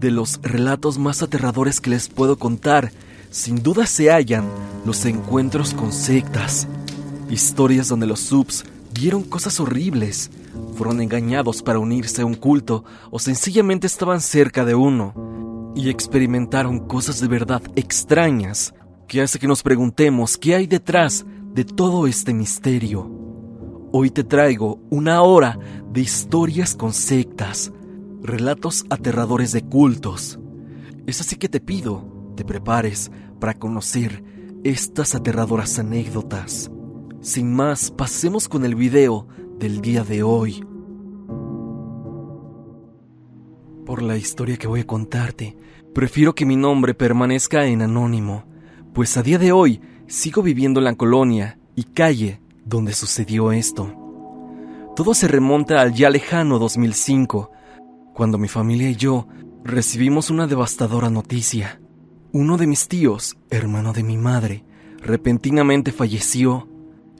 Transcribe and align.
de 0.00 0.10
los 0.10 0.40
relatos 0.42 0.98
más 0.98 1.22
aterradores 1.22 1.80
que 1.80 1.90
les 1.90 2.08
puedo 2.08 2.38
contar, 2.38 2.92
sin 3.30 3.62
duda 3.62 3.86
se 3.86 4.10
hallan 4.10 4.44
los 4.84 5.04
encuentros 5.04 5.74
con 5.74 5.92
sectas. 5.92 6.68
Historias 7.30 7.88
donde 7.88 8.06
los 8.06 8.20
subs 8.20 8.64
vieron 8.94 9.22
cosas 9.22 9.60
horribles, 9.60 10.30
fueron 10.76 11.00
engañados 11.00 11.62
para 11.62 11.78
unirse 11.78 12.22
a 12.22 12.26
un 12.26 12.34
culto 12.34 12.84
o 13.10 13.18
sencillamente 13.18 13.86
estaban 13.86 14.20
cerca 14.20 14.64
de 14.64 14.74
uno 14.74 15.72
y 15.74 15.90
experimentaron 15.90 16.80
cosas 16.80 17.20
de 17.20 17.28
verdad 17.28 17.62
extrañas 17.76 18.74
que 19.06 19.22
hace 19.22 19.38
que 19.38 19.46
nos 19.46 19.62
preguntemos 19.62 20.36
qué 20.36 20.54
hay 20.54 20.66
detrás 20.66 21.24
de 21.54 21.64
todo 21.64 22.06
este 22.06 22.34
misterio. 22.34 23.10
Hoy 23.90 24.10
te 24.10 24.22
traigo 24.22 24.80
una 24.90 25.22
hora 25.22 25.58
de 25.90 26.00
historias 26.00 26.74
con 26.74 26.92
sectas, 26.92 27.72
relatos 28.22 28.84
aterradores 28.90 29.52
de 29.52 29.62
cultos. 29.62 30.38
Es 31.06 31.20
así 31.20 31.36
que 31.36 31.48
te 31.48 31.60
pido, 31.60 32.32
te 32.36 32.44
prepares 32.44 33.10
para 33.40 33.54
conocer 33.54 34.22
estas 34.64 35.14
aterradoras 35.14 35.78
anécdotas. 35.78 36.70
Sin 37.20 37.52
más, 37.54 37.90
pasemos 37.90 38.48
con 38.48 38.64
el 38.64 38.74
video 38.74 39.26
del 39.58 39.80
día 39.80 40.04
de 40.04 40.22
hoy. 40.22 40.64
Por 43.84 44.02
la 44.02 44.16
historia 44.16 44.56
que 44.56 44.68
voy 44.68 44.80
a 44.80 44.86
contarte, 44.86 45.56
prefiero 45.94 46.34
que 46.34 46.44
mi 46.44 46.56
nombre 46.56 46.94
permanezca 46.94 47.66
en 47.66 47.82
anónimo, 47.82 48.44
pues 48.92 49.16
a 49.16 49.22
día 49.22 49.38
de 49.38 49.52
hoy 49.52 49.80
sigo 50.06 50.42
viviendo 50.42 50.80
en 50.80 50.84
la 50.84 50.94
colonia 50.94 51.58
y 51.74 51.84
calle 51.84 52.40
donde 52.64 52.92
sucedió 52.92 53.50
esto. 53.52 53.94
Todo 54.94 55.14
se 55.14 55.28
remonta 55.28 55.80
al 55.80 55.94
ya 55.94 56.10
lejano 56.10 56.58
2005, 56.58 57.50
cuando 58.18 58.36
mi 58.36 58.48
familia 58.48 58.90
y 58.90 58.96
yo 58.96 59.28
recibimos 59.62 60.28
una 60.28 60.48
devastadora 60.48 61.08
noticia. 61.08 61.80
Uno 62.32 62.56
de 62.56 62.66
mis 62.66 62.88
tíos, 62.88 63.38
hermano 63.48 63.92
de 63.92 64.02
mi 64.02 64.16
madre, 64.16 64.64
repentinamente 64.98 65.92
falleció. 65.92 66.66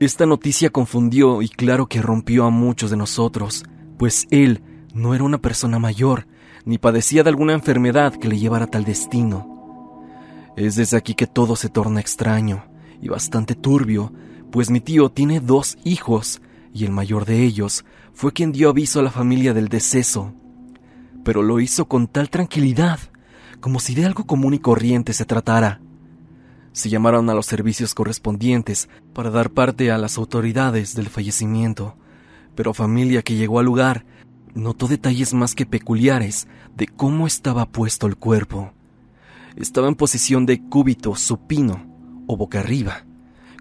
Esta 0.01 0.27
noticia 0.27 0.71
confundió 0.71 1.41
y 1.41 1.51
claro 1.51 1.87
que 1.87 2.03
rompió 2.03 2.47
a 2.47 2.51
muchos 2.51 2.91
de 2.91 2.97
nosotros, 2.97 3.63
pues 3.97 4.27
él 4.33 4.61
no 4.93 5.15
era 5.15 5.23
una 5.23 5.39
persona 5.39 5.79
mayor, 5.79 6.27
ni 6.65 6.79
padecía 6.79 7.23
de 7.23 7.31
alguna 7.31 7.53
enfermedad 7.53 8.15
que 8.15 8.27
le 8.27 8.37
llevara 8.37 8.67
tal 8.67 8.85
destino. 8.85 10.03
Es 10.57 10.75
desde 10.75 10.97
aquí 10.97 11.15
que 11.15 11.29
todo 11.29 11.55
se 11.55 11.69
torna 11.69 12.01
extraño 12.01 12.65
y 13.01 13.07
bastante 13.07 13.55
turbio, 13.55 14.13
pues 14.51 14.69
mi 14.69 14.81
tío 14.81 15.11
tiene 15.11 15.39
dos 15.39 15.79
hijos, 15.85 16.43
y 16.75 16.85
el 16.85 16.91
mayor 16.91 17.25
de 17.25 17.45
ellos 17.45 17.85
fue 18.13 18.33
quien 18.33 18.51
dio 18.51 18.71
aviso 18.71 18.99
a 18.99 19.05
la 19.05 19.13
familia 19.13 19.55
del 19.55 19.69
deceso 19.69 20.35
pero 21.25 21.43
lo 21.43 21.61
hizo 21.61 21.87
con 21.89 22.07
tal 22.07 22.31
tranquilidad, 22.31 22.99
como 23.61 23.81
si 23.81 23.95
de 23.95 24.07
algo 24.07 24.25
común 24.25 24.55
y 24.55 24.59
corriente 24.59 25.13
se 25.13 25.25
tratara. 25.25 25.81
Se 26.73 26.89
llamaron 26.89 27.29
a 27.31 27.35
los 27.35 27.47
servicios 27.47 27.95
correspondientes 27.95 28.89
para 29.13 29.31
dar 29.31 29.51
parte 29.51 29.91
a 29.91 29.99
las 29.99 30.17
autoridades 30.19 30.95
del 30.95 31.09
fallecimiento, 31.09 31.97
pero 32.55 32.75
familia 32.75 33.23
que 33.23 33.37
llegó 33.37 33.59
al 33.59 33.67
lugar 33.67 34.05
notó 34.55 34.89
detalles 34.89 35.35
más 35.35 35.55
que 35.55 35.67
peculiares 35.67 36.49
de 36.77 36.87
cómo 36.87 37.27
estaba 37.27 37.67
puesto 37.67 38.07
el 38.07 38.17
cuerpo. 38.17 38.73
Estaba 39.57 39.89
en 39.89 39.95
posición 39.95 40.47
de 40.47 40.63
cúbito 40.63 41.15
supino 41.17 41.87
o 42.27 42.37
boca 42.37 42.61
arriba, 42.61 43.05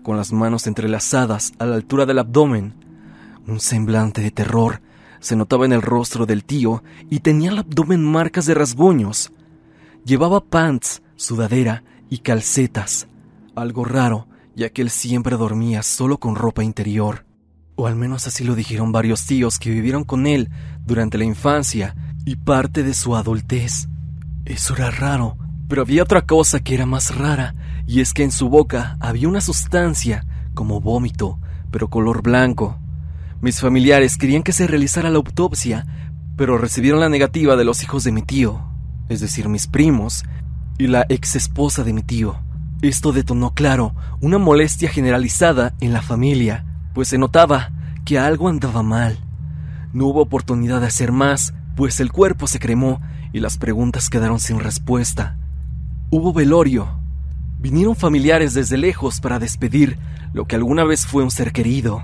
con 0.03 0.17
las 0.17 0.31
manos 0.31 0.67
entrelazadas 0.67 1.53
a 1.59 1.65
la 1.65 1.75
altura 1.75 2.05
del 2.05 2.19
abdomen, 2.19 2.75
un 3.47 3.59
semblante 3.59 4.21
de 4.21 4.31
terror 4.31 4.81
se 5.19 5.35
notaba 5.35 5.65
en 5.65 5.73
el 5.73 5.81
rostro 5.81 6.25
del 6.25 6.43
tío 6.43 6.83
y 7.09 7.19
tenía 7.19 7.51
el 7.51 7.59
abdomen 7.59 8.03
marcas 8.03 8.45
de 8.45 8.53
rasguños. 8.53 9.31
Llevaba 10.05 10.43
pants, 10.43 11.01
sudadera 11.15 11.83
y 12.09 12.19
calcetas. 12.19 13.07
Algo 13.55 13.85
raro, 13.85 14.27
ya 14.55 14.69
que 14.69 14.81
él 14.81 14.89
siempre 14.89 15.37
dormía 15.37 15.83
solo 15.83 16.17
con 16.17 16.35
ropa 16.35 16.63
interior. 16.63 17.25
O 17.75 17.87
al 17.87 17.95
menos 17.95 18.25
así 18.25 18.43
lo 18.43 18.55
dijeron 18.55 18.91
varios 18.91 19.25
tíos 19.25 19.59
que 19.59 19.69
vivieron 19.69 20.03
con 20.03 20.25
él 20.25 20.49
durante 20.85 21.17
la 21.17 21.25
infancia 21.25 21.95
y 22.25 22.35
parte 22.35 22.83
de 22.83 22.93
su 22.93 23.15
adultez. 23.15 23.87
Eso 24.45 24.75
era 24.75 24.91
raro, 24.91 25.37
pero 25.67 25.81
había 25.81 26.03
otra 26.03 26.25
cosa 26.25 26.59
que 26.59 26.73
era 26.73 26.85
más 26.85 27.15
rara, 27.15 27.53
y 27.85 28.01
es 28.01 28.13
que 28.13 28.23
en 28.23 28.31
su 28.31 28.49
boca 28.49 28.97
había 28.99 29.27
una 29.27 29.41
sustancia, 29.41 30.25
como 30.53 30.81
vómito, 30.81 31.39
pero 31.71 31.89
color 31.89 32.21
blanco. 32.21 32.79
Mis 33.41 33.59
familiares 33.59 34.17
querían 34.17 34.41
que 34.41 34.51
se 34.51 34.65
realizara 34.65 35.09
la 35.09 35.17
autopsia, 35.17 35.85
pero 36.35 36.57
recibieron 36.57 36.99
la 36.99 37.09
negativa 37.09 37.55
de 37.55 37.65
los 37.65 37.83
hijos 37.83 38.03
de 38.03 38.11
mi 38.11 38.23
tío, 38.23 38.67
es 39.09 39.19
decir, 39.19 39.47
mis 39.47 39.67
primos, 39.67 40.23
y 40.79 40.87
la 40.87 41.05
ex 41.09 41.35
esposa 41.35 41.83
de 41.83 41.93
mi 41.93 42.01
tío. 42.01 42.39
Esto 42.81 43.11
detonó, 43.11 43.53
claro, 43.53 43.95
una 44.21 44.37
molestia 44.37 44.89
generalizada 44.89 45.73
en 45.81 45.93
la 45.93 46.01
familia, 46.01 46.65
pues 46.93 47.09
se 47.09 47.17
notaba 47.17 47.71
que 48.05 48.17
algo 48.17 48.49
andaba 48.49 48.83
mal. 48.83 49.19
No 49.93 50.07
hubo 50.07 50.21
oportunidad 50.21 50.81
de 50.81 50.87
hacer 50.87 51.11
más, 51.11 51.53
pues 51.75 51.99
el 51.99 52.11
cuerpo 52.11 52.47
se 52.47 52.59
cremó 52.59 53.01
y 53.33 53.39
las 53.39 53.57
preguntas 53.57 54.09
quedaron 54.09 54.39
sin 54.39 54.59
respuesta. 54.59 55.37
Hubo 56.09 56.33
velorio. 56.33 56.99
Vinieron 57.59 57.95
familiares 57.95 58.53
desde 58.53 58.77
lejos 58.77 59.19
para 59.19 59.39
despedir 59.39 59.97
lo 60.33 60.45
que 60.45 60.55
alguna 60.55 60.83
vez 60.83 61.05
fue 61.05 61.23
un 61.23 61.31
ser 61.31 61.51
querido. 61.51 62.03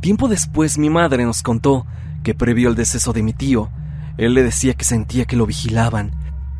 Tiempo 0.00 0.28
después 0.28 0.78
mi 0.78 0.88
madre 0.88 1.24
nos 1.24 1.42
contó 1.42 1.86
que 2.22 2.34
previo 2.34 2.70
al 2.70 2.74
deceso 2.74 3.12
de 3.12 3.22
mi 3.22 3.34
tío, 3.34 3.70
él 4.16 4.32
le 4.32 4.42
decía 4.42 4.74
que 4.74 4.84
sentía 4.84 5.26
que 5.26 5.36
lo 5.36 5.46
vigilaban 5.46 6.12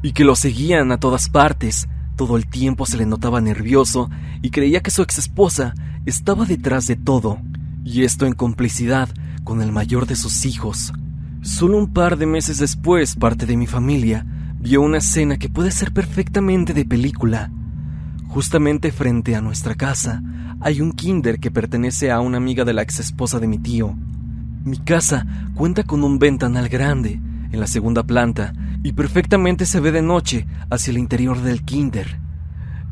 y 0.02 0.12
que 0.12 0.24
lo 0.24 0.36
seguían 0.36 0.92
a 0.92 1.00
todas 1.00 1.28
partes. 1.30 1.88
Todo 2.16 2.36
el 2.36 2.46
tiempo 2.46 2.84
se 2.84 2.98
le 2.98 3.06
notaba 3.06 3.40
nervioso 3.40 4.10
y 4.42 4.50
creía 4.50 4.82
que 4.82 4.90
su 4.90 5.00
ex 5.00 5.16
esposa 5.16 5.74
estaba 6.04 6.44
detrás 6.44 6.86
de 6.86 6.96
todo, 6.96 7.38
y 7.82 8.04
esto 8.04 8.26
en 8.26 8.34
complicidad 8.34 9.08
con 9.42 9.62
el 9.62 9.72
mayor 9.72 10.06
de 10.06 10.16
sus 10.16 10.44
hijos. 10.44 10.92
Solo 11.40 11.78
un 11.78 11.94
par 11.94 12.18
de 12.18 12.26
meses 12.26 12.58
después, 12.58 13.16
parte 13.16 13.46
de 13.46 13.56
mi 13.56 13.66
familia 13.66 14.26
vio 14.58 14.82
una 14.82 14.98
escena 14.98 15.38
que 15.38 15.48
puede 15.48 15.70
ser 15.70 15.92
perfectamente 15.92 16.74
de 16.74 16.84
película. 16.84 17.50
Justamente 18.28 18.92
frente 18.92 19.34
a 19.34 19.40
nuestra 19.40 19.74
casa 19.74 20.22
hay 20.60 20.82
un 20.82 20.92
kinder 20.92 21.40
que 21.40 21.50
pertenece 21.50 22.10
a 22.10 22.20
una 22.20 22.36
amiga 22.36 22.64
de 22.64 22.74
la 22.74 22.82
ex 22.82 23.00
esposa 23.00 23.40
de 23.40 23.48
mi 23.48 23.58
tío. 23.58 23.96
Mi 24.64 24.76
casa 24.76 25.26
cuenta 25.54 25.84
con 25.84 26.04
un 26.04 26.18
ventanal 26.18 26.68
grande 26.68 27.18
en 27.50 27.60
la 27.60 27.66
segunda 27.66 28.02
planta 28.02 28.52
y 28.82 28.92
perfectamente 28.92 29.64
se 29.64 29.80
ve 29.80 29.90
de 29.90 30.02
noche 30.02 30.46
hacia 30.70 30.90
el 30.90 30.98
interior 30.98 31.40
del 31.40 31.64
kinder. 31.64 32.20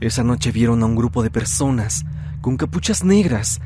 Esa 0.01 0.25
noche 0.25 0.51
vieron 0.51 0.83
a 0.83 0.87
un 0.87 0.97
grupo 0.97 1.23
de 1.23 1.31
personas 1.31 2.07
con 2.41 2.57
capuchas 2.57 3.05
negras 3.05 3.61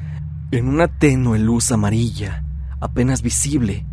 en 0.50 0.66
una 0.66 0.88
tenue 0.88 1.38
luz 1.38 1.70
amarilla, 1.70 2.44
apenas 2.80 3.22
visible, 3.22 3.86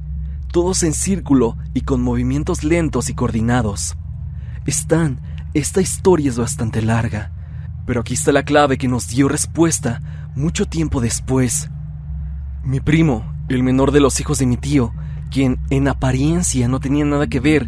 todos 0.51 0.81
en 0.81 0.93
círculo 0.93 1.55
y 1.75 1.81
con 1.81 2.01
movimientos 2.01 2.63
lentos 2.63 3.09
y 3.09 3.13
coordinados. 3.13 3.95
Están, 4.65 5.21
esta 5.53 5.81
historia 5.81 6.29
es 6.29 6.37
bastante 6.37 6.81
larga, 6.81 7.31
pero 7.89 8.01
aquí 8.01 8.13
está 8.13 8.31
la 8.31 8.43
clave 8.43 8.77
que 8.77 8.87
nos 8.87 9.07
dio 9.07 9.27
respuesta 9.27 9.99
mucho 10.35 10.67
tiempo 10.67 11.01
después. 11.01 11.71
Mi 12.63 12.79
primo, 12.79 13.25
el 13.47 13.63
menor 13.63 13.91
de 13.91 13.99
los 13.99 14.19
hijos 14.19 14.37
de 14.37 14.45
mi 14.45 14.57
tío, 14.57 14.93
quien 15.31 15.57
en 15.71 15.87
apariencia 15.87 16.67
no 16.67 16.79
tenía 16.79 17.03
nada 17.03 17.25
que 17.25 17.39
ver, 17.39 17.67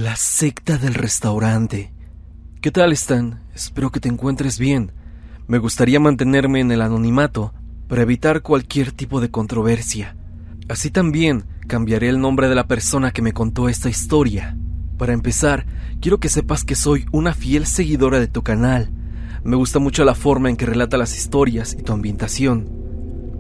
La 0.08 0.16
secta 0.16 0.78
del 0.78 0.94
restaurante. 0.94 1.92
¿Qué 2.62 2.72
tal 2.72 2.94
están? 2.94 3.42
Espero 3.54 3.92
que 3.92 4.00
te 4.00 4.08
encuentres 4.08 4.58
bien. 4.58 4.94
Me 5.48 5.58
gustaría 5.58 6.00
mantenerme 6.00 6.62
en 6.62 6.72
el 6.72 6.82
anonimato 6.82 7.54
para 7.90 8.04
evitar 8.04 8.42
cualquier 8.42 8.94
tipo 8.94 9.20
de 9.20 9.30
controversia. 9.32 10.16
Así 10.70 10.92
también 10.92 11.44
cambiaré 11.68 12.08
el 12.08 12.22
nombre 12.22 12.48
de 12.48 12.56
la 12.56 12.68
persona 12.68 13.12
que 13.12 13.22
me 13.22 13.34
contó 13.34 13.68
esta 13.68 13.90
historia. 13.90 14.56
Para 14.98 15.12
empezar, 15.12 15.66
quiero 16.00 16.22
que 16.22 16.30
sepas 16.30 16.64
que 16.64 16.76
soy 16.76 17.06
una 17.12 17.34
fiel 17.34 17.66
seguidora 17.66 18.18
de 18.18 18.28
tu 18.28 18.44
canal. 18.44 18.90
Me 19.44 19.58
gusta 19.58 19.80
mucho 19.80 20.06
la 20.06 20.16
forma 20.16 20.50
en 20.50 20.56
que 20.56 20.66
relata 20.66 20.96
las 20.96 21.18
historias 21.18 21.76
y 21.78 21.84
tu 21.84 21.92
ambientación, 21.92 22.70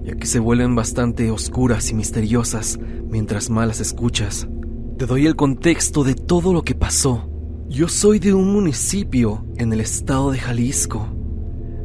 ya 0.03 0.17
que 0.17 0.27
se 0.27 0.39
vuelven 0.39 0.75
bastante 0.75 1.31
oscuras 1.31 1.91
y 1.91 1.93
misteriosas 1.93 2.77
mientras 3.09 3.49
más 3.49 3.69
las 3.69 3.79
escuchas. 3.79 4.49
Te 4.97 5.05
doy 5.05 5.27
el 5.27 5.35
contexto 5.35 6.03
de 6.03 6.15
todo 6.15 6.53
lo 6.53 6.63
que 6.63 6.73
pasó. 6.73 7.29
Yo 7.69 7.87
soy 7.87 8.17
de 8.17 8.33
un 8.33 8.51
municipio 8.51 9.45
en 9.57 9.71
el 9.71 9.79
estado 9.79 10.31
de 10.31 10.39
Jalisco. 10.39 11.07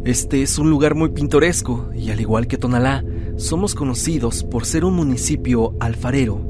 Este 0.07 0.41
es 0.41 0.59
un 0.59 0.71
lugar 0.71 0.95
muy 0.95 1.11
pintoresco 1.11 1.91
y 1.95 2.09
al 2.09 2.23
igual 2.23 2.47
que 2.47 2.57
Tonalá, 2.57 3.05
somos 3.37 3.75
conocidos 3.75 4.45
por 4.45 4.65
ser 4.65 4.87
un 4.87 4.95
municipio 4.95 5.77
alfarero. 5.79 6.41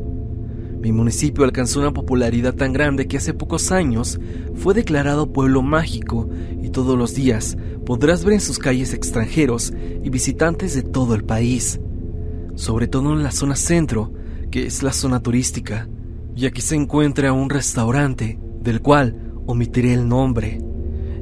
Mi 0.80 0.92
municipio 0.92 1.42
alcanzó 1.42 1.80
una 1.80 1.92
popularidad 1.92 2.54
tan 2.54 2.72
grande 2.72 3.08
que 3.08 3.16
hace 3.16 3.34
pocos 3.34 3.72
años 3.72 4.20
fue 4.54 4.72
declarado 4.72 5.32
pueblo 5.32 5.62
mágico 5.62 6.30
y 6.62 6.68
todos 6.68 6.96
los 6.96 7.12
días 7.12 7.56
podrás 7.84 8.24
ver 8.24 8.34
en 8.34 8.40
sus 8.40 8.60
calles 8.60 8.94
extranjeros 8.94 9.72
y 10.04 10.10
visitantes 10.10 10.76
de 10.76 10.84
todo 10.84 11.16
el 11.16 11.24
país, 11.24 11.80
sobre 12.54 12.86
todo 12.86 13.14
en 13.14 13.24
la 13.24 13.32
zona 13.32 13.56
centro, 13.56 14.12
que 14.52 14.64
es 14.64 14.84
la 14.84 14.92
zona 14.92 15.20
turística 15.20 15.88
y 16.34 16.46
aquí 16.46 16.60
se 16.60 16.76
encuentra 16.76 17.32
un 17.32 17.50
restaurante 17.50 18.38
del 18.60 18.80
cual 18.80 19.32
omitiré 19.46 19.94
el 19.94 20.08
nombre 20.08 20.60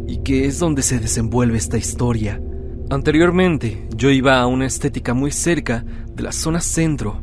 y 0.07 0.19
que 0.19 0.47
es 0.47 0.59
donde 0.59 0.83
se 0.83 0.99
desenvuelve 0.99 1.57
esta 1.57 1.79
historia. 1.79 2.41
Anteriormente 2.91 3.89
yo 3.97 4.11
iba 4.11 4.41
a 4.41 4.47
una 4.47 4.67
estética 4.67 5.15
muy 5.15 5.31
cerca 5.31 5.85
de 6.15 6.23
la 6.23 6.33
zona 6.33 6.61
centro. 6.61 7.21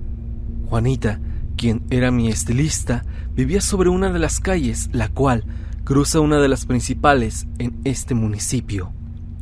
Juanita, 0.69 1.19
quien 1.55 1.83
era 1.89 2.11
mi 2.11 2.29
estilista, 2.29 3.03
vivía 3.33 3.61
sobre 3.61 3.89
una 3.89 4.11
de 4.11 4.19
las 4.19 4.39
calles, 4.39 4.89
la 4.93 5.09
cual 5.09 5.43
cruza 5.83 6.19
una 6.19 6.39
de 6.39 6.47
las 6.47 6.65
principales 6.65 7.47
en 7.59 7.79
este 7.83 8.13
municipio. 8.13 8.91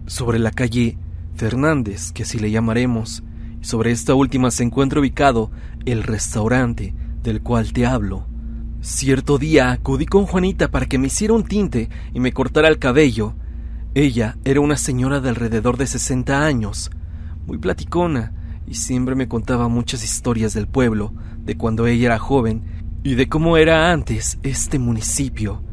Sobre 0.07 0.39
la 0.39 0.51
calle 0.51 0.97
Fernández, 1.35 2.11
que 2.11 2.23
así 2.23 2.39
le 2.39 2.51
llamaremos, 2.51 3.23
y 3.61 3.65
sobre 3.65 3.91
esta 3.91 4.13
última 4.13 4.51
se 4.51 4.63
encuentra 4.63 4.99
ubicado 4.99 5.51
el 5.85 6.03
restaurante 6.03 6.93
del 7.23 7.41
cual 7.41 7.73
te 7.73 7.85
hablo. 7.85 8.27
Cierto 8.85 9.39
día 9.39 9.71
acudí 9.71 10.05
con 10.05 10.27
Juanita 10.27 10.69
para 10.69 10.85
que 10.85 10.99
me 10.99 11.07
hiciera 11.07 11.33
un 11.33 11.43
tinte 11.43 11.89
y 12.13 12.19
me 12.19 12.33
cortara 12.33 12.67
el 12.67 12.77
cabello. 12.77 13.33
Ella 13.95 14.37
era 14.45 14.61
una 14.61 14.77
señora 14.77 15.19
de 15.21 15.29
alrededor 15.29 15.77
de 15.77 15.87
60 15.87 16.45
años, 16.45 16.91
muy 17.47 17.57
platicona, 17.57 18.61
y 18.67 18.75
siempre 18.75 19.15
me 19.15 19.27
contaba 19.27 19.69
muchas 19.69 20.03
historias 20.03 20.53
del 20.53 20.67
pueblo, 20.67 21.13
de 21.39 21.57
cuando 21.57 21.87
ella 21.87 22.05
era 22.05 22.19
joven 22.19 22.61
y 23.03 23.15
de 23.15 23.27
cómo 23.27 23.57
era 23.57 23.91
antes 23.91 24.37
este 24.43 24.77
municipio. 24.77 25.63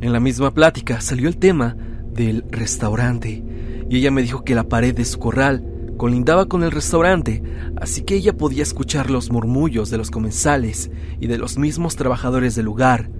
En 0.00 0.12
la 0.12 0.18
misma 0.18 0.52
plática 0.52 1.00
salió 1.00 1.28
el 1.28 1.36
tema 1.36 1.76
del 2.12 2.44
restaurante, 2.50 3.44
y 3.88 3.98
ella 3.98 4.10
me 4.10 4.22
dijo 4.22 4.42
que 4.42 4.56
la 4.56 4.64
pared 4.64 4.92
de 4.92 5.04
su 5.04 5.20
corral 5.20 5.64
colindaba 5.96 6.46
con 6.46 6.62
el 6.62 6.70
restaurante, 6.70 7.42
así 7.76 8.02
que 8.02 8.14
ella 8.16 8.36
podía 8.36 8.62
escuchar 8.62 9.10
los 9.10 9.30
murmullos 9.30 9.90
de 9.90 9.98
los 9.98 10.10
comensales 10.10 10.90
y 11.20 11.26
de 11.26 11.38
los 11.38 11.58
mismos 11.58 11.96
trabajadores 11.96 12.54
del 12.54 12.66
lugar. 12.66 13.10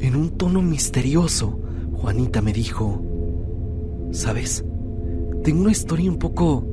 En 0.00 0.16
un 0.16 0.30
tono 0.30 0.62
misterioso, 0.62 1.60
Juanita 1.92 2.40
me 2.42 2.52
dijo, 2.52 3.02
¿sabes? 4.12 4.64
Tengo 5.42 5.62
una 5.62 5.72
historia 5.72 6.10
un 6.10 6.18
poco 6.18 6.66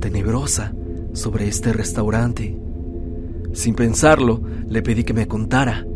tenebrosa 0.00 0.74
sobre 1.12 1.48
este 1.48 1.72
restaurante. 1.72 2.58
Sin 3.52 3.74
pensarlo, 3.74 4.40
le 4.68 4.82
pedí 4.82 5.04
que 5.04 5.14
me 5.14 5.26
contara. 5.26 5.86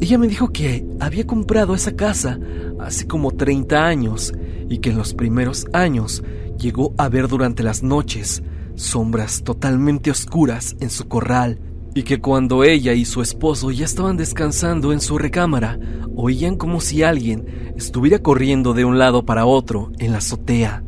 Ella 0.00 0.18
me 0.18 0.28
dijo 0.28 0.48
que 0.48 0.86
había 0.98 1.26
comprado 1.26 1.74
esa 1.74 1.94
casa 1.94 2.38
hace 2.78 3.06
como 3.06 3.32
30 3.32 3.84
años 3.84 4.32
y 4.68 4.78
que 4.78 4.90
en 4.90 4.98
los 4.98 5.12
primeros 5.14 5.66
años 5.72 6.22
llegó 6.60 6.94
a 6.98 7.08
ver 7.08 7.26
durante 7.26 7.62
las 7.62 7.82
noches 7.82 8.42
sombras 8.76 9.42
totalmente 9.42 10.10
oscuras 10.10 10.76
en 10.80 10.90
su 10.90 11.08
corral 11.08 11.60
y 11.94 12.04
que 12.04 12.20
cuando 12.20 12.62
ella 12.62 12.92
y 12.92 13.04
su 13.04 13.20
esposo 13.20 13.70
ya 13.70 13.84
estaban 13.84 14.16
descansando 14.16 14.92
en 14.92 15.00
su 15.00 15.18
recámara, 15.18 15.78
oían 16.14 16.56
como 16.56 16.80
si 16.80 17.02
alguien 17.02 17.72
estuviera 17.76 18.20
corriendo 18.20 18.74
de 18.74 18.84
un 18.84 18.98
lado 18.98 19.24
para 19.24 19.44
otro 19.44 19.90
en 19.98 20.12
la 20.12 20.18
azotea. 20.18 20.84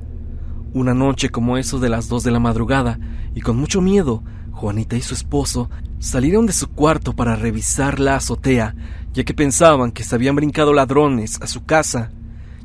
Una 0.75 0.95
noche 0.95 1.31
como 1.31 1.59
eso 1.59 1.81
de 1.81 1.89
las 1.89 2.09
dos 2.09 2.23
de 2.23 2.31
la 2.31 2.39
madrugada, 2.39 3.01
y 3.35 3.41
con 3.41 3.57
mucho 3.57 3.81
miedo, 3.81 4.23
Juanita 4.53 4.97
y 4.97 5.01
su 5.01 5.15
esposo 5.15 5.71
salieron 5.99 6.47
de 6.47 6.53
su 6.53 6.69
cuarto 6.69 7.15
para 7.15 7.35
revisar 7.35 7.99
la 7.99 8.17
azotea, 8.17 8.77
ya 9.13 9.25
que 9.25 9.35
pensaban 9.35 9.91
que 9.91 10.05
se 10.05 10.15
habían 10.15 10.37
brincado 10.37 10.73
ladrones 10.73 11.41
a 11.43 11.47
su 11.47 11.65
casa. 11.65 12.11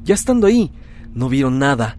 Ya 0.04 0.14
estando 0.14 0.46
ahí, 0.46 0.72
no 1.14 1.28
vieron 1.28 1.58
nada, 1.58 1.98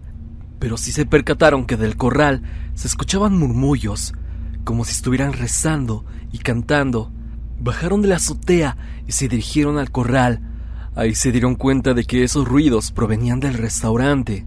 pero 0.59 0.77
sí 0.77 0.91
se 0.91 1.05
percataron 1.05 1.65
que 1.65 1.77
del 1.77 1.95
corral 1.95 2.43
se 2.75 2.87
escuchaban 2.87 3.37
murmullos, 3.37 4.13
como 4.63 4.85
si 4.85 4.91
estuvieran 4.91 5.33
rezando 5.33 6.05
y 6.31 6.39
cantando. 6.39 7.11
Bajaron 7.59 8.01
de 8.01 8.09
la 8.09 8.17
azotea 8.17 8.77
y 9.07 9.13
se 9.13 9.27
dirigieron 9.27 9.77
al 9.77 9.91
corral. 9.91 10.41
Ahí 10.95 11.15
se 11.15 11.31
dieron 11.31 11.55
cuenta 11.55 11.93
de 11.93 12.05
que 12.05 12.23
esos 12.23 12.47
ruidos 12.47 12.91
provenían 12.91 13.39
del 13.39 13.53
restaurante. 13.53 14.45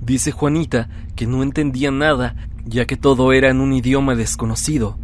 Dice 0.00 0.32
Juanita 0.32 0.88
que 1.16 1.26
no 1.26 1.42
entendía 1.42 1.90
nada, 1.90 2.36
ya 2.64 2.86
que 2.86 2.96
todo 2.96 3.32
era 3.32 3.50
en 3.50 3.60
un 3.60 3.72
idioma 3.72 4.14
desconocido. 4.14 4.98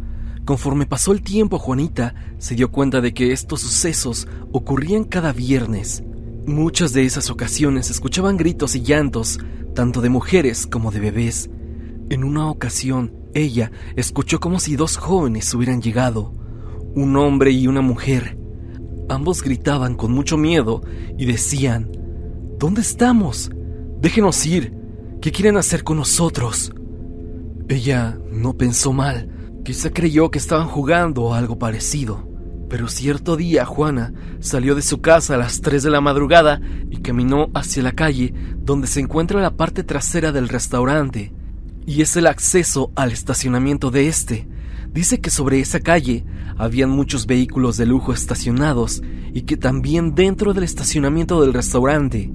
Conforme 0.45 0.85
pasó 0.85 1.11
el 1.11 1.23
tiempo, 1.23 1.57
Juanita 1.57 2.13
se 2.37 2.53
dio 2.53 2.71
cuenta 2.71 3.01
de 3.01 3.13
que 3.13 3.31
estos 3.31 3.61
sucesos 3.61 4.27
ocurrían 4.51 5.03
cada 5.03 5.33
viernes. 5.33 6.03
Muchas 6.47 6.93
de 6.93 7.05
esas 7.05 7.31
ocasiones 7.31 7.89
escuchaban 7.89 8.37
gritos 8.37 8.75
y 8.75 8.83
llantos, 8.83 9.39
tanto 9.73 10.01
de 10.01 10.09
mujeres 10.09 10.67
como 10.67 10.91
de 10.91 10.99
bebés. 10.99 11.49
En 12.09 12.23
una 12.23 12.49
ocasión, 12.51 13.13
ella 13.33 13.71
escuchó 13.95 14.39
como 14.39 14.59
si 14.59 14.75
dos 14.75 14.97
jóvenes 14.97 15.51
hubieran 15.55 15.81
llegado, 15.81 16.35
un 16.93 17.15
hombre 17.17 17.49
y 17.49 17.65
una 17.65 17.81
mujer. 17.81 18.37
Ambos 19.09 19.41
gritaban 19.41 19.95
con 19.95 20.11
mucho 20.11 20.37
miedo 20.37 20.83
y 21.17 21.25
decían, 21.25 21.89
¿Dónde 22.59 22.81
estamos? 22.81 23.49
Déjenos 23.99 24.45
ir. 24.45 24.71
¿Qué 25.21 25.31
quieren 25.31 25.57
hacer 25.57 25.83
con 25.83 25.97
nosotros? 25.97 26.71
Ella 27.67 28.19
no 28.31 28.55
pensó 28.55 28.93
mal. 28.93 29.29
Quizá 29.65 29.89
creyó 29.89 30.29
que 30.29 30.37
estaban 30.37 30.67
jugando 30.67 31.23
o 31.23 31.33
algo 31.33 31.57
parecido. 31.57 32.34
Pero 32.75 32.89
cierto 32.89 33.37
día 33.37 33.63
Juana 33.63 34.11
salió 34.41 34.75
de 34.75 34.81
su 34.81 34.99
casa 34.99 35.35
a 35.35 35.37
las 35.37 35.61
3 35.61 35.81
de 35.81 35.89
la 35.89 36.01
madrugada 36.01 36.59
y 36.91 36.97
caminó 36.97 37.49
hacia 37.53 37.81
la 37.81 37.93
calle 37.93 38.33
donde 38.57 38.87
se 38.87 38.99
encuentra 38.99 39.39
la 39.39 39.55
parte 39.55 39.85
trasera 39.85 40.33
del 40.33 40.49
restaurante 40.49 41.31
y 41.85 42.01
es 42.01 42.17
el 42.17 42.27
acceso 42.27 42.91
al 42.97 43.13
estacionamiento 43.13 43.91
de 43.91 44.09
este. 44.09 44.49
Dice 44.93 45.21
que 45.21 45.29
sobre 45.29 45.61
esa 45.61 45.79
calle 45.79 46.25
habían 46.57 46.89
muchos 46.89 47.27
vehículos 47.27 47.77
de 47.77 47.85
lujo 47.85 48.11
estacionados 48.11 49.01
y 49.33 49.43
que 49.43 49.55
también 49.55 50.13
dentro 50.13 50.53
del 50.53 50.65
estacionamiento 50.65 51.39
del 51.39 51.53
restaurante. 51.53 52.29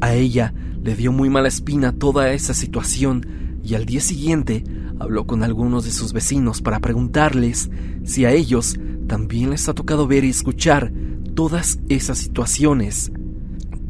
A 0.00 0.14
ella 0.14 0.52
le 0.82 0.96
dio 0.96 1.12
muy 1.12 1.30
mala 1.30 1.46
espina 1.46 1.92
toda 1.92 2.32
esa 2.32 2.54
situación 2.54 3.60
y 3.62 3.76
al 3.76 3.86
día 3.86 4.00
siguiente 4.00 4.64
habló 4.98 5.28
con 5.28 5.44
algunos 5.44 5.84
de 5.84 5.92
sus 5.92 6.12
vecinos 6.12 6.60
para 6.60 6.80
preguntarles 6.80 7.70
si 8.02 8.24
a 8.24 8.32
ellos 8.32 8.76
también 9.10 9.50
les 9.50 9.68
ha 9.68 9.74
tocado 9.74 10.06
ver 10.06 10.22
y 10.22 10.28
escuchar 10.28 10.92
todas 11.34 11.80
esas 11.88 12.16
situaciones. 12.16 13.10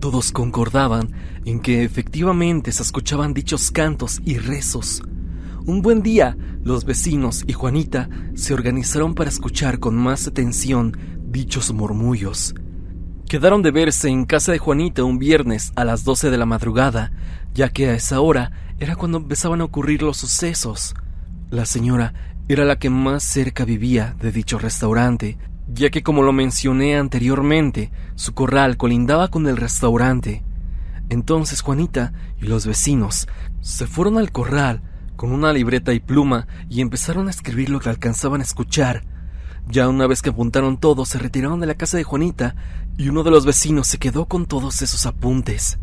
Todos 0.00 0.32
concordaban 0.32 1.12
en 1.44 1.60
que 1.60 1.84
efectivamente 1.84 2.72
se 2.72 2.82
escuchaban 2.82 3.34
dichos 3.34 3.70
cantos 3.70 4.22
y 4.24 4.38
rezos. 4.38 5.02
Un 5.66 5.82
buen 5.82 6.02
día, 6.02 6.38
los 6.64 6.86
vecinos 6.86 7.44
y 7.46 7.52
Juanita 7.52 8.08
se 8.32 8.54
organizaron 8.54 9.14
para 9.14 9.28
escuchar 9.28 9.78
con 9.78 9.94
más 9.94 10.26
atención 10.26 10.96
dichos 11.26 11.70
murmullos. 11.70 12.54
Quedaron 13.28 13.60
de 13.60 13.72
verse 13.72 14.08
en 14.08 14.24
casa 14.24 14.52
de 14.52 14.58
Juanita 14.58 15.04
un 15.04 15.18
viernes 15.18 15.74
a 15.76 15.84
las 15.84 16.02
12 16.02 16.30
de 16.30 16.38
la 16.38 16.46
madrugada, 16.46 17.12
ya 17.52 17.68
que 17.68 17.90
a 17.90 17.94
esa 17.94 18.22
hora 18.22 18.52
era 18.78 18.96
cuando 18.96 19.18
empezaban 19.18 19.60
a 19.60 19.64
ocurrir 19.64 20.00
los 20.00 20.16
sucesos. 20.16 20.94
La 21.50 21.66
señora 21.66 22.14
era 22.52 22.64
la 22.64 22.78
que 22.78 22.90
más 22.90 23.22
cerca 23.22 23.64
vivía 23.64 24.16
de 24.20 24.32
dicho 24.32 24.58
restaurante, 24.58 25.38
ya 25.68 25.90
que 25.90 26.02
como 26.02 26.22
lo 26.22 26.32
mencioné 26.32 26.96
anteriormente, 26.96 27.92
su 28.16 28.34
corral 28.34 28.76
colindaba 28.76 29.28
con 29.28 29.46
el 29.46 29.56
restaurante. 29.56 30.42
Entonces 31.10 31.60
Juanita 31.60 32.12
y 32.40 32.46
los 32.46 32.66
vecinos 32.66 33.28
se 33.60 33.86
fueron 33.86 34.18
al 34.18 34.32
corral 34.32 34.82
con 35.16 35.32
una 35.32 35.52
libreta 35.52 35.92
y 35.92 36.00
pluma 36.00 36.48
y 36.68 36.80
empezaron 36.80 37.28
a 37.28 37.30
escribir 37.30 37.70
lo 37.70 37.78
que 37.78 37.88
alcanzaban 37.88 38.40
a 38.40 38.44
escuchar. 38.44 39.04
Ya 39.68 39.88
una 39.88 40.06
vez 40.06 40.22
que 40.22 40.30
apuntaron 40.30 40.78
todo, 40.78 41.04
se 41.04 41.18
retiraron 41.18 41.60
de 41.60 41.66
la 41.66 41.74
casa 41.74 41.98
de 41.98 42.04
Juanita 42.04 42.56
y 42.96 43.08
uno 43.10 43.22
de 43.22 43.30
los 43.30 43.46
vecinos 43.46 43.86
se 43.86 43.98
quedó 43.98 44.26
con 44.26 44.46
todos 44.46 44.82
esos 44.82 45.06
apuntes. 45.06 45.78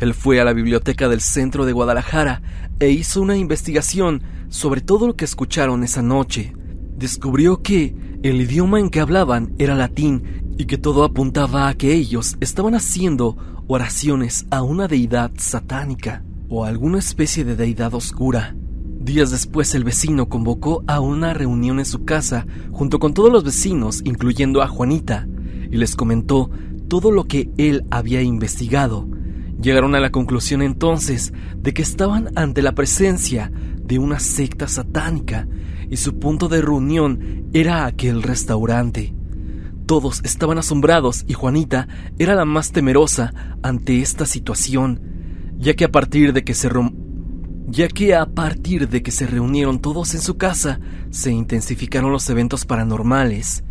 Él 0.00 0.14
fue 0.14 0.40
a 0.40 0.44
la 0.44 0.54
biblioteca 0.54 1.08
del 1.08 1.20
centro 1.20 1.66
de 1.66 1.72
Guadalajara 1.72 2.42
e 2.78 2.90
hizo 2.90 3.20
una 3.20 3.36
investigación 3.36 4.22
sobre 4.48 4.80
todo 4.80 5.06
lo 5.06 5.14
que 5.14 5.26
escucharon 5.26 5.84
esa 5.84 6.00
noche. 6.00 6.54
Descubrió 6.96 7.62
que 7.62 7.94
el 8.22 8.40
idioma 8.40 8.80
en 8.80 8.88
que 8.88 9.00
hablaban 9.00 9.52
era 9.58 9.74
latín 9.74 10.54
y 10.58 10.64
que 10.64 10.78
todo 10.78 11.04
apuntaba 11.04 11.68
a 11.68 11.74
que 11.74 11.92
ellos 11.92 12.36
estaban 12.40 12.74
haciendo 12.74 13.36
oraciones 13.66 14.46
a 14.50 14.62
una 14.62 14.88
deidad 14.88 15.30
satánica 15.36 16.24
o 16.48 16.64
alguna 16.64 16.98
especie 16.98 17.44
de 17.44 17.54
deidad 17.54 17.94
oscura. 17.94 18.56
Días 19.00 19.30
después 19.30 19.74
el 19.74 19.84
vecino 19.84 20.28
convocó 20.28 20.82
a 20.86 21.00
una 21.00 21.32
reunión 21.32 21.78
en 21.78 21.86
su 21.86 22.04
casa 22.04 22.46
junto 22.72 22.98
con 22.98 23.14
todos 23.14 23.32
los 23.32 23.44
vecinos, 23.44 24.02
incluyendo 24.04 24.60
a 24.60 24.68
Juanita, 24.68 25.26
y 25.70 25.76
les 25.76 25.94
comentó 25.94 26.50
todo 26.88 27.10
lo 27.10 27.24
que 27.24 27.50
él 27.56 27.84
había 27.90 28.20
investigado. 28.20 29.08
Llegaron 29.60 29.94
a 29.94 30.00
la 30.00 30.10
conclusión 30.10 30.62
entonces 30.62 31.32
de 31.56 31.74
que 31.74 31.82
estaban 31.82 32.30
ante 32.36 32.62
la 32.62 32.72
presencia 32.72 33.52
de 33.52 33.98
una 33.98 34.20
secta 34.20 34.68
satánica 34.68 35.46
y 35.90 35.96
su 35.96 36.18
punto 36.18 36.48
de 36.48 36.62
reunión 36.62 37.48
era 37.52 37.86
aquel 37.86 38.22
restaurante. 38.22 39.14
Todos 39.86 40.20
estaban 40.24 40.58
asombrados 40.58 41.24
y 41.26 41.34
Juanita 41.34 41.88
era 42.18 42.34
la 42.34 42.44
más 42.44 42.72
temerosa 42.72 43.32
ante 43.62 44.00
esta 44.00 44.24
situación 44.24 45.10
ya 45.60 45.74
que 45.74 45.84
a 45.84 45.92
partir 45.92 46.32
de 46.32 46.42
que 46.42 46.54
se 46.54 46.70
ya 47.68 47.86
que 47.88 48.14
a 48.14 48.24
partir 48.24 48.88
de 48.88 49.02
que 49.02 49.10
se 49.10 49.26
reunieron 49.26 49.78
todos 49.78 50.14
en 50.14 50.22
su 50.22 50.38
casa, 50.38 50.80
se 51.10 51.30
intensificaron 51.30 52.10
los 52.10 52.28
eventos 52.30 52.64
paranormales. 52.64 53.62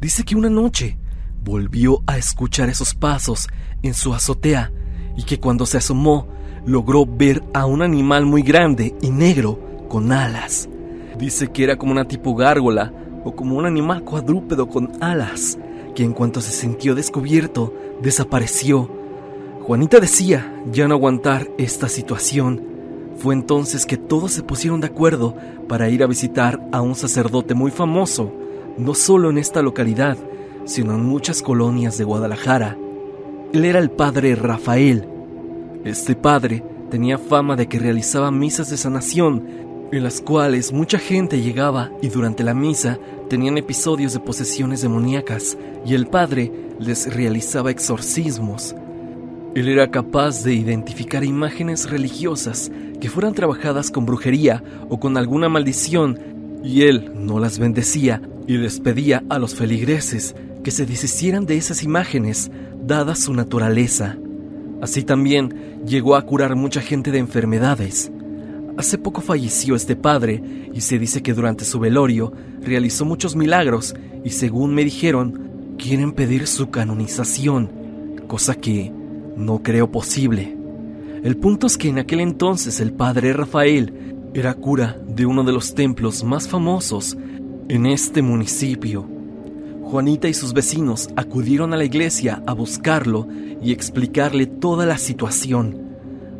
Dice 0.00 0.22
que 0.22 0.36
una 0.36 0.48
noche 0.48 0.98
volvió 1.42 2.02
a 2.06 2.16
escuchar 2.16 2.68
esos 2.68 2.94
pasos 2.94 3.48
en 3.82 3.92
su 3.92 4.14
azotea 4.14 4.72
y 5.16 5.24
que 5.24 5.40
cuando 5.40 5.66
se 5.66 5.78
asomó 5.78 6.26
logró 6.64 7.06
ver 7.06 7.42
a 7.52 7.66
un 7.66 7.82
animal 7.82 8.26
muy 8.26 8.42
grande 8.42 8.94
y 9.00 9.10
negro 9.10 9.58
con 9.88 10.12
alas. 10.12 10.68
Dice 11.18 11.48
que 11.48 11.64
era 11.64 11.76
como 11.76 11.92
una 11.92 12.06
tipo 12.06 12.34
gárgola 12.34 12.92
o 13.24 13.34
como 13.34 13.56
un 13.56 13.66
animal 13.66 14.02
cuadrúpedo 14.02 14.68
con 14.68 14.92
alas, 15.00 15.58
que 15.94 16.04
en 16.04 16.12
cuanto 16.12 16.40
se 16.40 16.52
sintió 16.52 16.94
descubierto, 16.94 17.74
desapareció 18.00 19.02
Juanita 19.62 20.00
decía 20.00 20.52
ya 20.72 20.88
no 20.88 20.94
aguantar 20.94 21.48
esta 21.56 21.88
situación. 21.88 22.60
Fue 23.16 23.32
entonces 23.32 23.86
que 23.86 23.96
todos 23.96 24.32
se 24.32 24.42
pusieron 24.42 24.80
de 24.80 24.88
acuerdo 24.88 25.36
para 25.68 25.88
ir 25.88 26.02
a 26.02 26.08
visitar 26.08 26.60
a 26.72 26.80
un 26.80 26.96
sacerdote 26.96 27.54
muy 27.54 27.70
famoso, 27.70 28.32
no 28.76 28.94
solo 28.94 29.30
en 29.30 29.38
esta 29.38 29.62
localidad, 29.62 30.18
sino 30.64 30.94
en 30.94 31.04
muchas 31.04 31.42
colonias 31.42 31.96
de 31.96 32.02
Guadalajara. 32.02 32.76
Él 33.52 33.66
era 33.66 33.80
el 33.80 33.90
padre 33.90 34.34
Rafael. 34.34 35.06
Este 35.84 36.16
padre 36.16 36.64
tenía 36.90 37.18
fama 37.18 37.54
de 37.54 37.68
que 37.68 37.78
realizaba 37.78 38.30
misas 38.30 38.70
de 38.70 38.78
sanación, 38.78 39.46
en 39.92 40.02
las 40.02 40.22
cuales 40.22 40.72
mucha 40.72 40.98
gente 40.98 41.42
llegaba 41.42 41.90
y 42.00 42.08
durante 42.08 42.44
la 42.44 42.54
misa 42.54 42.98
tenían 43.28 43.58
episodios 43.58 44.14
de 44.14 44.20
posesiones 44.20 44.80
demoníacas 44.80 45.58
y 45.84 45.92
el 45.92 46.06
padre 46.06 46.50
les 46.78 47.14
realizaba 47.14 47.70
exorcismos. 47.70 48.74
Él 49.54 49.68
era 49.68 49.90
capaz 49.90 50.44
de 50.44 50.54
identificar 50.54 51.22
imágenes 51.22 51.90
religiosas 51.90 52.72
que 53.02 53.10
fueran 53.10 53.34
trabajadas 53.34 53.90
con 53.90 54.06
brujería 54.06 54.64
o 54.88 54.98
con 54.98 55.18
alguna 55.18 55.50
maldición, 55.50 56.18
y 56.64 56.82
él 56.82 57.12
no 57.14 57.38
las 57.38 57.58
bendecía 57.58 58.22
y 58.46 58.56
les 58.56 58.80
pedía 58.80 59.22
a 59.28 59.38
los 59.38 59.54
feligreses 59.54 60.34
que 60.62 60.70
se 60.70 60.86
deshicieran 60.86 61.44
de 61.44 61.56
esas 61.56 61.82
imágenes, 61.82 62.50
dada 62.82 63.14
su 63.14 63.32
naturaleza. 63.34 64.16
Así 64.80 65.02
también 65.02 65.82
llegó 65.86 66.16
a 66.16 66.22
curar 66.22 66.56
mucha 66.56 66.80
gente 66.80 67.10
de 67.10 67.18
enfermedades. 67.18 68.10
Hace 68.76 68.98
poco 68.98 69.20
falleció 69.20 69.76
este 69.76 69.96
padre 69.96 70.42
y 70.72 70.80
se 70.80 70.98
dice 70.98 71.22
que 71.22 71.34
durante 71.34 71.64
su 71.64 71.78
velorio 71.78 72.32
realizó 72.62 73.04
muchos 73.04 73.36
milagros 73.36 73.94
y 74.24 74.30
según 74.30 74.74
me 74.74 74.84
dijeron, 74.84 75.74
quieren 75.78 76.12
pedir 76.12 76.46
su 76.46 76.70
canonización, 76.70 77.70
cosa 78.26 78.54
que 78.54 78.92
no 79.36 79.62
creo 79.62 79.90
posible. 79.90 80.56
El 81.22 81.36
punto 81.36 81.66
es 81.66 81.76
que 81.76 81.88
en 81.88 81.98
aquel 81.98 82.20
entonces 82.20 82.80
el 82.80 82.92
padre 82.92 83.32
Rafael 83.32 83.92
era 84.34 84.54
cura 84.54 84.98
de 85.06 85.26
uno 85.26 85.44
de 85.44 85.52
los 85.52 85.74
templos 85.74 86.24
más 86.24 86.48
famosos 86.48 87.16
en 87.68 87.86
este 87.86 88.22
municipio. 88.22 89.06
Juanita 89.92 90.26
y 90.26 90.34
sus 90.34 90.54
vecinos 90.54 91.10
acudieron 91.14 91.72
a 91.72 91.76
la 91.76 91.84
iglesia 91.84 92.42
a 92.46 92.54
buscarlo 92.54 93.28
y 93.62 93.70
explicarle 93.72 94.46
toda 94.46 94.86
la 94.86 94.98
situación. 94.98 95.96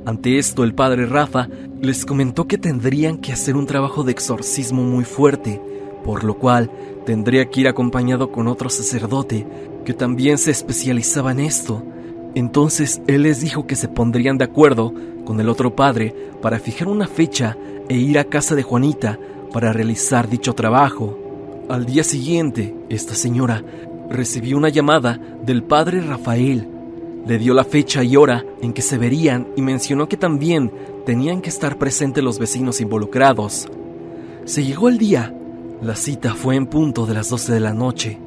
Ante 0.07 0.39
esto 0.39 0.65
el 0.65 0.75
padre 0.75 1.07
Rafa 1.07 1.49
les 1.81 2.05
comentó 2.05 2.49
que 2.49 2.59
tendrían 2.59 3.19
que 3.19 3.31
hacer 3.33 3.55
un 3.55 3.67
trabajo 3.67 4.03
de 4.03 4.13
exorcismo 4.13 4.83
muy 4.83 5.05
fuerte, 5.05 5.61
por 6.03 6.25
lo 6.25 6.39
cual 6.39 6.71
tendría 7.07 7.49
que 7.51 7.61
ir 7.61 7.69
acompañado 7.69 8.33
con 8.33 8.49
otro 8.49 8.71
sacerdote 8.71 9.47
que 9.85 9.93
también 9.93 10.39
se 10.39 10.51
especializaba 10.51 11.31
en 11.33 11.41
esto 11.41 11.85
entonces 12.35 13.03
él 13.07 13.25
les 13.25 13.41
dijo 13.41 13.67
que 13.67 13.77
se 13.77 13.89
pondrían 13.89 14.39
de 14.39 14.45
acuerdo 14.45 14.95
con 15.25 15.41
el 15.41 15.49
otro 15.49 15.77
padre 15.77 16.15
para 16.41 16.59
fijar 16.59 16.89
una 16.89 17.07
fecha 17.07 17.57
e 17.89 17.97
ir 17.97 18.19
a 18.19 18.25
casa 18.25 18.55
de 18.55 18.63
Juanita 18.63 19.19
para 19.53 19.73
realizar 19.73 20.29
dicho 20.29 20.55
trabajo. 20.55 21.22
Al 21.69 21.87
día 21.87 22.03
siguiente, 22.03 22.75
esta 22.89 23.15
señora 23.15 23.63
recibió 24.11 24.59
una 24.59 24.69
llamada 24.69 25.21
del 25.45 25.63
padre 25.63 26.01
Rafael. 26.01 26.67
Le 27.27 27.39
dio 27.39 27.55
la 27.55 27.65
fecha 27.65 28.03
y 28.03 28.17
hora 28.17 28.45
en 28.61 28.73
que 28.73 28.83
se 28.83 28.99
verían 28.99 29.47
y 29.57 29.63
mencionó 29.63 30.09
que 30.09 30.17
también 30.17 30.73
tenían 31.07 31.41
que 31.41 31.51
estar 31.51 31.79
presentes 31.79 32.23
los 32.23 32.39
vecinos 32.39 32.81
involucrados. 32.81 33.69
Se 34.45 34.65
llegó 34.65 34.89
el 34.89 34.99
día. 34.99 35.33
La 35.81 35.95
cita 35.95 36.35
fue 36.35 36.57
en 36.57 36.67
punto 36.67 37.07
de 37.07 37.15
las 37.15 37.29
12 37.29 37.53
de 37.53 37.61
la 37.61 37.75
noche. 37.75 38.19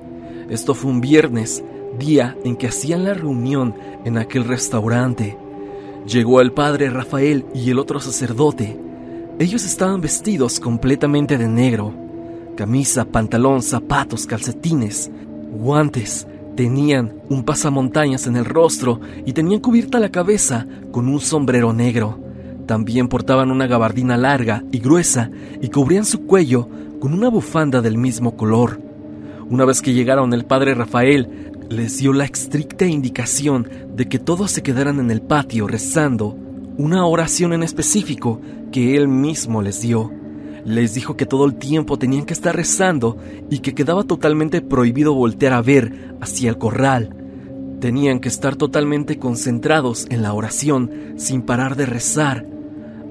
Esto 0.49 0.73
fue 0.73 0.91
un 0.91 1.01
viernes 1.01 1.63
día 1.99 2.37
en 2.45 2.55
que 2.55 2.67
hacían 2.67 3.03
la 3.03 3.13
reunión 3.13 3.75
en 4.05 4.17
aquel 4.17 4.45
restaurante. 4.45 5.37
Llegó 6.07 6.39
el 6.39 6.53
padre 6.53 6.89
Rafael 6.89 7.45
y 7.53 7.69
el 7.69 7.79
otro 7.79 7.99
sacerdote. 7.99 8.79
Ellos 9.39 9.65
estaban 9.65 9.99
vestidos 9.99 10.59
completamente 10.59 11.37
de 11.37 11.47
negro. 11.47 12.04
Camisa, 12.55 13.05
pantalón, 13.05 13.61
zapatos, 13.61 14.25
calcetines, 14.25 15.11
guantes. 15.51 16.25
Tenían 16.55 17.21
un 17.29 17.43
pasamontañas 17.43 18.27
en 18.27 18.37
el 18.37 18.45
rostro 18.45 19.01
y 19.25 19.33
tenían 19.33 19.59
cubierta 19.59 19.99
la 19.99 20.09
cabeza 20.09 20.65
con 20.91 21.09
un 21.09 21.19
sombrero 21.19 21.73
negro. 21.73 22.17
También 22.65 23.09
portaban 23.09 23.51
una 23.51 23.67
gabardina 23.67 24.15
larga 24.15 24.63
y 24.71 24.79
gruesa 24.79 25.29
y 25.61 25.67
cubrían 25.69 26.05
su 26.05 26.25
cuello 26.25 26.69
con 26.99 27.13
una 27.13 27.29
bufanda 27.29 27.81
del 27.81 27.97
mismo 27.97 28.37
color. 28.37 28.79
Una 29.49 29.65
vez 29.65 29.81
que 29.81 29.93
llegaron 29.93 30.33
el 30.33 30.45
padre 30.45 30.73
Rafael 30.73 31.51
les 31.69 31.97
dio 31.97 32.13
la 32.13 32.25
estricta 32.25 32.85
indicación 32.85 33.69
de 33.95 34.07
que 34.07 34.17
todos 34.17 34.51
se 34.51 34.63
quedaran 34.63 34.99
en 34.99 35.11
el 35.11 35.21
patio 35.21 35.67
rezando 35.67 36.37
una 36.77 37.05
oración 37.05 37.53
en 37.53 37.63
específico 37.63 38.39
que 38.71 38.95
él 38.95 39.07
mismo 39.07 39.61
les 39.61 39.81
dio. 39.81 40.11
Les 40.65 40.95
dijo 40.95 41.15
que 41.15 41.27
todo 41.27 41.45
el 41.45 41.55
tiempo 41.55 41.99
tenían 41.99 42.25
que 42.25 42.33
estar 42.33 42.55
rezando 42.55 43.17
y 43.51 43.59
que 43.59 43.75
quedaba 43.75 44.03
totalmente 44.03 44.61
prohibido 44.61 45.13
voltear 45.13 45.53
a 45.53 45.61
ver 45.61 46.15
hacia 46.21 46.49
el 46.49 46.57
corral. 46.57 47.15
Tenían 47.79 48.19
que 48.19 48.29
estar 48.29 48.55
totalmente 48.55 49.19
concentrados 49.19 50.07
en 50.09 50.23
la 50.23 50.33
oración 50.33 51.13
sin 51.17 51.43
parar 51.43 51.75
de 51.75 51.85
rezar. 51.85 52.47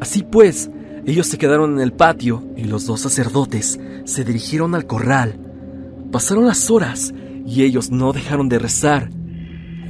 Así 0.01 0.25
pues, 0.25 0.69
ellos 1.07 1.29
se 1.29 1.39
quedaron 1.39 1.75
en 1.75 1.81
el 1.81 1.93
patio 1.93 2.43
y 2.57 2.65
los 2.65 2.87
dos 2.87 3.01
sacerdotes 3.01 3.79
se 4.05 4.25
dirigieron 4.25 4.75
al 4.75 4.87
corral. 4.87 5.39
Pasaron 6.11 6.47
las 6.47 6.71
horas 6.71 7.15
y 7.47 7.63
ellos 7.63 7.91
no 7.91 8.13
dejaron 8.13 8.49
de 8.49 8.59
rezar. 8.59 9.11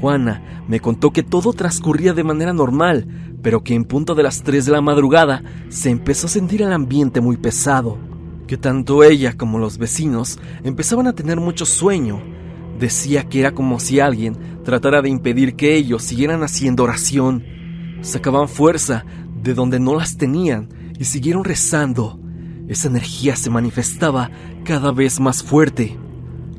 Juana 0.00 0.64
me 0.68 0.80
contó 0.80 1.12
que 1.12 1.22
todo 1.22 1.54
transcurría 1.54 2.12
de 2.12 2.24
manera 2.24 2.52
normal, 2.52 3.06
pero 3.44 3.62
que 3.62 3.74
en 3.74 3.84
punto 3.84 4.14
de 4.14 4.22
las 4.22 4.42
3 4.42 4.64
de 4.64 4.72
la 4.72 4.80
madrugada 4.80 5.42
se 5.68 5.90
empezó 5.90 6.26
a 6.26 6.30
sentir 6.30 6.62
el 6.62 6.72
ambiente 6.72 7.20
muy 7.20 7.36
pesado, 7.36 7.98
que 8.46 8.56
tanto 8.56 9.04
ella 9.04 9.36
como 9.36 9.58
los 9.58 9.76
vecinos 9.76 10.38
empezaban 10.64 11.06
a 11.06 11.12
tener 11.12 11.38
mucho 11.38 11.66
sueño. 11.66 12.22
Decía 12.80 13.28
que 13.28 13.40
era 13.40 13.52
como 13.52 13.78
si 13.80 14.00
alguien 14.00 14.62
tratara 14.64 15.02
de 15.02 15.10
impedir 15.10 15.56
que 15.56 15.76
ellos 15.76 16.02
siguieran 16.02 16.42
haciendo 16.42 16.84
oración. 16.84 17.44
Sacaban 18.00 18.48
fuerza 18.48 19.04
de 19.42 19.52
donde 19.52 19.78
no 19.78 19.94
las 19.94 20.16
tenían 20.16 20.70
y 20.98 21.04
siguieron 21.04 21.44
rezando. 21.44 22.18
Esa 22.66 22.88
energía 22.88 23.36
se 23.36 23.50
manifestaba 23.50 24.30
cada 24.64 24.90
vez 24.90 25.20
más 25.20 25.42
fuerte. 25.42 25.98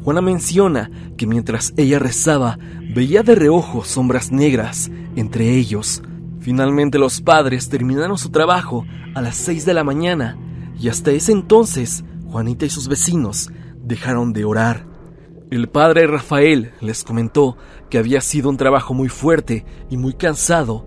Juana 0.03 0.21
menciona 0.21 0.91
que 1.17 1.25
mientras 1.25 1.73
ella 1.77 1.97
rezaba, 1.97 2.59
veía 2.93 3.23
de 3.23 3.33
reojo 3.33 3.83
sombras 3.83 4.31
negras 4.31 4.91
entre 5.15 5.49
ellos, 5.55 6.03
Finalmente 6.45 6.99
los 6.99 7.21
padres 7.21 7.69
terminaron 7.69 8.19
su 8.19 8.29
trabajo 8.29 8.85
a 9.15 9.21
las 9.23 9.35
6 9.35 9.65
de 9.65 9.73
la 9.73 9.83
mañana 9.83 10.37
y 10.79 10.89
hasta 10.89 11.09
ese 11.09 11.31
entonces 11.31 12.05
Juanita 12.27 12.67
y 12.67 12.69
sus 12.69 12.87
vecinos 12.87 13.49
dejaron 13.81 14.31
de 14.31 14.45
orar. 14.45 14.85
El 15.49 15.69
padre 15.69 16.05
Rafael 16.05 16.71
les 16.81 17.03
comentó 17.03 17.57
que 17.89 17.97
había 17.97 18.21
sido 18.21 18.51
un 18.51 18.57
trabajo 18.57 18.93
muy 18.93 19.09
fuerte 19.09 19.65
y 19.89 19.97
muy 19.97 20.13
cansado. 20.13 20.85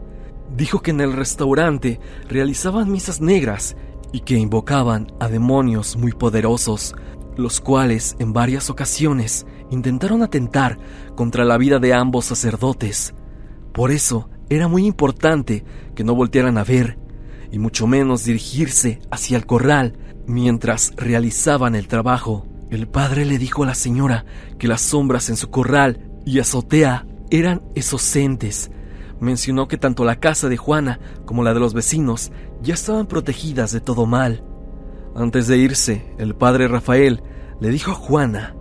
Dijo 0.56 0.80
que 0.80 0.92
en 0.92 1.00
el 1.00 1.12
restaurante 1.12 1.98
realizaban 2.28 2.92
misas 2.92 3.20
negras 3.20 3.76
y 4.12 4.20
que 4.20 4.36
invocaban 4.36 5.08
a 5.18 5.26
demonios 5.26 5.96
muy 5.96 6.12
poderosos, 6.12 6.94
los 7.36 7.60
cuales 7.60 8.14
en 8.20 8.32
varias 8.32 8.70
ocasiones 8.70 9.44
intentaron 9.72 10.22
atentar 10.22 10.78
contra 11.16 11.44
la 11.44 11.58
vida 11.58 11.80
de 11.80 11.94
ambos 11.94 12.26
sacerdotes. 12.26 13.12
Por 13.72 13.90
eso 13.90 14.30
era 14.50 14.68
muy 14.68 14.86
importante 14.86 15.64
que 15.94 16.04
no 16.04 16.14
voltearan 16.14 16.58
a 16.58 16.64
ver, 16.64 16.98
y 17.50 17.58
mucho 17.58 17.86
menos 17.86 18.24
dirigirse 18.24 19.00
hacia 19.10 19.36
el 19.36 19.46
corral 19.46 19.98
mientras 20.26 20.92
realizaban 20.96 21.74
el 21.74 21.88
trabajo. 21.88 22.46
El 22.70 22.86
padre 22.86 23.24
le 23.24 23.38
dijo 23.38 23.62
a 23.62 23.66
la 23.66 23.74
señora 23.74 24.26
que 24.58 24.68
las 24.68 24.82
sombras 24.82 25.30
en 25.30 25.36
su 25.36 25.50
corral 25.50 26.10
y 26.26 26.38
azotea 26.38 27.06
eran 27.30 27.62
esos 27.74 28.14
entes. 28.16 28.70
Mencionó 29.20 29.68
que 29.68 29.78
tanto 29.78 30.04
la 30.04 30.20
casa 30.20 30.48
de 30.48 30.56
Juana 30.56 31.00
como 31.24 31.42
la 31.42 31.54
de 31.54 31.60
los 31.60 31.74
vecinos 31.74 32.30
ya 32.62 32.74
estaban 32.74 33.06
protegidas 33.06 33.72
de 33.72 33.80
todo 33.80 34.06
mal. 34.06 34.44
Antes 35.16 35.48
de 35.48 35.56
irse, 35.58 36.14
el 36.18 36.34
padre 36.34 36.68
Rafael 36.68 37.22
le 37.60 37.70
dijo 37.70 37.92
a 37.92 37.94
Juana, 37.94 38.54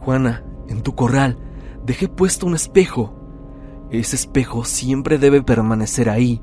Juana, 0.00 0.44
en 0.68 0.82
tu 0.82 0.94
corral 0.94 1.38
dejé 1.84 2.08
puesto 2.08 2.46
un 2.46 2.54
espejo 2.54 3.17
ese 3.90 4.16
espejo 4.16 4.64
siempre 4.64 5.18
debe 5.18 5.42
permanecer 5.42 6.10
ahí. 6.10 6.40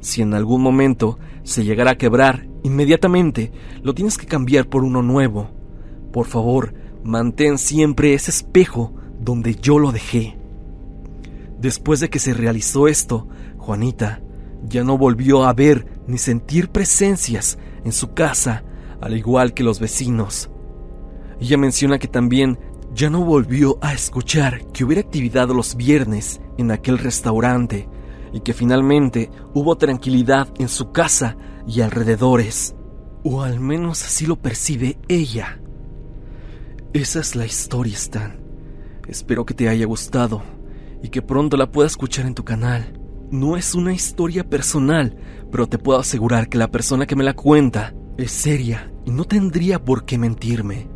Si 0.00 0.22
en 0.22 0.34
algún 0.34 0.62
momento 0.62 1.18
se 1.42 1.64
llegara 1.64 1.92
a 1.92 1.98
quebrar, 1.98 2.48
inmediatamente 2.62 3.52
lo 3.82 3.94
tienes 3.94 4.16
que 4.16 4.26
cambiar 4.26 4.68
por 4.68 4.84
uno 4.84 5.02
nuevo. 5.02 5.50
Por 6.12 6.26
favor, 6.26 6.74
mantén 7.04 7.58
siempre 7.58 8.14
ese 8.14 8.30
espejo 8.30 8.94
donde 9.20 9.54
yo 9.54 9.78
lo 9.78 9.92
dejé. 9.92 10.38
Después 11.58 12.00
de 12.00 12.08
que 12.08 12.18
se 12.18 12.34
realizó 12.34 12.88
esto, 12.88 13.28
Juanita 13.58 14.22
ya 14.66 14.84
no 14.84 14.96
volvió 14.96 15.44
a 15.44 15.52
ver 15.52 15.86
ni 16.06 16.18
sentir 16.18 16.70
presencias 16.70 17.58
en 17.84 17.92
su 17.92 18.14
casa, 18.14 18.64
al 19.00 19.16
igual 19.16 19.54
que 19.54 19.64
los 19.64 19.80
vecinos. 19.80 20.50
Ella 21.40 21.58
menciona 21.58 21.98
que 21.98 22.08
también 22.08 22.58
ya 22.94 23.10
no 23.10 23.24
volvió 23.24 23.78
a 23.80 23.92
escuchar 23.92 24.66
que 24.72 24.84
hubiera 24.84 25.02
actividad 25.02 25.48
los 25.48 25.76
viernes 25.76 26.40
en 26.58 26.70
aquel 26.70 26.98
restaurante 26.98 27.88
y 28.32 28.40
que 28.40 28.52
finalmente 28.52 29.30
hubo 29.54 29.76
tranquilidad 29.76 30.48
en 30.58 30.68
su 30.68 30.92
casa 30.92 31.36
y 31.66 31.80
alrededores. 31.80 32.74
O 33.24 33.42
al 33.42 33.60
menos 33.60 34.04
así 34.04 34.26
lo 34.26 34.36
percibe 34.36 34.98
ella. 35.08 35.60
Esa 36.92 37.20
es 37.20 37.36
la 37.36 37.46
historia, 37.46 37.94
Stan. 37.94 38.40
Espero 39.06 39.46
que 39.46 39.54
te 39.54 39.68
haya 39.68 39.86
gustado 39.86 40.42
y 41.02 41.08
que 41.08 41.22
pronto 41.22 41.56
la 41.56 41.70
puedas 41.70 41.92
escuchar 41.92 42.26
en 42.26 42.34
tu 42.34 42.44
canal. 42.44 42.98
No 43.30 43.56
es 43.56 43.74
una 43.74 43.92
historia 43.92 44.48
personal, 44.48 45.16
pero 45.50 45.66
te 45.66 45.78
puedo 45.78 45.98
asegurar 45.98 46.48
que 46.48 46.58
la 46.58 46.70
persona 46.70 47.06
que 47.06 47.16
me 47.16 47.24
la 47.24 47.34
cuenta 47.34 47.94
es 48.16 48.32
seria 48.32 48.92
y 49.04 49.10
no 49.10 49.24
tendría 49.24 49.84
por 49.84 50.04
qué 50.04 50.18
mentirme. 50.18 50.88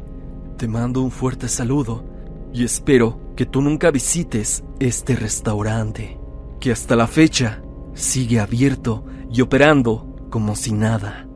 Te 0.56 0.68
mando 0.68 1.02
un 1.02 1.10
fuerte 1.10 1.48
saludo 1.48 2.04
y 2.52 2.64
espero 2.64 3.34
que 3.36 3.46
tú 3.46 3.62
nunca 3.62 3.90
visites 3.90 4.64
este 4.86 5.14
restaurante, 5.14 6.18
que 6.58 6.72
hasta 6.72 6.96
la 6.96 7.06
fecha 7.06 7.62
sigue 7.94 8.40
abierto 8.40 9.04
y 9.30 9.40
operando 9.40 10.16
como 10.28 10.56
si 10.56 10.72
nada. 10.72 11.28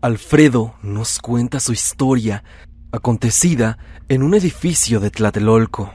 Alfredo 0.00 0.74
nos 0.82 1.18
cuenta 1.18 1.60
su 1.60 1.72
historia 1.72 2.44
acontecida 2.92 3.76
en 4.08 4.22
un 4.22 4.34
edificio 4.34 5.00
de 5.00 5.10
Tlatelolco. 5.10 5.92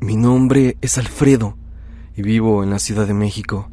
Mi 0.00 0.16
nombre 0.16 0.76
es 0.80 0.98
Alfredo 0.98 1.56
y 2.16 2.22
vivo 2.22 2.64
en 2.64 2.70
la 2.70 2.80
Ciudad 2.80 3.06
de 3.06 3.14
México. 3.14 3.70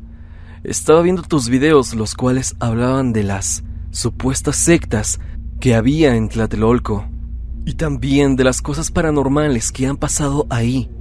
Estaba 0.63 1.01
viendo 1.01 1.23
tus 1.23 1.49
videos 1.49 1.95
los 1.95 2.13
cuales 2.13 2.55
hablaban 2.59 3.13
de 3.13 3.23
las 3.23 3.63
supuestas 3.97 4.57
sectas 4.57 5.19
que 5.59 5.73
había 5.73 6.15
en 6.15 6.29
Tlatelolco 6.29 7.05
y 7.65 7.73
también 7.73 8.35
de 8.35 8.43
las 8.43 8.61
cosas 8.61 8.91
paranormales 8.91 9.71
que 9.71 9.87
han 9.87 9.97
pasado 9.97 10.45
ahí. 10.51 10.91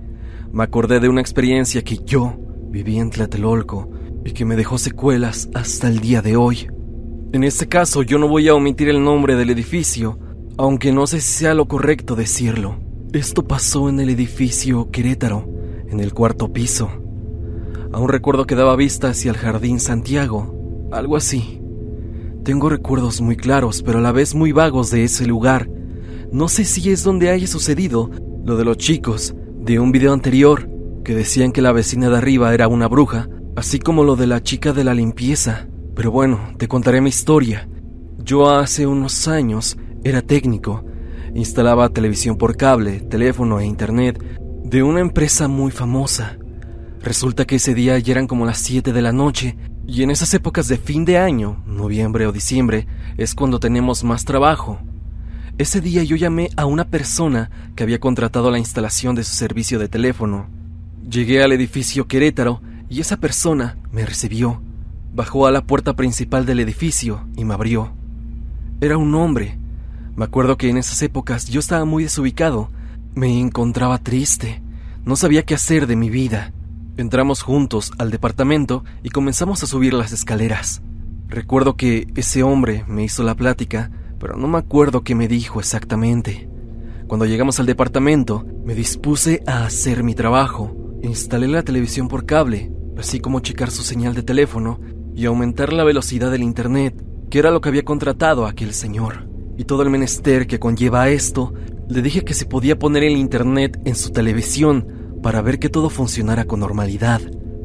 Me 0.50 0.64
acordé 0.64 0.98
de 0.98 1.10
una 1.10 1.20
experiencia 1.20 1.84
que 1.84 1.98
yo 1.98 2.38
viví 2.70 2.98
en 2.98 3.10
Tlatelolco 3.10 3.90
y 4.24 4.32
que 4.32 4.46
me 4.46 4.56
dejó 4.56 4.78
secuelas 4.78 5.50
hasta 5.52 5.88
el 5.88 6.00
día 6.00 6.22
de 6.22 6.36
hoy. 6.36 6.68
En 7.32 7.44
este 7.44 7.68
caso 7.68 8.02
yo 8.02 8.18
no 8.18 8.28
voy 8.28 8.48
a 8.48 8.54
omitir 8.54 8.88
el 8.88 9.04
nombre 9.04 9.36
del 9.36 9.50
edificio, 9.50 10.18
aunque 10.56 10.90
no 10.90 11.06
sé 11.06 11.20
si 11.20 11.40
sea 11.40 11.52
lo 11.52 11.68
correcto 11.68 12.16
decirlo. 12.16 12.80
Esto 13.12 13.46
pasó 13.46 13.90
en 13.90 14.00
el 14.00 14.08
edificio 14.08 14.90
Querétaro, 14.90 15.46
en 15.86 16.00
el 16.00 16.14
cuarto 16.14 16.50
piso. 16.50 16.88
Aún 17.92 18.08
recuerdo 18.08 18.46
que 18.46 18.54
daba 18.54 18.74
vista 18.74 19.08
hacia 19.08 19.32
el 19.32 19.36
Jardín 19.36 19.80
Santiago, 19.80 20.88
algo 20.92 21.16
así. 21.16 21.60
Tengo 22.46 22.68
recuerdos 22.68 23.20
muy 23.20 23.34
claros, 23.34 23.82
pero 23.82 23.98
a 23.98 24.00
la 24.00 24.12
vez 24.12 24.36
muy 24.36 24.52
vagos 24.52 24.92
de 24.92 25.02
ese 25.02 25.26
lugar. 25.26 25.68
No 26.30 26.46
sé 26.46 26.64
si 26.64 26.92
es 26.92 27.02
donde 27.02 27.28
haya 27.28 27.48
sucedido 27.48 28.08
lo 28.44 28.56
de 28.56 28.64
los 28.64 28.76
chicos 28.76 29.34
de 29.58 29.80
un 29.80 29.90
video 29.90 30.12
anterior, 30.12 30.70
que 31.04 31.16
decían 31.16 31.50
que 31.50 31.60
la 31.60 31.72
vecina 31.72 32.08
de 32.08 32.18
arriba 32.18 32.54
era 32.54 32.68
una 32.68 32.86
bruja, 32.86 33.28
así 33.56 33.80
como 33.80 34.04
lo 34.04 34.14
de 34.14 34.28
la 34.28 34.44
chica 34.44 34.72
de 34.72 34.84
la 34.84 34.94
limpieza. 34.94 35.66
Pero 35.96 36.12
bueno, 36.12 36.38
te 36.56 36.68
contaré 36.68 37.00
mi 37.00 37.08
historia. 37.08 37.68
Yo 38.18 38.48
hace 38.48 38.86
unos 38.86 39.26
años 39.26 39.76
era 40.04 40.22
técnico, 40.22 40.84
instalaba 41.34 41.88
televisión 41.88 42.38
por 42.38 42.56
cable, 42.56 43.00
teléfono 43.00 43.58
e 43.58 43.66
internet 43.66 44.22
de 44.62 44.84
una 44.84 45.00
empresa 45.00 45.48
muy 45.48 45.72
famosa. 45.72 46.38
Resulta 47.02 47.44
que 47.44 47.56
ese 47.56 47.74
día 47.74 47.98
ya 47.98 48.12
eran 48.12 48.28
como 48.28 48.46
las 48.46 48.58
7 48.58 48.92
de 48.92 49.02
la 49.02 49.10
noche 49.10 49.56
y 49.86 50.02
en 50.02 50.10
esas 50.10 50.34
épocas 50.34 50.66
de 50.66 50.78
fin 50.78 51.04
de 51.04 51.18
año, 51.18 51.62
noviembre 51.64 52.26
o 52.26 52.32
diciembre, 52.32 52.86
es 53.16 53.34
cuando 53.34 53.60
tenemos 53.60 54.02
más 54.02 54.24
trabajo. 54.24 54.80
Ese 55.58 55.80
día 55.80 56.02
yo 56.02 56.16
llamé 56.16 56.50
a 56.56 56.66
una 56.66 56.88
persona 56.88 57.50
que 57.76 57.84
había 57.84 58.00
contratado 58.00 58.50
la 58.50 58.58
instalación 58.58 59.14
de 59.14 59.22
su 59.22 59.34
servicio 59.34 59.78
de 59.78 59.88
teléfono. 59.88 60.48
Llegué 61.08 61.42
al 61.42 61.52
edificio 61.52 62.08
Querétaro 62.08 62.60
y 62.90 63.00
esa 63.00 63.18
persona 63.18 63.78
me 63.92 64.04
recibió. 64.04 64.60
Bajó 65.14 65.46
a 65.46 65.52
la 65.52 65.64
puerta 65.64 65.94
principal 65.94 66.46
del 66.46 66.60
edificio 66.60 67.26
y 67.36 67.44
me 67.44 67.54
abrió. 67.54 67.92
Era 68.80 68.98
un 68.98 69.14
hombre. 69.14 69.56
Me 70.16 70.24
acuerdo 70.24 70.58
que 70.58 70.68
en 70.68 70.78
esas 70.78 71.00
épocas 71.02 71.46
yo 71.48 71.60
estaba 71.60 71.84
muy 71.84 72.02
desubicado. 72.02 72.70
Me 73.14 73.38
encontraba 73.38 73.98
triste. 73.98 74.62
No 75.04 75.14
sabía 75.14 75.44
qué 75.44 75.54
hacer 75.54 75.86
de 75.86 75.96
mi 75.96 76.10
vida. 76.10 76.52
Entramos 76.98 77.42
juntos 77.42 77.92
al 77.98 78.10
departamento 78.10 78.82
y 79.02 79.10
comenzamos 79.10 79.62
a 79.62 79.66
subir 79.66 79.92
las 79.92 80.12
escaleras. 80.12 80.80
Recuerdo 81.28 81.76
que 81.76 82.06
ese 82.14 82.42
hombre 82.42 82.84
me 82.88 83.04
hizo 83.04 83.22
la 83.22 83.34
plática, 83.34 83.90
pero 84.18 84.36
no 84.36 84.48
me 84.48 84.56
acuerdo 84.56 85.02
qué 85.02 85.14
me 85.14 85.28
dijo 85.28 85.60
exactamente. 85.60 86.48
Cuando 87.06 87.26
llegamos 87.26 87.60
al 87.60 87.66
departamento, 87.66 88.46
me 88.64 88.74
dispuse 88.74 89.42
a 89.46 89.66
hacer 89.66 90.04
mi 90.04 90.14
trabajo. 90.14 90.74
Instalé 91.02 91.48
la 91.48 91.62
televisión 91.62 92.08
por 92.08 92.24
cable, 92.24 92.72
así 92.96 93.20
como 93.20 93.40
checar 93.40 93.70
su 93.70 93.82
señal 93.82 94.14
de 94.14 94.22
teléfono 94.22 94.80
y 95.14 95.26
aumentar 95.26 95.74
la 95.74 95.84
velocidad 95.84 96.30
del 96.30 96.42
Internet, 96.42 97.04
que 97.28 97.38
era 97.38 97.50
lo 97.50 97.60
que 97.60 97.68
había 97.68 97.84
contratado 97.84 98.46
aquel 98.46 98.72
señor. 98.72 99.28
Y 99.58 99.64
todo 99.64 99.82
el 99.82 99.90
menester 99.90 100.46
que 100.46 100.58
conlleva 100.58 101.10
esto, 101.10 101.52
le 101.90 102.00
dije 102.00 102.24
que 102.24 102.32
se 102.32 102.46
podía 102.46 102.78
poner 102.78 103.04
el 103.04 103.18
Internet 103.18 103.78
en 103.84 103.96
su 103.96 104.12
televisión 104.12 105.05
para 105.22 105.42
ver 105.42 105.58
que 105.58 105.68
todo 105.68 105.90
funcionara 105.90 106.44
con 106.44 106.60
normalidad. 106.60 107.20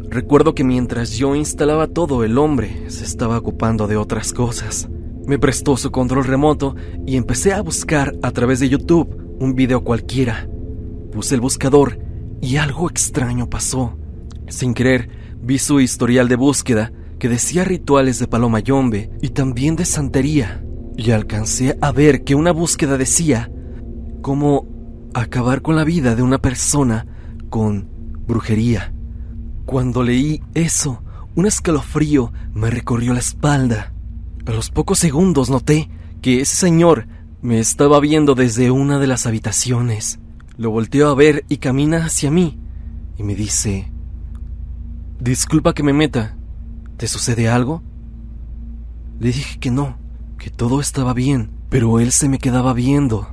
Recuerdo 0.10 0.56
que 0.56 0.64
mientras 0.64 1.12
yo 1.12 1.36
instalaba 1.36 1.88
todo, 1.88 2.24
el 2.24 2.38
hombre 2.38 2.90
se 2.90 3.04
estaba 3.04 3.38
ocupando 3.38 3.88
de 3.88 3.98
otras 3.98 4.34
cosas. 4.34 4.90
Me 5.26 5.40
prestó 5.40 5.78
su 5.78 5.92
control 5.92 6.26
remoto 6.26 6.76
y 7.06 7.16
empecé 7.16 7.54
a 7.54 7.62
buscar 7.62 8.16
a 8.22 8.32
través 8.32 8.60
de 8.60 8.70
YouTube 8.70 9.36
un 9.40 9.56
video 9.56 9.84
cualquiera. 9.84 10.50
Puse 11.12 11.36
el 11.36 11.42
buscador 11.42 12.00
y 12.42 12.58
algo 12.58 12.90
extraño 12.90 13.50
pasó. 13.50 13.98
Sin 14.48 14.74
querer, 14.74 15.10
vi 15.42 15.60
su 15.60 15.80
historial 15.80 16.28
de 16.28 16.36
búsqueda 16.36 16.92
que 17.20 17.30
decía 17.30 17.64
rituales 17.64 18.20
de 18.20 18.28
paloma 18.28 18.60
yombe 18.60 19.12
y 19.22 19.30
también 19.30 19.76
de 19.76 19.86
santería. 19.86 20.66
Y 20.98 21.12
alcancé 21.12 21.78
a 21.80 21.92
ver 21.92 22.24
que 22.24 22.36
una 22.36 22.52
búsqueda 22.52 22.98
decía 22.98 23.50
cómo 24.22 24.68
acabar 25.14 25.62
con 25.62 25.76
la 25.76 25.84
vida 25.84 26.16
de 26.16 26.24
una 26.24 26.40
persona 26.40 27.06
con 27.52 27.88
brujería. 28.26 28.92
Cuando 29.66 30.02
leí 30.02 30.42
eso, 30.56 31.04
un 31.36 31.46
escalofrío 31.46 32.34
me 32.54 32.72
recorrió 32.72 33.14
la 33.14 33.20
espalda. 33.20 33.94
A 34.48 34.52
los 34.52 34.72
pocos 34.72 34.98
segundos 34.98 35.52
noté 35.52 35.90
que 36.22 36.42
ese 36.42 36.56
señor 36.56 37.08
me 37.42 37.60
estaba 37.60 38.00
viendo 38.00 38.34
desde 38.34 38.72
una 38.72 38.98
de 38.98 39.06
las 39.06 39.28
habitaciones. 39.28 40.20
Lo 40.58 40.72
volteó 40.72 41.10
a 41.10 41.14
ver 41.14 41.46
y 41.50 41.58
camina 41.58 42.06
hacia 42.06 42.32
mí 42.32 42.58
y 43.18 43.24
me 43.24 43.36
dice, 43.36 43.92
Disculpa 45.20 45.74
que 45.74 45.84
me 45.84 45.94
meta, 45.94 46.38
¿te 46.98 47.08
sucede 47.08 47.50
algo? 47.50 47.84
Le 49.20 49.28
dije 49.28 49.60
que 49.60 49.72
no, 49.72 49.98
que 50.40 50.50
todo 50.50 50.80
estaba 50.80 51.14
bien, 51.14 51.52
pero 51.70 52.00
él 52.00 52.12
se 52.14 52.30
me 52.30 52.40
quedaba 52.40 52.74
viendo. 52.74 53.28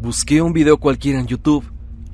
Busqué 0.00 0.42
un 0.42 0.52
video 0.52 0.78
cualquiera 0.78 1.20
en 1.20 1.28
YouTube, 1.28 1.64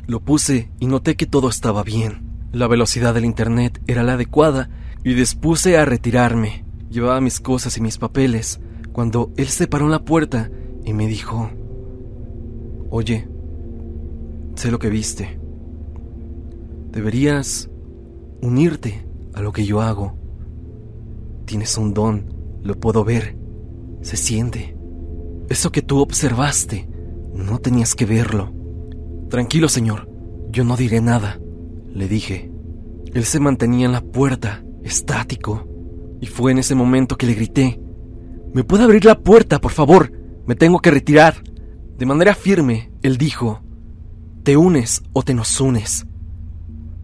lo 0.09 0.21
puse 0.21 0.71
y 0.81 0.87
noté 0.87 1.17
que 1.17 1.27
todo 1.27 1.51
estaba 1.51 1.85
bien. 1.85 2.49
La 2.51 2.67
velocidad 2.67 3.13
del 3.13 3.27
Internet 3.27 3.81
era 3.87 4.03
la 4.03 4.15
adecuada 4.15 4.71
y 5.05 5.13
dispuse 5.13 5.77
a 5.77 5.85
retirarme. 5.85 6.65
Llevaba 6.91 7.21
mis 7.21 7.41
cosas 7.41 7.77
y 7.77 7.83
mis 7.83 7.99
papeles 7.99 8.59
cuando 8.93 9.31
él 9.37 9.49
se 9.49 9.67
paró 9.67 9.85
en 9.85 9.91
la 9.91 10.05
puerta 10.07 10.51
y 10.83 10.95
me 10.95 11.07
dijo, 11.07 11.51
Oye, 12.89 13.29
sé 14.55 14.71
lo 14.71 14.79
que 14.79 14.89
viste. 14.89 15.39
Deberías 16.91 17.69
unirte 18.41 19.07
a 19.35 19.43
lo 19.43 19.53
que 19.53 19.67
yo 19.67 19.83
hago. 19.83 20.17
Tienes 21.45 21.77
un 21.77 21.93
don, 21.93 22.35
lo 22.63 22.81
puedo 22.81 23.05
ver, 23.05 23.37
se 24.01 24.17
siente. 24.17 24.75
Eso 25.51 25.71
que 25.71 25.83
tú 25.83 25.99
observaste, 25.99 26.89
no 27.35 27.59
tenías 27.59 27.95
que 27.95 28.07
verlo. 28.07 28.58
Tranquilo, 29.29 29.69
señor, 29.69 30.09
yo 30.51 30.65
no 30.65 30.77
diré 30.77 31.01
nada 31.01 31.39
le 31.99 32.09
dije. 32.09 32.51
Él 33.13 33.25
se 33.25 33.41
mantenía 33.41 33.87
en 33.87 33.93
la 33.93 34.01
puerta, 34.01 34.63
estático, 34.83 35.67
y 36.21 36.27
fue 36.27 36.53
en 36.53 36.59
ese 36.59 36.75
momento 36.75 37.17
que 37.17 37.27
le 37.27 37.35
grité, 37.35 37.81
¿Me 38.55 38.65
puede 38.65 38.85
abrir 38.85 39.05
la 39.05 39.19
puerta, 39.19 39.61
por 39.61 39.73
favor? 39.73 40.11
Me 40.47 40.55
tengo 40.55 40.79
que 40.79 40.91
retirar. 40.91 41.43
De 41.99 42.07
manera 42.07 42.35
firme, 42.35 42.91
él 43.03 43.19
dijo, 43.19 43.63
¿te 44.43 44.57
unes 44.57 45.03
o 45.13 45.23
te 45.23 45.35
nos 45.35 45.61
unes? 45.61 46.07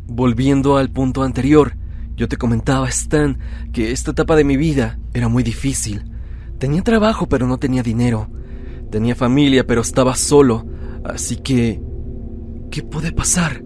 Volviendo 0.07 0.79
al 0.79 0.91
punto 0.91 1.23
anterior, 1.23 1.77
yo 2.17 2.29
te 2.29 2.39
comentaba, 2.39 2.89
Stan, 2.89 3.39
que 3.75 3.93
esta 3.93 4.13
etapa 4.13 4.37
de 4.37 4.45
mi 4.45 4.57
vida 4.57 4.99
era 5.13 5.29
muy 5.29 5.43
difícil. 5.43 6.11
Tenía 6.59 6.81
trabajo, 6.81 7.29
pero 7.29 7.47
no 7.47 7.59
tenía 7.59 7.83
dinero. 7.83 8.31
Tenía 8.91 9.15
familia, 9.15 9.67
pero 9.67 9.83
estaba 9.83 10.15
solo. 10.15 10.65
Así 11.05 11.37
que... 11.37 11.83
¿Qué 12.75 12.83
puede 12.83 13.13
pasar? 13.13 13.63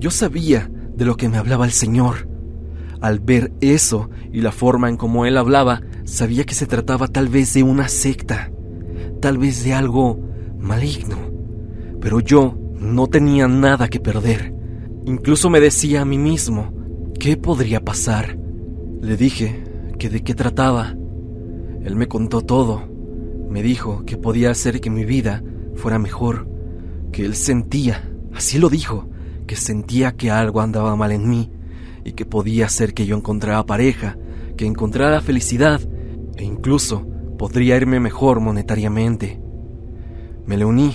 Yo 0.00 0.10
sabía 0.10 0.68
de 0.96 1.04
lo 1.04 1.16
que 1.16 1.28
me 1.28 1.36
hablaba 1.36 1.66
el 1.66 1.70
Señor. 1.70 2.28
Al 3.00 3.20
ver 3.20 3.52
eso 3.60 4.10
y 4.32 4.40
la 4.40 4.50
forma 4.50 4.88
en 4.88 4.96
cómo 4.96 5.24
él 5.24 5.36
hablaba, 5.36 5.82
sabía 6.02 6.42
que 6.42 6.56
se 6.56 6.66
trataba 6.66 7.06
tal 7.06 7.28
vez 7.28 7.54
de 7.54 7.62
una 7.62 7.86
secta, 7.86 8.50
tal 9.20 9.38
vez 9.38 9.62
de 9.62 9.72
algo 9.72 10.18
maligno. 10.58 11.16
Pero 12.00 12.18
yo 12.18 12.58
no 12.74 13.06
tenía 13.06 13.46
nada 13.46 13.86
que 13.86 14.00
perder. 14.00 14.52
Incluso 15.06 15.48
me 15.48 15.60
decía 15.60 16.00
a 16.00 16.04
mí 16.04 16.18
mismo, 16.18 16.74
¿qué 17.20 17.36
podría 17.36 17.84
pasar? 17.84 18.36
Le 19.00 19.16
dije 19.16 19.62
que 19.96 20.10
de 20.10 20.24
qué 20.24 20.34
trataba. 20.34 20.96
Él 21.84 21.94
me 21.94 22.08
contó 22.08 22.40
todo. 22.40 22.82
Me 23.48 23.62
dijo 23.62 24.04
que 24.04 24.16
podía 24.16 24.50
hacer 24.50 24.80
que 24.80 24.90
mi 24.90 25.04
vida 25.04 25.40
fuera 25.76 26.00
mejor, 26.00 26.48
que 27.12 27.24
él 27.24 27.36
sentía, 27.36 28.09
así 28.34 28.58
lo 28.58 28.68
dijo, 28.68 29.08
que 29.46 29.56
sentía 29.56 30.12
que 30.12 30.30
algo 30.30 30.60
andaba 30.60 30.96
mal 30.96 31.12
en 31.12 31.28
mí 31.28 31.50
y 32.04 32.12
que 32.12 32.24
podía 32.24 32.68
ser 32.68 32.94
que 32.94 33.06
yo 33.06 33.16
encontrara 33.16 33.66
pareja, 33.66 34.16
que 34.56 34.66
encontrara 34.66 35.20
felicidad 35.20 35.80
e 36.36 36.44
incluso 36.44 37.06
podría 37.38 37.76
irme 37.76 38.00
mejor 38.00 38.40
monetariamente. 38.40 39.40
Me 40.46 40.56
le 40.56 40.64
uní 40.64 40.94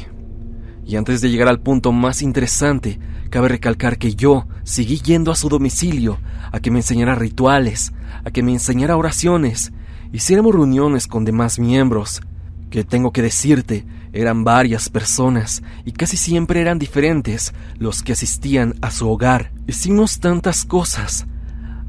y 0.86 0.98
antes 0.98 1.19
de 1.19 1.30
llegar 1.32 1.48
al 1.48 1.62
punto 1.62 1.91
más 1.91 2.21
interesante, 2.21 3.00
cabe 3.32 3.50
recalcar 3.50 3.98
que 3.98 4.13
yo 4.13 4.48
seguí 4.63 5.00
yendo 5.00 5.32
a 5.32 5.36
su 5.36 5.50
domicilio 5.50 6.19
a 6.52 6.60
que 6.60 6.69
me 6.69 6.80
enseñara 6.80 7.15
rituales, 7.15 7.91
a 8.24 8.30
que 8.30 8.43
me 8.43 8.54
enseñara 8.54 8.95
oraciones, 8.95 9.74
hiciéramos 10.13 10.54
reuniones 10.54 11.08
con 11.08 11.26
demás 11.26 11.58
miembros, 11.58 12.21
que 12.69 12.84
tengo 12.84 13.12
que 13.12 13.24
decirte 13.24 13.86
eran 14.15 14.45
varias 14.45 14.89
personas 14.89 15.62
y 15.84 15.91
casi 15.91 16.15
siempre 16.15 16.62
eran 16.62 16.80
diferentes 16.80 17.54
los 17.78 18.01
que 18.01 18.13
asistían 18.13 18.75
a 18.82 18.89
su 18.89 19.10
hogar. 19.10 19.51
Hicimos 19.67 20.19
tantas 20.19 20.63
cosas. 20.63 21.28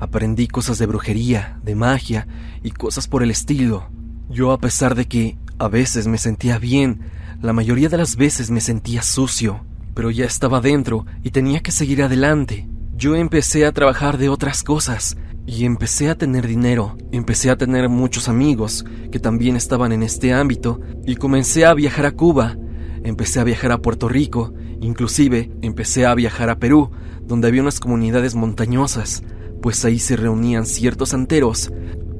Aprendí 0.01 0.49
cosas 0.49 0.79
de 0.79 0.87
brujería, 0.87 1.59
de 1.63 1.77
magia 1.77 2.27
y 2.65 2.73
cosas 2.73 3.07
por 3.07 3.23
el 3.23 3.31
estilo. 3.31 3.89
Yo 4.29 4.51
a 4.51 4.59
pesar 4.59 4.97
de 4.97 5.07
que 5.07 5.39
a 5.59 5.69
veces 5.69 6.09
me 6.09 6.19
sentía 6.19 6.59
bien, 6.59 7.01
la 7.41 7.53
mayoría 7.53 7.89
de 7.89 7.97
las 7.97 8.17
veces 8.17 8.51
me 8.51 8.61
sentía 8.61 9.03
sucio, 9.03 9.65
pero 9.95 10.11
ya 10.11 10.25
estaba 10.25 10.61
dentro 10.61 11.07
y 11.23 11.31
tenía 11.31 11.61
que 11.61 11.71
seguir 11.71 12.03
adelante. 12.03 12.69
Yo 12.97 13.15
empecé 13.15 13.67
a 13.67 13.73
trabajar 13.73 14.19
de 14.19 14.29
otras 14.29 14.65
cosas 14.65 15.17
y 15.47 15.65
empecé 15.65 16.11
a 16.11 16.17
tener 16.17 16.47
dinero, 16.47 16.97
empecé 17.13 17.51
a 17.51 17.57
tener 17.57 17.89
muchos 17.89 18.29
amigos 18.29 18.85
que 19.13 19.21
también 19.21 19.57
estaban 19.57 19.93
en 19.93 20.03
este 20.03 20.33
ámbito 20.33 20.81
y 21.07 21.17
comencé 21.17 21.65
a 21.65 21.75
viajar 21.75 22.07
a 22.07 22.13
Cuba, 22.13 22.57
empecé 23.05 23.39
a 23.39 23.45
viajar 23.45 23.71
a 23.71 23.79
Puerto 23.79 24.09
Rico, 24.09 24.53
inclusive 24.81 25.51
empecé 25.63 26.05
a 26.05 26.15
viajar 26.15 26.51
a 26.51 26.59
Perú, 26.59 26.91
donde 27.23 27.49
había 27.49 27.63
unas 27.63 27.79
comunidades 27.79 28.35
montañosas, 28.35 29.23
pues 29.63 29.85
ahí 29.85 29.99
se 30.01 30.17
reunían 30.17 30.67
ciertos 30.67 31.11
santeros 31.11 31.73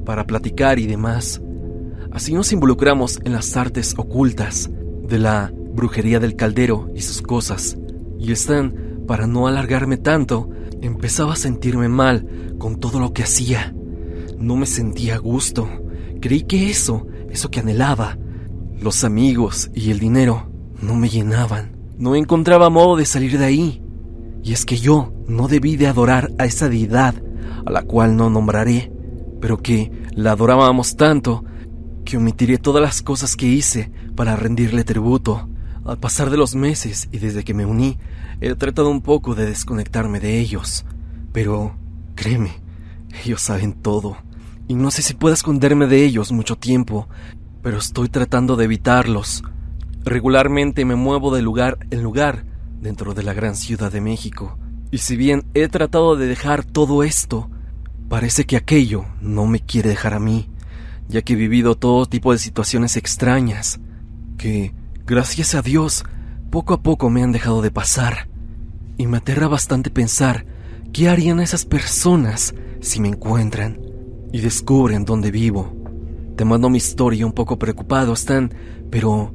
para 0.05 0.25
platicar 0.25 0.79
y 0.79 0.87
demás. 0.87 1.41
Así 2.11 2.33
nos 2.33 2.53
involucramos 2.53 3.19
en 3.25 3.33
las 3.33 3.57
artes 3.57 3.93
ocultas 3.97 4.69
de 5.03 5.19
la 5.19 5.53
brujería 5.73 6.19
del 6.19 6.35
caldero 6.35 6.89
y 6.95 7.01
sus 7.01 7.21
cosas. 7.21 7.77
Y 8.17 8.31
están, 8.31 8.86
para 9.07 9.25
no 9.25 9.47
alargarme 9.47 9.97
tanto, 9.97 10.49
Empezaba 10.81 11.33
a 11.33 11.37
sentirme 11.37 11.89
mal 11.89 12.55
con 12.59 12.79
todo 12.79 12.99
lo 12.99 13.11
que 13.13 13.23
hacía. 13.23 13.73
No 14.37 14.55
me 14.55 14.67
sentía 14.67 15.15
a 15.15 15.17
gusto. 15.17 15.67
Creí 16.21 16.43
que 16.43 16.69
eso, 16.69 17.07
eso 17.29 17.49
que 17.49 17.59
anhelaba, 17.59 18.17
los 18.79 19.03
amigos 19.03 19.71
y 19.73 19.89
el 19.89 19.99
dinero, 19.99 20.51
no 20.81 20.95
me 20.95 21.09
llenaban. 21.09 21.75
No 21.97 22.15
encontraba 22.15 22.69
modo 22.69 22.95
de 22.95 23.05
salir 23.05 23.37
de 23.39 23.45
ahí. 23.45 23.81
Y 24.43 24.53
es 24.53 24.65
que 24.65 24.77
yo 24.77 25.13
no 25.27 25.47
debí 25.47 25.77
de 25.77 25.87
adorar 25.87 26.31
a 26.37 26.45
esa 26.45 26.69
deidad, 26.69 27.15
a 27.65 27.71
la 27.71 27.81
cual 27.81 28.15
no 28.15 28.29
nombraré, 28.29 28.91
pero 29.41 29.57
que 29.57 29.91
la 30.11 30.33
adorábamos 30.33 30.95
tanto 30.95 31.43
que 32.05 32.17
omitiré 32.17 32.59
todas 32.59 32.81
las 32.81 33.01
cosas 33.01 33.35
que 33.35 33.47
hice 33.47 33.91
para 34.15 34.35
rendirle 34.35 34.83
tributo. 34.83 35.49
Al 35.87 35.97
pasar 35.97 36.29
de 36.29 36.37
los 36.37 36.53
meses 36.53 37.09
y 37.11 37.17
desde 37.17 37.43
que 37.43 37.53
me 37.53 37.65
uní, 37.65 37.97
He 38.39 38.53
tratado 38.53 38.91
un 38.91 39.01
poco 39.01 39.33
de 39.33 39.47
desconectarme 39.47 40.19
de 40.19 40.39
ellos, 40.39 40.85
pero 41.33 41.75
créeme, 42.13 42.51
ellos 43.25 43.41
saben 43.41 43.73
todo. 43.73 44.17
Y 44.67 44.75
no 44.75 44.91
sé 44.91 45.01
si 45.01 45.15
puedo 45.15 45.33
esconderme 45.33 45.87
de 45.87 46.05
ellos 46.05 46.31
mucho 46.31 46.55
tiempo, 46.55 47.07
pero 47.63 47.79
estoy 47.79 48.09
tratando 48.09 48.55
de 48.55 48.65
evitarlos. 48.65 49.43
Regularmente 50.03 50.85
me 50.85 50.95
muevo 50.95 51.35
de 51.35 51.41
lugar 51.41 51.79
en 51.89 52.03
lugar 52.03 52.45
dentro 52.79 53.15
de 53.15 53.23
la 53.23 53.33
gran 53.33 53.55
ciudad 53.55 53.91
de 53.91 54.01
México. 54.01 54.59
Y 54.91 54.99
si 54.99 55.15
bien 55.17 55.45
he 55.55 55.67
tratado 55.67 56.15
de 56.15 56.27
dejar 56.27 56.63
todo 56.63 57.01
esto, 57.01 57.49
parece 58.07 58.45
que 58.45 58.55
aquello 58.55 59.05
no 59.19 59.47
me 59.47 59.61
quiere 59.61 59.89
dejar 59.89 60.13
a 60.13 60.19
mí, 60.19 60.47
ya 61.09 61.23
que 61.23 61.33
he 61.33 61.37
vivido 61.37 61.73
todo 61.73 62.05
tipo 62.05 62.33
de 62.33 62.37
situaciones 62.37 62.97
extrañas, 62.97 63.79
que, 64.37 64.75
gracias 65.07 65.55
a 65.55 65.61
Dios, 65.61 66.03
poco 66.51 66.73
a 66.73 66.81
poco 66.81 67.09
me 67.09 67.23
han 67.23 67.31
dejado 67.31 67.61
de 67.61 67.71
pasar, 67.71 68.27
y 68.97 69.07
me 69.07 69.17
aterra 69.17 69.47
bastante 69.47 69.89
pensar 69.89 70.45
qué 70.91 71.07
harían 71.07 71.39
esas 71.39 71.63
personas 71.63 72.53
si 72.81 72.99
me 72.99 73.07
encuentran 73.07 73.79
y 74.33 74.41
descubren 74.41 75.05
dónde 75.05 75.31
vivo. 75.31 75.73
Te 76.35 76.43
mando 76.43 76.69
mi 76.69 76.77
historia 76.77 77.25
un 77.25 77.31
poco 77.31 77.57
preocupado, 77.57 78.11
Stan, 78.13 78.53
pero 78.91 79.33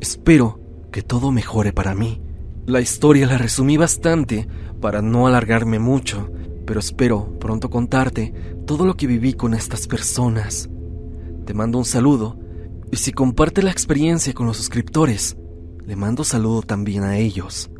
espero 0.00 0.60
que 0.92 1.00
todo 1.00 1.32
mejore 1.32 1.72
para 1.72 1.94
mí. 1.94 2.20
La 2.66 2.82
historia 2.82 3.26
la 3.26 3.38
resumí 3.38 3.78
bastante 3.78 4.46
para 4.82 5.00
no 5.00 5.26
alargarme 5.26 5.78
mucho, 5.78 6.30
pero 6.66 6.78
espero 6.78 7.38
pronto 7.38 7.70
contarte 7.70 8.34
todo 8.66 8.84
lo 8.84 8.96
que 8.96 9.06
viví 9.06 9.32
con 9.32 9.54
estas 9.54 9.86
personas. 9.86 10.68
Te 11.46 11.54
mando 11.54 11.78
un 11.78 11.86
saludo 11.86 12.38
y 12.90 12.96
si 12.96 13.12
comparte 13.12 13.62
la 13.62 13.70
experiencia 13.70 14.32
con 14.32 14.46
los 14.46 14.56
suscriptores, 14.56 15.36
le 15.84 15.96
mando 15.96 16.24
saludo 16.24 16.62
también 16.62 17.02
a 17.02 17.18
ellos. 17.18 17.70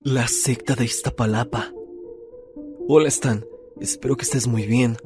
La 0.00 0.26
secta 0.26 0.74
de 0.74 0.84
Iztapalapa. 0.84 1.72
Hola 2.88 3.08
Stan, 3.08 3.44
espero 3.80 4.16
que 4.16 4.24
estés 4.24 4.48
muy 4.48 4.66
bien. 4.66 4.96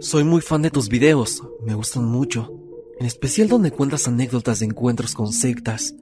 Soy 0.00 0.24
muy 0.24 0.40
fan 0.40 0.62
de 0.62 0.70
tus 0.70 0.88
videos, 0.88 1.42
me 1.64 1.74
gustan 1.74 2.04
mucho, 2.06 2.52
en 2.98 3.06
especial 3.06 3.48
donde 3.48 3.70
cuentas 3.70 4.08
anécdotas 4.08 4.58
de 4.58 4.66
encuentros 4.66 5.14
con 5.14 5.32
sectas, 5.32 5.94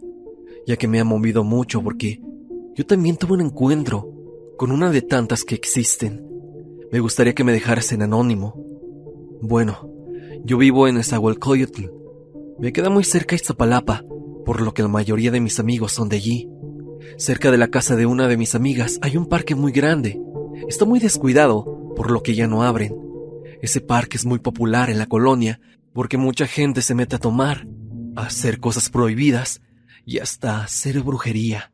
ya 0.66 0.76
que 0.76 0.88
me 0.88 1.00
ha 1.00 1.04
movido 1.04 1.44
mucho 1.44 1.82
porque 1.82 2.22
yo 2.74 2.86
también 2.86 3.18
tuve 3.18 3.34
un 3.34 3.42
encuentro 3.42 4.10
con 4.56 4.72
una 4.72 4.90
de 4.90 5.02
tantas 5.02 5.44
que 5.44 5.54
existen. 5.54 6.29
Me 6.92 6.98
gustaría 6.98 7.34
que 7.34 7.44
me 7.44 7.52
dejaras 7.52 7.92
en 7.92 8.02
anónimo. 8.02 8.54
Bueno, 9.40 9.88
yo 10.44 10.58
vivo 10.58 10.88
en 10.88 10.96
Esahualcoyotl. 10.96 11.84
Me 12.58 12.72
queda 12.72 12.90
muy 12.90 13.04
cerca 13.04 13.36
Iztapalapa, 13.36 14.04
por 14.44 14.60
lo 14.60 14.74
que 14.74 14.82
la 14.82 14.88
mayoría 14.88 15.30
de 15.30 15.40
mis 15.40 15.60
amigos 15.60 15.92
son 15.92 16.08
de 16.08 16.16
allí. 16.16 16.48
Cerca 17.16 17.52
de 17.52 17.58
la 17.58 17.68
casa 17.68 17.94
de 17.94 18.06
una 18.06 18.26
de 18.26 18.36
mis 18.36 18.56
amigas 18.56 18.98
hay 19.02 19.16
un 19.16 19.26
parque 19.26 19.54
muy 19.54 19.70
grande. 19.70 20.20
Está 20.68 20.84
muy 20.84 20.98
descuidado, 20.98 21.92
por 21.94 22.10
lo 22.10 22.22
que 22.22 22.34
ya 22.34 22.48
no 22.48 22.64
abren. 22.64 22.96
Ese 23.62 23.80
parque 23.80 24.16
es 24.16 24.26
muy 24.26 24.40
popular 24.40 24.90
en 24.90 24.98
la 24.98 25.06
colonia 25.06 25.60
porque 25.92 26.16
mucha 26.16 26.48
gente 26.48 26.82
se 26.82 26.96
mete 26.96 27.16
a 27.16 27.20
tomar, 27.20 27.68
a 28.16 28.26
hacer 28.26 28.58
cosas 28.58 28.90
prohibidas 28.90 29.60
y 30.04 30.18
hasta 30.18 30.64
hacer 30.64 31.00
brujería. 31.02 31.70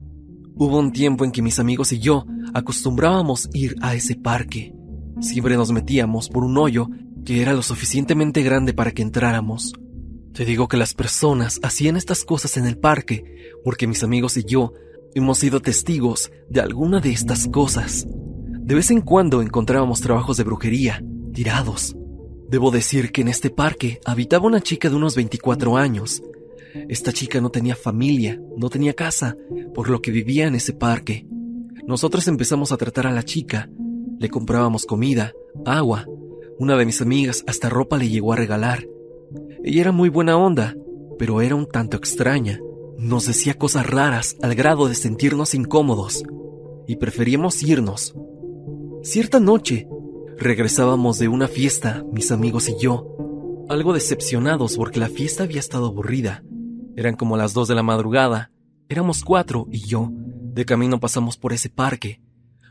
Hubo 0.55 0.79
un 0.79 0.93
tiempo 0.93 1.25
en 1.25 1.33
que 1.33 1.43
mis 1.43 1.59
amigos 1.59 1.93
y 1.93 2.01
yo 2.01 2.27
acostumbrábamos 2.53 3.49
ir 3.55 3.77
a 3.81 3.95
ese 3.95 4.15
parque. 4.15 4.76
Siempre 5.21 5.57
nos 5.57 5.73
metíamos 5.73 6.29
por 6.29 6.45
un 6.45 6.59
hoyo 6.59 6.89
que 7.25 7.41
era 7.41 7.55
lo 7.55 7.63
suficientemente 7.63 8.43
grande 8.43 8.75
para 8.75 8.93
que 8.93 9.03
entráramos. 9.03 9.73
Te 10.33 10.45
digo 10.45 10.69
que 10.69 10.77
las 10.77 10.93
personas 10.93 11.59
hacían 11.63 11.97
estas 11.97 12.25
cosas 12.25 12.57
en 12.59 12.67
el 12.67 12.77
parque 12.77 13.53
porque 13.65 13.87
mis 13.87 14.03
amigos 14.03 14.37
y 14.37 14.45
yo 14.45 14.75
hemos 15.15 15.39
sido 15.39 15.61
testigos 15.61 16.31
de 16.51 16.61
alguna 16.61 17.01
de 17.01 17.11
estas 17.11 17.49
cosas. 17.49 18.07
De 18.09 18.75
vez 18.75 18.91
en 18.91 19.01
cuando 19.01 19.41
encontrábamos 19.41 20.03
trabajos 20.03 20.37
de 20.37 20.45
brujería, 20.45 21.03
tirados. 21.33 21.97
Debo 22.51 22.71
decir 22.71 23.11
que 23.11 23.23
en 23.23 23.29
este 23.29 23.49
parque 23.49 24.01
habitaba 24.05 24.47
una 24.47 24.61
chica 24.61 24.91
de 24.91 24.97
unos 24.97 25.17
24 25.17 25.77
años. 25.79 26.23
Esta 26.89 27.13
chica 27.13 27.41
no 27.41 27.49
tenía 27.49 27.75
familia, 27.75 28.39
no 28.57 28.69
tenía 28.69 28.93
casa, 28.93 29.37
por 29.75 29.89
lo 29.89 30.03
que 30.03 30.11
vivía 30.11 30.47
en 30.47 30.55
ese 30.55 30.75
parque. 30.75 31.27
Nosotros 31.87 32.29
empezamos 32.29 32.71
a 32.71 32.77
tratar 32.77 33.07
a 33.07 33.13
la 33.13 33.23
chica 33.23 33.71
le 34.19 34.29
comprábamos 34.29 34.87
comida, 34.87 35.33
agua. 35.65 36.07
Una 36.59 36.77
de 36.77 36.87
mis 36.87 37.03
amigas 37.03 37.45
hasta 37.47 37.69
ropa 37.69 37.99
le 37.99 38.09
llegó 38.09 38.33
a 38.33 38.37
regalar. 38.37 38.87
Ella 39.63 39.81
era 39.81 39.93
muy 39.93 40.09
buena 40.09 40.37
onda, 40.37 40.75
pero 41.19 41.41
era 41.41 41.55
un 41.55 41.67
tanto 41.67 41.97
extraña. 41.97 42.61
Nos 42.99 43.27
decía 43.27 43.55
cosas 43.55 43.87
raras 43.87 44.37
al 44.43 44.55
grado 44.55 44.89
de 44.89 44.95
sentirnos 44.95 45.55
incómodos 45.55 46.23
y 46.87 46.97
preferíamos 46.97 47.63
irnos. 47.63 48.15
Cierta 49.03 49.39
noche, 49.41 49.87
regresábamos 50.39 51.19
de 51.19 51.29
una 51.29 51.49
fiesta, 51.49 52.05
mis 52.13 52.33
amigos 52.33 52.69
y 52.69 52.77
yo, 52.79 53.17
algo 53.69 53.93
decepcionados 53.93 54.77
porque 54.77 55.01
la 55.01 55.09
fiesta 55.09 55.45
había 55.45 55.61
estado 55.61 55.87
aburrida. 55.87 56.43
Eran 56.97 57.17
como 57.17 57.37
las 57.37 57.53
dos 57.53 57.69
de 57.69 57.75
la 57.75 57.83
madrugada, 57.83 58.51
éramos 58.89 59.25
cuatro 59.25 59.67
y 59.71 59.81
yo. 59.81 60.11
De 60.11 60.65
camino 60.65 61.01
pasamos 61.01 61.37
por 61.37 61.53
ese 61.53 61.69
parque. 61.69 62.21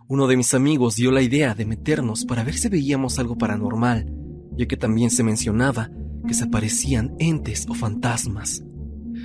Uno 0.08 0.28
de 0.28 0.38
mis 0.38 0.54
amigos 0.54 0.96
dio 0.98 1.12
la 1.12 1.24
idea 1.24 1.56
de 1.56 1.66
meternos 1.66 2.26
para 2.26 2.44
ver 2.44 2.54
si 2.56 2.70
veíamos 2.70 3.18
algo 3.18 3.40
paranormal, 3.40 4.14
ya 4.56 4.68
que 4.68 4.78
también 4.78 5.10
se 5.10 5.24
mencionaba 5.24 5.90
que 6.28 6.36
se 6.36 6.44
aparecían 6.44 7.16
entes 7.18 7.66
o 7.68 7.74
fantasmas. 7.74 8.64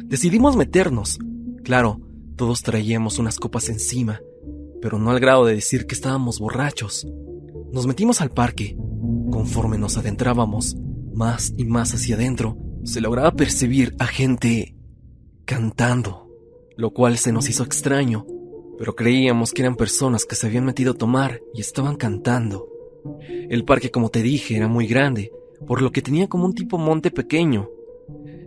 Decidimos 0.06 0.56
meternos. 0.56 1.18
Claro, 1.64 2.00
todos 2.34 2.62
traíamos 2.62 3.18
unas 3.18 3.38
copas 3.38 3.68
encima, 3.68 4.20
pero 4.80 4.98
no 4.98 5.10
al 5.10 5.20
grado 5.20 5.44
de 5.44 5.54
decir 5.54 5.86
que 5.86 5.94
estábamos 5.94 6.38
borrachos. 6.38 7.06
Nos 7.70 7.86
metimos 7.86 8.22
al 8.22 8.30
parque. 8.30 8.74
Conforme 9.30 9.76
nos 9.76 9.98
adentrábamos 9.98 10.78
más 11.12 11.52
y 11.58 11.66
más 11.66 11.92
hacia 11.92 12.14
adentro, 12.14 12.56
se 12.84 13.02
lograba 13.02 13.32
percibir 13.32 13.94
a 13.98 14.06
gente 14.06 14.74
cantando, 15.44 16.30
lo 16.78 16.94
cual 16.94 17.18
se 17.18 17.32
nos 17.32 17.50
hizo 17.50 17.64
extraño 17.64 18.24
pero 18.80 18.96
creíamos 18.96 19.52
que 19.52 19.60
eran 19.60 19.76
personas 19.76 20.24
que 20.24 20.34
se 20.34 20.46
habían 20.46 20.64
metido 20.64 20.92
a 20.92 20.96
tomar 20.96 21.42
y 21.52 21.60
estaban 21.60 21.96
cantando. 21.96 22.66
El 23.50 23.66
parque, 23.66 23.90
como 23.90 24.08
te 24.08 24.22
dije, 24.22 24.56
era 24.56 24.68
muy 24.68 24.86
grande, 24.86 25.30
por 25.66 25.82
lo 25.82 25.92
que 25.92 26.00
tenía 26.00 26.28
como 26.28 26.46
un 26.46 26.54
tipo 26.54 26.78
monte 26.78 27.10
pequeño. 27.10 27.68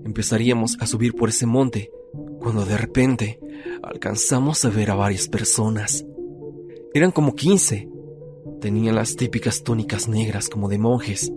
Empezaríamos 0.03 0.75
a 0.79 0.87
subir 0.87 1.13
por 1.13 1.29
ese 1.29 1.45
monte, 1.45 1.91
cuando 2.39 2.65
de 2.65 2.75
repente 2.79 3.39
alcanzamos 3.83 4.65
a 4.65 4.71
ver 4.71 4.89
a 4.89 4.95
varias 4.95 5.27
personas. 5.27 6.03
Eran 6.95 7.11
como 7.11 7.35
quince. 7.35 7.87
Tenían 8.59 8.95
las 8.95 9.15
típicas 9.15 9.61
túnicas 9.61 10.07
negras 10.07 10.49
como 10.49 10.67
de 10.67 10.79
monjes. 10.79 11.31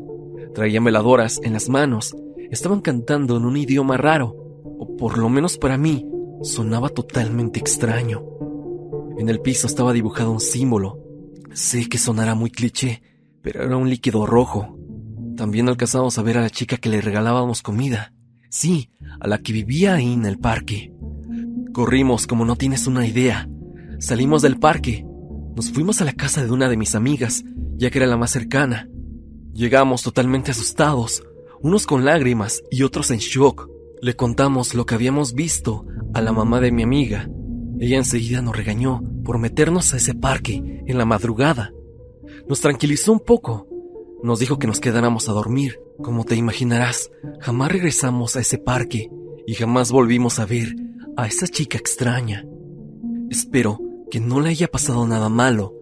Traían 0.55 0.85
veladoras 0.85 1.39
en 1.43 1.53
las 1.53 1.69
manos. 1.69 2.17
Estaban 2.51 2.81
cantando 2.81 3.37
en 3.37 3.45
un 3.45 3.59
idioma 3.59 3.99
raro, 3.99 4.35
o 4.79 4.97
por 4.97 5.19
lo 5.19 5.29
menos 5.29 5.59
para 5.59 5.77
mí, 5.77 6.09
sonaba 6.41 6.89
totalmente 6.89 7.61
extraño. 7.61 8.25
En 9.19 9.31
el 9.31 9.41
piso 9.41 9.67
estaba 9.67 9.95
dibujado 9.95 10.31
un 10.31 10.41
símbolo. 10.41 10.99
Sé 11.55 11.89
que 11.89 11.97
sonará 11.97 12.35
muy 12.35 12.51
cliché, 12.51 13.03
pero 13.41 13.63
era 13.63 13.77
un 13.77 13.89
líquido 13.89 14.27
rojo. 14.27 14.79
También 15.37 15.69
alcanzamos 15.69 16.19
a 16.19 16.23
ver 16.23 16.37
a 16.37 16.43
la 16.43 16.51
chica 16.51 16.77
que 16.77 16.91
le 16.91 17.01
regalábamos 17.01 17.63
comida. 17.63 18.13
Sí, 18.51 18.91
a 19.19 19.27
la 19.27 19.39
que 19.39 19.55
vivía 19.55 19.95
ahí 19.95 20.13
en 20.13 20.27
el 20.27 20.39
parque. 20.39 20.93
Corrimos 21.73 22.27
como 22.27 22.45
no 22.45 22.57
tienes 22.57 22.87
una 22.87 23.07
idea. 23.07 23.49
Salimos 24.01 24.43
del 24.43 24.59
parque. 24.59 25.07
Nos 25.57 25.71
fuimos 25.71 26.03
a 26.03 26.05
la 26.05 26.13
casa 26.13 26.45
de 26.45 26.53
una 26.53 26.69
de 26.69 26.77
mis 26.77 26.95
amigas, 26.95 27.43
ya 27.79 27.91
que 27.91 27.99
era 27.99 28.07
la 28.07 28.19
más 28.19 28.33
cercana. 28.33 28.87
Llegamos 29.55 30.03
totalmente 30.03 30.51
asustados, 30.51 31.23
unos 31.63 31.87
con 31.87 32.05
lágrimas 32.05 32.63
y 32.71 32.83
otros 32.83 33.11
en 33.11 33.19
shock. 33.19 33.71
Le 34.03 34.15
contamos 34.15 34.75
lo 34.75 34.85
que 34.85 34.95
habíamos 34.95 35.33
visto 35.33 35.87
a 36.13 36.21
la 36.21 36.33
mamá 36.33 36.61
de 36.61 36.71
mi 36.71 36.83
amiga 36.83 37.31
ella 37.81 37.97
enseguida 37.97 38.43
nos 38.43 38.57
regañó 38.57 39.03
por 39.25 39.39
meternos 39.39 39.93
a 39.93 39.99
ese 39.99 40.15
parque 40.15 40.83
en 40.87 40.99
la 40.99 41.05
madrugada. 41.05 41.73
Nos 42.49 42.61
tranquilizó 42.61 43.13
un 43.13 43.21
poco. 43.21 43.67
Nos 44.23 44.39
dijo 44.39 44.59
que 44.59 44.67
nos 44.67 44.81
quedáramos 44.81 45.29
a 45.29 45.33
dormir. 45.33 45.81
Como 46.03 46.25
te 46.25 46.37
imaginarás, 46.37 47.11
jamás 47.41 47.73
regresamos 47.73 48.37
a 48.37 48.41
ese 48.41 48.59
parque 48.59 49.11
y 49.47 49.55
jamás 49.55 49.93
volvimos 49.93 50.39
a 50.39 50.47
ver 50.47 50.75
a 51.17 51.27
esa 51.27 51.47
chica 51.49 51.79
extraña. 51.79 52.45
Espero 53.31 53.81
que 54.11 54.21
no 54.21 54.41
le 54.41 54.51
haya 54.51 54.69
pasado 54.69 55.07
nada 55.07 55.29
malo, 55.29 55.75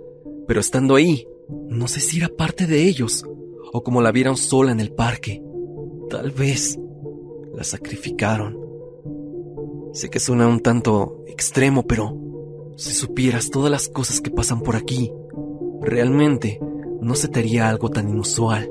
pero 0.46 0.60
estando 0.60 0.94
ahí, 0.94 1.26
no 1.68 1.88
sé 1.88 2.00
si 2.00 2.18
era 2.18 2.28
parte 2.28 2.66
de 2.66 2.84
ellos 2.84 3.24
o 3.72 3.82
como 3.82 4.02
la 4.02 4.12
vieron 4.12 4.36
sola 4.36 4.72
en 4.72 4.80
el 4.80 4.92
parque. 4.92 5.42
Tal 6.08 6.30
vez 6.30 6.78
la 7.54 7.64
sacrificaron. 7.64 8.63
Sé 9.94 10.10
que 10.10 10.18
suena 10.18 10.48
un 10.48 10.58
tanto 10.58 11.22
extremo, 11.28 11.86
pero 11.86 12.18
si 12.76 12.92
supieras 12.92 13.50
todas 13.50 13.70
las 13.70 13.88
cosas 13.88 14.20
que 14.20 14.32
pasan 14.32 14.60
por 14.60 14.74
aquí, 14.74 15.12
realmente 15.82 16.58
no 17.00 17.14
se 17.14 17.28
te 17.28 17.38
haría 17.38 17.68
algo 17.68 17.90
tan 17.90 18.08
inusual. 18.08 18.68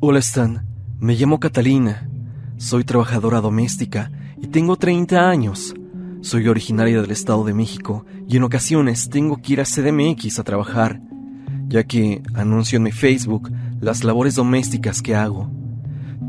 Hola 0.00 0.18
Stan, 0.18 0.66
me 0.98 1.14
llamo 1.14 1.38
Catalina, 1.38 2.10
soy 2.56 2.82
trabajadora 2.82 3.40
doméstica 3.40 4.10
y 4.36 4.48
tengo 4.48 4.74
30 4.74 5.30
años. 5.30 5.74
Soy 6.22 6.48
originaria 6.48 7.00
del 7.00 7.12
Estado 7.12 7.44
de 7.44 7.54
México 7.54 8.04
y 8.26 8.36
en 8.36 8.42
ocasiones 8.42 9.08
tengo 9.08 9.36
que 9.36 9.52
ir 9.52 9.60
a 9.60 9.64
CDMX 9.64 10.40
a 10.40 10.42
trabajar, 10.42 11.00
ya 11.68 11.84
que 11.84 12.22
anuncio 12.34 12.78
en 12.78 12.82
mi 12.84 12.92
Facebook 12.92 13.50
las 13.80 14.02
labores 14.02 14.34
domésticas 14.34 15.02
que 15.02 15.14
hago. 15.14 15.50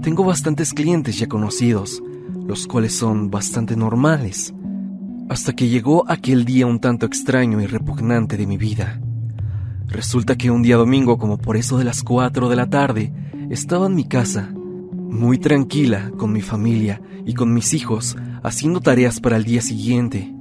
Tengo 0.01 0.23
bastantes 0.23 0.73
clientes 0.73 1.17
ya 1.17 1.27
conocidos, 1.27 2.03
los 2.45 2.67
cuales 2.67 2.93
son 2.93 3.29
bastante 3.29 3.75
normales, 3.75 4.53
hasta 5.29 5.53
que 5.53 5.69
llegó 5.69 6.09
aquel 6.09 6.45
día 6.45 6.67
un 6.67 6.79
tanto 6.79 7.05
extraño 7.05 7.61
y 7.61 7.65
repugnante 7.65 8.37
de 8.37 8.47
mi 8.47 8.57
vida. 8.57 9.01
Resulta 9.87 10.37
que 10.37 10.51
un 10.51 10.61
día 10.61 10.77
domingo, 10.77 11.17
como 11.17 11.37
por 11.37 11.57
eso 11.57 11.77
de 11.77 11.83
las 11.83 12.03
4 12.03 12.49
de 12.49 12.55
la 12.55 12.69
tarde, 12.69 13.11
estaba 13.49 13.87
en 13.87 13.95
mi 13.95 14.07
casa, 14.07 14.51
muy 14.53 15.39
tranquila 15.39 16.11
con 16.17 16.31
mi 16.31 16.41
familia 16.41 17.01
y 17.25 17.33
con 17.33 17.53
mis 17.53 17.73
hijos, 17.73 18.15
haciendo 18.43 18.81
tareas 18.81 19.19
para 19.19 19.37
el 19.37 19.43
día 19.43 19.61
siguiente, 19.61 20.33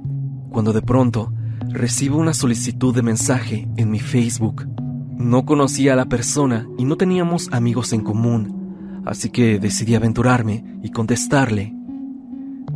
cuando 0.51 0.73
de 0.73 0.81
pronto 0.81 1.33
recibo 1.69 2.17
una 2.17 2.33
solicitud 2.33 2.93
de 2.93 3.01
mensaje 3.01 3.67
en 3.77 3.89
mi 3.89 3.99
Facebook. 3.99 4.67
No 5.19 5.43
conocía 5.43 5.91
a 5.91 5.95
la 5.97 6.05
persona 6.05 6.65
y 6.77 6.85
no 6.85 6.95
teníamos 6.95 7.49
amigos 7.51 7.91
en 7.91 8.05
común, 8.05 9.01
así 9.05 9.29
que 9.29 9.59
decidí 9.59 9.93
aventurarme 9.93 10.79
y 10.81 10.91
contestarle. 10.91 11.75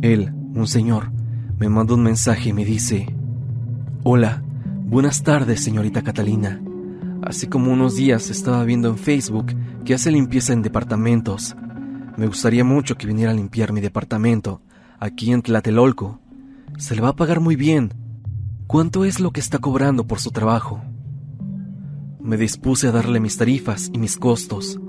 Él, 0.02 0.30
un 0.54 0.66
señor, 0.66 1.10
me 1.58 1.70
manda 1.70 1.94
un 1.94 2.02
mensaje 2.02 2.50
y 2.50 2.52
me 2.52 2.66
dice, 2.66 3.06
Hola, 4.02 4.42
buenas 4.84 5.22
tardes, 5.22 5.64
señorita 5.64 6.02
Catalina. 6.02 6.62
Así 7.22 7.46
como 7.46 7.72
unos 7.72 7.96
días 7.96 8.28
estaba 8.28 8.62
viendo 8.64 8.90
en 8.90 8.98
Facebook 8.98 9.46
que 9.86 9.94
hace 9.94 10.12
limpieza 10.12 10.52
en 10.52 10.60
departamentos. 10.60 11.56
Me 12.18 12.26
gustaría 12.26 12.62
mucho 12.62 12.96
que 12.98 13.06
viniera 13.06 13.30
a 13.30 13.34
limpiar 13.34 13.72
mi 13.72 13.80
departamento, 13.80 14.60
aquí 15.00 15.32
en 15.32 15.40
Tlatelolco. 15.40 16.20
Se 16.76 16.94
le 16.94 17.00
va 17.00 17.08
a 17.08 17.16
pagar 17.16 17.40
muy 17.40 17.56
bien. 17.56 17.94
¿Cuánto 18.66 19.06
es 19.06 19.18
lo 19.18 19.30
que 19.30 19.40
está 19.40 19.60
cobrando 19.60 20.06
por 20.06 20.20
su 20.20 20.30
trabajo? 20.30 20.82
Me 22.24 22.38
dispuse 22.38 22.88
a 22.88 22.90
darle 22.90 23.20
mis 23.20 23.36
tarifas 23.36 23.90
y 23.92 23.98
mis 23.98 24.16
costos. 24.16 24.80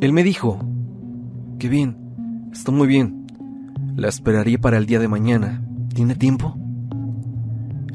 Él 0.00 0.12
me 0.12 0.22
dijo, 0.22 0.60
Qué 1.58 1.68
bien, 1.68 1.96
está 2.52 2.70
muy 2.70 2.86
bien. 2.86 3.26
La 3.96 4.06
esperaría 4.06 4.56
para 4.56 4.78
el 4.78 4.86
día 4.86 5.00
de 5.00 5.08
mañana. 5.08 5.64
¿Tiene 5.92 6.14
tiempo? 6.14 6.56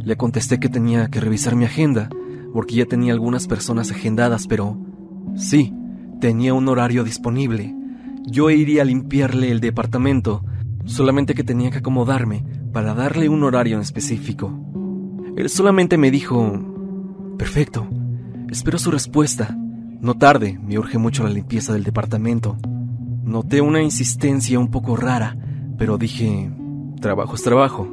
Le 0.03 0.17
contesté 0.17 0.59
que 0.59 0.67
tenía 0.67 1.07
que 1.07 1.21
revisar 1.21 1.55
mi 1.55 1.63
agenda, 1.63 2.09
porque 2.51 2.75
ya 2.75 2.85
tenía 2.85 3.13
algunas 3.13 3.47
personas 3.47 3.91
agendadas, 3.91 4.45
pero 4.45 4.77
sí, 5.37 5.73
tenía 6.19 6.53
un 6.53 6.67
horario 6.67 7.05
disponible. 7.05 7.73
Yo 8.25 8.49
iría 8.49 8.81
a 8.81 8.85
limpiarle 8.85 9.51
el 9.51 9.61
departamento, 9.61 10.43
solamente 10.83 11.33
que 11.33 11.45
tenía 11.45 11.71
que 11.71 11.77
acomodarme 11.77 12.43
para 12.73 12.93
darle 12.93 13.29
un 13.29 13.41
horario 13.43 13.77
en 13.77 13.83
específico. 13.83 14.51
Él 15.37 15.47
solamente 15.47 15.97
me 15.97 16.11
dijo, 16.11 16.59
perfecto, 17.37 17.87
Espero 18.55 18.79
su 18.79 18.89
respuesta. 18.89 19.53
No 19.99 20.15
tarde, 20.15 20.57
me 20.63 20.79
urge 20.79 20.97
mucho 20.97 21.23
la 21.23 21.29
limpieza 21.29 21.73
del 21.73 21.83
departamento. 21.83 22.55
Noté 23.21 23.59
una 23.59 23.81
insistencia 23.81 24.57
un 24.57 24.71
poco 24.71 24.95
rara, 24.95 25.35
pero 25.77 25.97
dije, 25.97 26.49
trabajo 27.01 27.35
es 27.35 27.43
trabajo. 27.43 27.85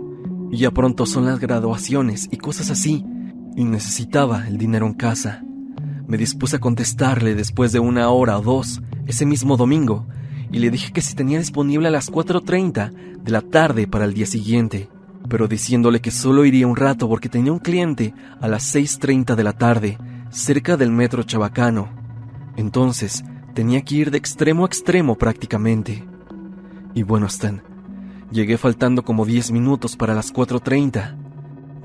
Y 0.53 0.59
ya 0.59 0.70
pronto 0.70 1.05
son 1.05 1.27
las 1.27 1.40
graduaciones 1.40 2.29
y 2.31 2.37
cosas 2.37 2.70
así, 2.70 3.05
y 3.57 3.64
necesitaba 3.64 4.46
el 4.46 4.57
dinero 4.57 4.87
en 4.87 4.94
casa. 4.94 5.42
Me 6.07 6.16
dispuse 6.16 6.57
a 6.57 6.61
contestarle 6.61 7.35
después 7.35 7.72
de 7.72 7.81
una 7.81 8.09
hora 8.11 8.38
o 8.38 8.42
dos, 8.42 8.83
ese 9.07 9.27
mismo 9.27 9.57
domingo, 9.57 10.07
y 10.53 10.61
le 10.61 10.70
dije 10.70 10.92
que 10.92 11.03
si 11.03 11.16
tenía 11.16 11.40
disponible 11.40 11.88
a 11.88 11.90
las 11.90 12.09
4.30 12.09 13.20
de 13.20 13.33
la 13.33 13.40
tarde 13.40 13.88
para 13.88 14.05
el 14.05 14.14
día 14.14 14.27
siguiente, 14.27 14.88
pero 15.29 15.48
diciéndole 15.48 16.01
que 16.01 16.12
solo 16.12 16.44
iría 16.44 16.68
un 16.68 16.77
rato 16.77 17.09
porque 17.09 17.29
tenía 17.29 17.53
un 17.53 17.59
cliente 17.59 18.14
a 18.40 18.46
las 18.46 18.72
6.30 18.72 19.35
de 19.35 19.42
la 19.42 19.55
tarde 19.55 19.98
cerca 20.33 20.79
del 20.79 20.90
metro 20.90 21.23
chabacano. 21.23 21.90
Entonces, 22.57 23.23
tenía 23.55 23.83
que 23.83 23.97
ir 23.97 24.11
de 24.11 24.18
extremo 24.18 24.64
a 24.64 24.66
extremo 24.66 25.16
prácticamente. 25.16 26.05
Y 26.95 27.03
bueno, 27.03 27.27
Stan, 27.27 27.62
llegué 28.31 28.59
faltando 28.59 29.05
como 29.05 29.27
10 29.27 29.53
minutos 29.53 29.97
para 29.97 30.14
las 30.14 30.33
4.30. 30.33 31.16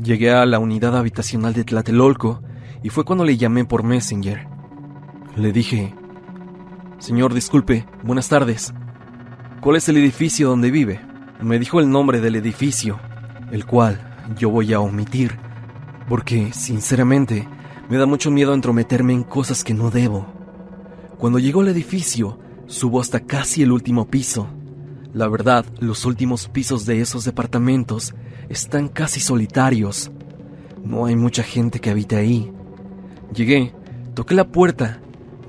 Llegué 0.02 0.32
a 0.32 0.46
la 0.46 0.60
unidad 0.60 0.98
habitacional 0.98 1.54
de 1.54 1.66
Tlatelolco 1.66 2.42
y 2.84 2.90
fue 2.90 3.04
cuando 3.04 3.26
le 3.26 3.38
llamé 3.38 3.66
por 3.66 3.84
Messenger. 3.84 4.48
Le 5.36 5.52
dije, 5.52 5.94
Señor, 7.00 7.34
disculpe, 7.34 7.86
buenas 8.04 8.30
tardes. 8.30 8.74
¿Cuál 9.62 9.76
es 9.76 9.90
el 9.90 9.98
edificio 9.98 10.50
donde 10.50 10.72
vive? 10.72 11.02
Me 11.42 11.60
dijo 11.60 11.80
el 11.80 11.90
nombre 11.90 12.22
del 12.22 12.36
edificio, 12.36 13.00
el 13.52 13.66
cual 13.66 14.00
yo 14.38 14.50
voy 14.50 14.74
a 14.74 14.80
omitir, 14.80 15.38
porque, 16.08 16.54
sinceramente, 16.54 17.48
me 17.90 17.98
da 17.98 18.06
mucho 18.06 18.32
miedo 18.32 18.54
entrometerme 18.54 19.14
en 19.14 19.24
cosas 19.24 19.64
que 19.64 19.74
no 19.74 19.92
debo. 19.92 20.26
Cuando 21.18 21.40
llego 21.40 21.62
al 21.62 21.70
edificio, 21.70 22.38
subo 22.68 23.00
hasta 23.00 23.22
casi 23.22 23.64
el 23.64 23.72
último 23.72 24.08
piso. 24.08 24.48
La 25.14 25.28
verdad, 25.28 25.66
los 25.80 26.06
últimos 26.06 26.50
pisos 26.50 26.86
de 26.86 27.00
esos 27.00 27.24
departamentos 27.24 28.14
están 28.50 28.90
casi 28.90 29.20
solitarios. 29.20 30.12
No 30.84 31.06
hay 31.06 31.16
mucha 31.16 31.44
gente 31.44 31.80
que 31.80 31.90
habite 31.90 32.18
ahí. 32.18 32.52
Llegué, 33.34 33.74
toqué 34.14 34.36
la 34.36 34.50
puerta. 34.50 35.00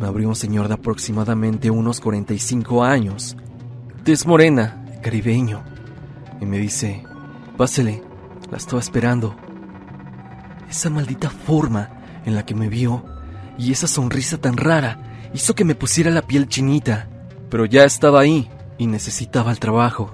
Me 0.01 0.07
abrió 0.07 0.29
un 0.29 0.37
señor 0.37 0.69
de 0.69 0.75
aproximadamente 0.75 1.71
unos 1.71 2.01
45 2.01 2.85
años. 2.85 3.37
Tez 4.05 4.27
morena, 4.27 4.87
caribeño. 5.03 5.65
Y 6.41 6.47
me 6.47 6.59
dice, 6.59 7.03
pásele, 7.57 8.03
la 8.49 8.57
estaba 8.57 8.81
esperando. 8.81 9.35
Esa 10.71 10.89
maldita 10.89 11.31
forma 11.31 11.98
en 12.25 12.35
la 12.35 12.45
que 12.45 12.55
me 12.55 12.69
vio 12.69 13.05
y 13.59 13.73
esa 13.73 13.87
sonrisa 13.89 14.39
tan 14.39 14.57
rara 14.57 15.31
hizo 15.35 15.55
que 15.55 15.65
me 15.65 15.75
pusiera 15.75 16.11
la 16.11 16.23
piel 16.23 16.49
chinita, 16.49 17.09
pero 17.51 17.65
ya 17.65 17.85
estaba 17.85 18.21
ahí 18.21 18.49
y 18.79 18.87
necesitaba 18.87 19.51
el 19.51 19.59
trabajo. 19.59 20.11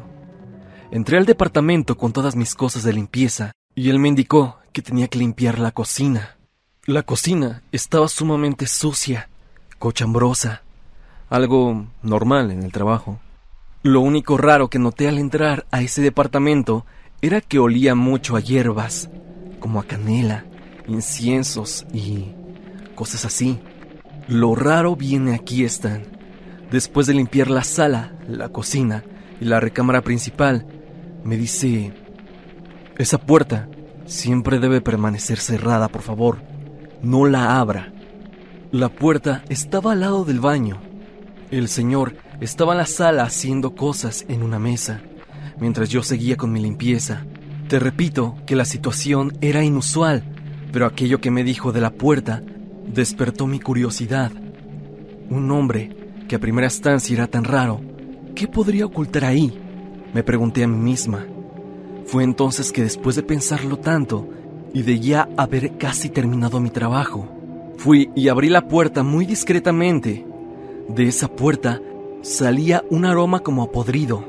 Entré 0.91 1.19
al 1.19 1.27
departamento 1.27 1.97
con 1.97 2.13
todas 2.13 2.37
mis 2.37 2.55
cosas 2.55 2.83
de 2.83 2.93
limpieza 2.93 3.53
y 3.75 3.91
él 3.91 3.99
me 3.99 4.09
indicó 4.09 4.59
que 4.73 4.83
tenía 4.83 5.09
que 5.09 5.19
limpiar 5.19 5.59
la 5.59 5.73
cocina. 5.73 6.37
La 6.87 7.03
cocina 7.03 7.63
estaba 7.73 8.09
sumamente 8.09 8.67
sucia, 8.67 9.29
cochambrosa, 9.79 10.63
algo 11.31 11.87
normal 12.03 12.51
en 12.51 12.63
el 12.63 12.73
trabajo. 12.73 13.19
Lo 13.83 14.01
único 14.01 14.37
raro 14.37 14.69
que 14.69 14.79
noté 14.79 15.09
al 15.09 15.19
entrar 15.19 15.67
a 15.71 15.83
ese 15.83 16.01
departamento 16.01 16.87
era 17.23 17.41
que 17.41 17.59
olía 17.59 17.95
mucho 17.95 18.37
a 18.37 18.41
hierbas, 18.41 19.11
como 19.61 19.81
a 19.81 19.85
canela, 19.85 20.45
inciensos 20.87 21.87
y 21.93 22.33
cosas 22.95 23.25
así. 23.25 23.59
Lo 24.29 24.55
raro 24.55 24.97
viene 24.97 25.35
aquí, 25.35 25.65
Stan. 25.65 26.03
Después 26.71 27.07
de 27.07 27.15
limpiar 27.15 27.51
la 27.51 27.63
sala, 27.63 28.13
la 28.29 28.49
cocina 28.49 29.05
y 29.41 29.45
la 29.45 29.61
recámara 29.61 30.03
principal, 30.03 30.67
me 31.23 31.37
dice, 31.37 31.93
esa 32.99 33.19
puerta 33.19 33.69
siempre 34.07 34.59
debe 34.59 34.81
permanecer 34.81 35.39
cerrada, 35.39 35.89
por 35.89 36.03
favor. 36.03 36.43
No 37.03 37.27
la 37.27 37.61
abra. 37.61 37.93
La 38.73 38.89
puerta 38.89 39.45
estaba 39.49 39.93
al 39.93 40.01
lado 40.01 40.25
del 40.25 40.41
baño. 40.41 40.81
El 41.51 41.69
señor 41.69 42.17
estaba 42.41 42.73
en 42.73 42.79
la 42.79 42.87
sala 42.87 43.25
haciendo 43.25 43.75
cosas 43.75 44.25
en 44.29 44.43
una 44.43 44.59
mesa, 44.59 45.03
mientras 45.61 45.91
yo 45.91 46.03
seguía 46.03 46.37
con 46.37 46.51
mi 46.51 46.61
limpieza. 46.61 47.25
Te 47.69 47.79
repito 47.79 48.37
que 48.47 48.57
la 48.57 48.65
situación 48.65 49.37
era 49.41 49.63
inusual 49.63 50.25
pero 50.75 50.87
aquello 50.87 51.21
que 51.21 51.31
me 51.31 51.45
dijo 51.45 51.71
de 51.71 51.81
la 51.81 51.93
puerta 51.93 52.43
despertó 52.93 53.47
mi 53.47 53.61
curiosidad. 53.61 54.33
Un 55.31 55.49
hombre 55.53 55.97
que 56.27 56.35
a 56.35 56.41
primera 56.41 56.67
instancia 56.67 57.15
era 57.15 57.29
tan 57.29 57.45
raro, 57.45 57.81
¿qué 58.35 58.49
podría 58.49 58.85
ocultar 58.85 59.25
ahí? 59.25 59.57
Me 60.13 60.25
pregunté 60.25 60.65
a 60.65 60.67
mí 60.67 60.77
misma. 60.77 61.29
Fue 62.07 62.25
entonces 62.25 62.73
que 62.73 62.83
después 62.83 63.15
de 63.15 63.23
pensarlo 63.23 63.79
tanto 63.79 64.29
y 64.73 64.83
de 64.83 64.99
ya 64.99 65.29
haber 65.37 65.79
casi 65.79 66.09
terminado 66.09 66.59
mi 66.59 66.71
trabajo, 66.71 67.29
fui 67.77 68.11
y 68.17 68.27
abrí 68.27 68.49
la 68.49 68.67
puerta 68.67 69.05
muy 69.05 69.27
discretamente. 69.27 70.27
De 70.89 71.07
esa 71.07 71.29
puerta 71.29 71.81
salía 72.23 72.83
un 72.91 73.05
aroma 73.05 73.45
como 73.45 73.63
a 73.63 73.71
podrido. 73.71 74.25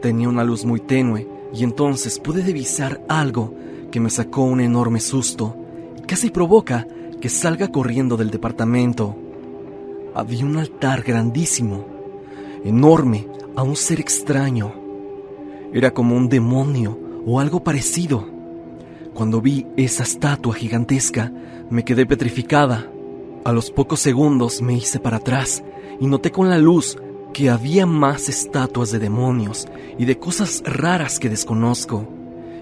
Tenía 0.00 0.28
una 0.28 0.44
luz 0.44 0.64
muy 0.64 0.78
tenue 0.78 1.26
y 1.52 1.64
entonces 1.64 2.20
pude 2.20 2.44
divisar 2.44 3.02
algo 3.08 3.52
que 3.90 3.98
me 3.98 4.10
sacó 4.10 4.42
un 4.42 4.60
enorme 4.60 5.00
susto 5.00 5.56
casi 6.06 6.30
provoca 6.30 6.86
que 7.20 7.28
salga 7.28 7.68
corriendo 7.68 8.16
del 8.16 8.30
departamento. 8.30 9.16
Había 10.14 10.44
un 10.44 10.56
altar 10.56 11.02
grandísimo, 11.02 11.86
enorme, 12.64 13.28
a 13.54 13.62
un 13.62 13.76
ser 13.76 14.00
extraño. 14.00 14.72
Era 15.72 15.92
como 15.92 16.16
un 16.16 16.28
demonio 16.28 16.98
o 17.26 17.40
algo 17.40 17.62
parecido. 17.62 18.28
Cuando 19.14 19.40
vi 19.40 19.66
esa 19.76 20.02
estatua 20.02 20.54
gigantesca, 20.54 21.32
me 21.70 21.84
quedé 21.84 22.06
petrificada. 22.06 22.90
A 23.44 23.52
los 23.52 23.70
pocos 23.70 24.00
segundos 24.00 24.62
me 24.62 24.74
hice 24.74 25.00
para 25.00 25.18
atrás 25.18 25.62
y 26.00 26.06
noté 26.06 26.30
con 26.30 26.48
la 26.48 26.58
luz 26.58 26.96
que 27.32 27.50
había 27.50 27.86
más 27.86 28.28
estatuas 28.28 28.90
de 28.90 28.98
demonios 28.98 29.66
y 29.98 30.04
de 30.04 30.18
cosas 30.18 30.62
raras 30.64 31.18
que 31.18 31.30
desconozco 31.30 32.06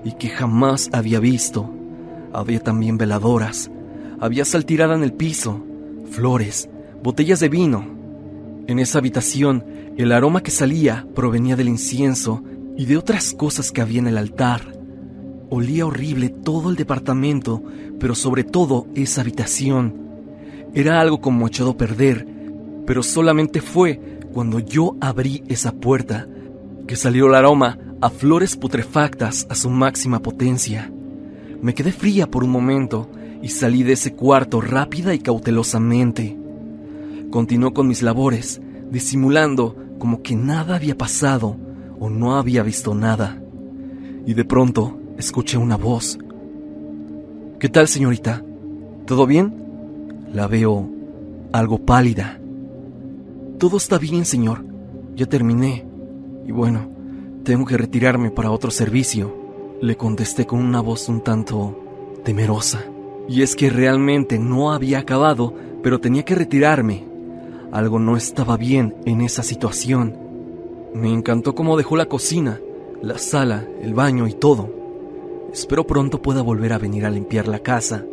y 0.04 0.12
que 0.12 0.28
jamás 0.28 0.90
había 0.92 1.20
visto. 1.20 1.79
Había 2.32 2.60
también 2.60 2.96
veladoras, 2.98 3.70
había 4.20 4.44
sal 4.44 4.64
tirada 4.64 4.94
en 4.94 5.02
el 5.02 5.12
piso, 5.12 5.64
flores, 6.10 6.68
botellas 7.02 7.40
de 7.40 7.48
vino. 7.48 7.84
En 8.66 8.78
esa 8.78 8.98
habitación, 8.98 9.64
el 9.96 10.12
aroma 10.12 10.42
que 10.42 10.50
salía 10.50 11.06
provenía 11.14 11.56
del 11.56 11.68
incienso 11.68 12.42
y 12.76 12.86
de 12.86 12.96
otras 12.96 13.32
cosas 13.32 13.72
que 13.72 13.80
había 13.80 13.98
en 13.98 14.06
el 14.06 14.18
altar. 14.18 14.60
Olía 15.48 15.86
horrible 15.86 16.28
todo 16.28 16.70
el 16.70 16.76
departamento, 16.76 17.62
pero 17.98 18.14
sobre 18.14 18.44
todo 18.44 18.86
esa 18.94 19.22
habitación. 19.22 20.08
era 20.72 21.00
algo 21.00 21.20
como 21.20 21.48
echado 21.48 21.70
a 21.70 21.76
perder, 21.76 22.26
pero 22.86 23.02
solamente 23.02 23.60
fue 23.60 24.20
cuando 24.32 24.60
yo 24.60 24.96
abrí 25.00 25.42
esa 25.48 25.72
puerta 25.72 26.28
que 26.86 26.94
salió 26.94 27.26
el 27.26 27.34
aroma 27.34 27.78
a 28.00 28.10
flores 28.10 28.56
putrefactas 28.56 29.46
a 29.50 29.54
su 29.54 29.68
máxima 29.68 30.20
potencia. 30.20 30.92
Me 31.62 31.74
quedé 31.74 31.92
fría 31.92 32.30
por 32.30 32.44
un 32.44 32.50
momento 32.50 33.08
y 33.42 33.48
salí 33.48 33.82
de 33.82 33.92
ese 33.92 34.14
cuarto 34.14 34.60
rápida 34.60 35.14
y 35.14 35.18
cautelosamente. 35.18 36.36
Continuó 37.30 37.72
con 37.72 37.86
mis 37.86 38.02
labores, 38.02 38.60
disimulando 38.90 39.76
como 39.98 40.22
que 40.22 40.34
nada 40.34 40.76
había 40.76 40.96
pasado 40.96 41.56
o 41.98 42.08
no 42.10 42.36
había 42.36 42.62
visto 42.62 42.94
nada. 42.94 43.40
Y 44.26 44.34
de 44.34 44.44
pronto 44.44 44.98
escuché 45.18 45.58
una 45.58 45.76
voz. 45.76 46.18
¿Qué 47.58 47.68
tal, 47.68 47.88
señorita? 47.88 48.42
¿Todo 49.06 49.26
bien? 49.26 49.54
La 50.32 50.46
veo 50.46 50.88
algo 51.52 51.84
pálida. 51.84 52.40
Todo 53.58 53.76
está 53.76 53.98
bien, 53.98 54.24
señor. 54.24 54.64
Ya 55.14 55.26
terminé. 55.26 55.84
Y 56.46 56.52
bueno, 56.52 56.90
tengo 57.44 57.66
que 57.66 57.76
retirarme 57.76 58.30
para 58.30 58.50
otro 58.50 58.70
servicio. 58.70 59.39
Le 59.80 59.96
contesté 59.96 60.46
con 60.46 60.58
una 60.58 60.82
voz 60.82 61.08
un 61.08 61.22
tanto 61.22 61.74
temerosa. 62.22 62.84
Y 63.28 63.40
es 63.40 63.56
que 63.56 63.70
realmente 63.70 64.38
no 64.38 64.72
había 64.72 64.98
acabado, 64.98 65.54
pero 65.82 66.00
tenía 66.00 66.22
que 66.22 66.34
retirarme. 66.34 67.06
Algo 67.72 67.98
no 67.98 68.18
estaba 68.18 68.58
bien 68.58 68.96
en 69.06 69.22
esa 69.22 69.42
situación. 69.42 70.18
Me 70.92 71.10
encantó 71.10 71.54
cómo 71.54 71.78
dejó 71.78 71.96
la 71.96 72.06
cocina, 72.06 72.60
la 73.00 73.16
sala, 73.16 73.66
el 73.80 73.94
baño 73.94 74.28
y 74.28 74.34
todo. 74.34 74.68
Espero 75.50 75.86
pronto 75.86 76.20
pueda 76.20 76.42
volver 76.42 76.74
a 76.74 76.78
venir 76.78 77.06
a 77.06 77.10
limpiar 77.10 77.48
la 77.48 77.60
casa, 77.60 78.04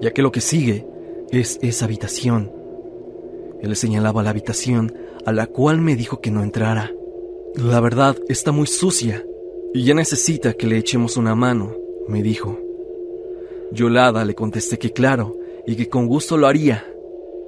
ya 0.00 0.12
que 0.12 0.22
lo 0.22 0.32
que 0.32 0.40
sigue 0.40 0.86
es 1.30 1.58
esa 1.60 1.84
habitación. 1.84 2.50
Él 3.60 3.76
señalaba 3.76 4.22
la 4.22 4.30
habitación 4.30 4.94
a 5.26 5.32
la 5.32 5.46
cual 5.46 5.82
me 5.82 5.94
dijo 5.94 6.22
que 6.22 6.30
no 6.30 6.42
entrara. 6.42 6.90
La 7.54 7.80
verdad 7.80 8.16
está 8.28 8.50
muy 8.50 8.66
sucia 8.66 9.26
y 9.74 9.84
ya 9.84 9.94
necesita 9.94 10.54
que 10.54 10.66
le 10.66 10.78
echemos 10.78 11.16
una 11.16 11.34
mano, 11.34 11.74
me 12.08 12.22
dijo. 12.22 12.58
Yolada 13.72 14.24
le 14.24 14.34
contesté 14.34 14.78
que 14.78 14.92
claro 14.92 15.36
y 15.66 15.76
que 15.76 15.88
con 15.88 16.06
gusto 16.06 16.36
lo 16.36 16.46
haría. 16.46 16.86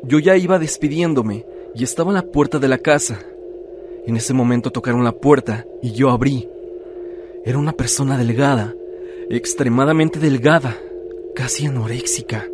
Yo 0.02 0.18
ya 0.18 0.36
iba 0.36 0.58
despidiéndome 0.58 1.46
y 1.74 1.84
estaba 1.84 2.10
en 2.10 2.16
la 2.16 2.26
puerta 2.26 2.58
de 2.58 2.68
la 2.68 2.78
casa. 2.78 3.20
En 4.06 4.16
ese 4.16 4.34
momento 4.34 4.70
tocaron 4.70 5.04
la 5.04 5.12
puerta 5.12 5.66
y 5.82 5.92
yo 5.92 6.10
abrí. 6.10 6.48
Era 7.44 7.58
una 7.58 7.72
persona 7.72 8.18
delgada, 8.18 8.74
extremadamente 9.30 10.18
delgada, 10.18 10.76
casi 11.34 11.66
anoréxica. 11.66 12.46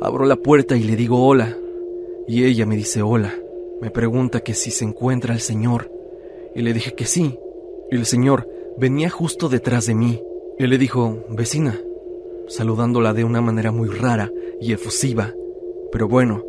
Abro 0.00 0.24
la 0.24 0.36
puerta 0.36 0.76
y 0.76 0.82
le 0.82 0.96
digo 0.96 1.26
hola. 1.26 1.56
Y 2.26 2.44
ella 2.44 2.66
me 2.66 2.76
dice 2.76 3.02
hola. 3.02 3.34
Me 3.80 3.90
pregunta 3.90 4.40
que 4.40 4.54
si 4.54 4.70
se 4.70 4.84
encuentra 4.84 5.34
el 5.34 5.40
señor. 5.40 5.90
Y 6.54 6.62
le 6.62 6.72
dije 6.72 6.94
que 6.94 7.04
sí. 7.04 7.38
Y 7.90 7.96
el 7.96 8.06
señor 8.06 8.48
venía 8.80 9.10
justo 9.10 9.50
detrás 9.50 9.86
de 9.86 9.94
mí. 9.94 10.22
Y 10.58 10.66
le 10.66 10.78
dijo, 10.78 11.24
vecina, 11.28 11.78
saludándola 12.48 13.12
de 13.12 13.24
una 13.24 13.42
manera 13.42 13.72
muy 13.72 13.88
rara 13.88 14.32
y 14.60 14.72
efusiva. 14.72 15.34
Pero 15.92 16.08
bueno, 16.08 16.44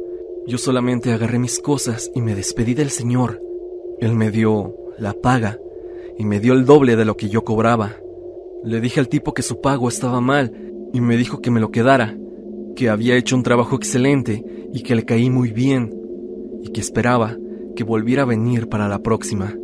yo 0.47 0.57
solamente 0.57 1.11
agarré 1.11 1.39
mis 1.39 1.59
cosas 1.59 2.09
y 2.15 2.21
me 2.21 2.33
despedí 2.33 2.73
del 2.73 2.89
señor. 2.89 3.41
Él 3.99 4.15
me 4.15 4.31
dio 4.31 4.73
la 4.97 5.13
paga 5.13 5.59
y 6.17 6.25
me 6.25 6.39
dio 6.39 6.53
el 6.53 6.65
doble 6.65 6.95
de 6.95 7.05
lo 7.05 7.17
que 7.17 7.29
yo 7.29 7.43
cobraba. 7.43 7.97
Le 8.63 8.79
dije 8.79 8.99
al 8.99 9.09
tipo 9.09 9.33
que 9.33 9.43
su 9.43 9.59
pago 9.59 9.89
estaba 9.89 10.21
mal 10.21 10.51
y 10.93 11.01
me 11.01 11.17
dijo 11.17 11.41
que 11.41 11.51
me 11.51 11.59
lo 11.59 11.71
quedara 11.71 12.17
que 12.75 12.89
había 12.89 13.17
hecho 13.17 13.35
un 13.35 13.43
trabajo 13.43 13.75
excelente 13.75 14.43
y 14.73 14.83
que 14.83 14.95
le 14.95 15.03
caí 15.03 15.29
muy 15.29 15.51
bien 15.51 15.93
y 16.63 16.69
que 16.69 16.79
esperaba 16.79 17.37
que 17.75 17.83
volviera 17.83 18.23
a 18.23 18.25
venir 18.25 18.69
para 18.69 18.87
la 18.87 18.99
próxima. 18.99 19.55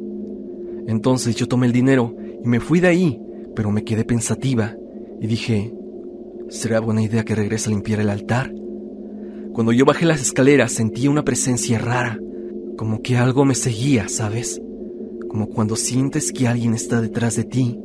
Entonces 0.88 1.36
yo 1.36 1.48
tomé 1.48 1.68
el 1.68 1.74
dinero 1.74 2.16
me 2.48 2.60
fui 2.60 2.80
de 2.80 2.88
ahí, 2.88 3.22
pero 3.56 3.72
me 3.72 3.84
quedé 3.84 4.04
pensativa 4.06 4.76
y 5.22 5.28
dije, 5.28 5.74
¿será 6.50 6.80
buena 6.80 7.02
idea 7.02 7.24
que 7.24 7.36
regrese 7.36 7.70
a 7.70 7.74
limpiar 7.74 8.00
el 8.00 8.10
altar? 8.10 8.54
Cuando 9.54 9.72
yo 9.72 9.86
bajé 9.86 10.06
las 10.06 10.22
escaleras 10.22 10.72
sentí 10.72 11.08
una 11.08 11.24
presencia 11.24 11.80
rara, 11.80 12.20
como 12.78 13.02
que 13.02 13.18
algo 13.18 13.46
me 13.46 13.56
seguía, 13.56 14.08
¿sabes? 14.08 14.62
Como 15.30 15.48
cuando 15.50 15.76
sientes 15.76 16.32
que 16.32 16.48
alguien 16.48 16.74
está 16.74 17.02
detrás 17.02 17.36
de 17.36 17.44
ti. 17.44 17.80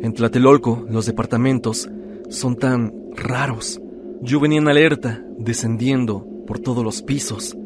En 0.00 0.12
Tlatelolco, 0.12 0.86
los 0.88 1.06
departamentos 1.06 1.88
son 2.28 2.56
tan 2.56 2.92
raros 3.14 3.80
yo 4.22 4.40
venía 4.40 4.58
en 4.58 4.68
alerta, 4.68 5.22
descendiendo 5.38 6.26
por 6.46 6.58
todos 6.58 6.82
los 6.82 7.02
pisos. 7.02 7.56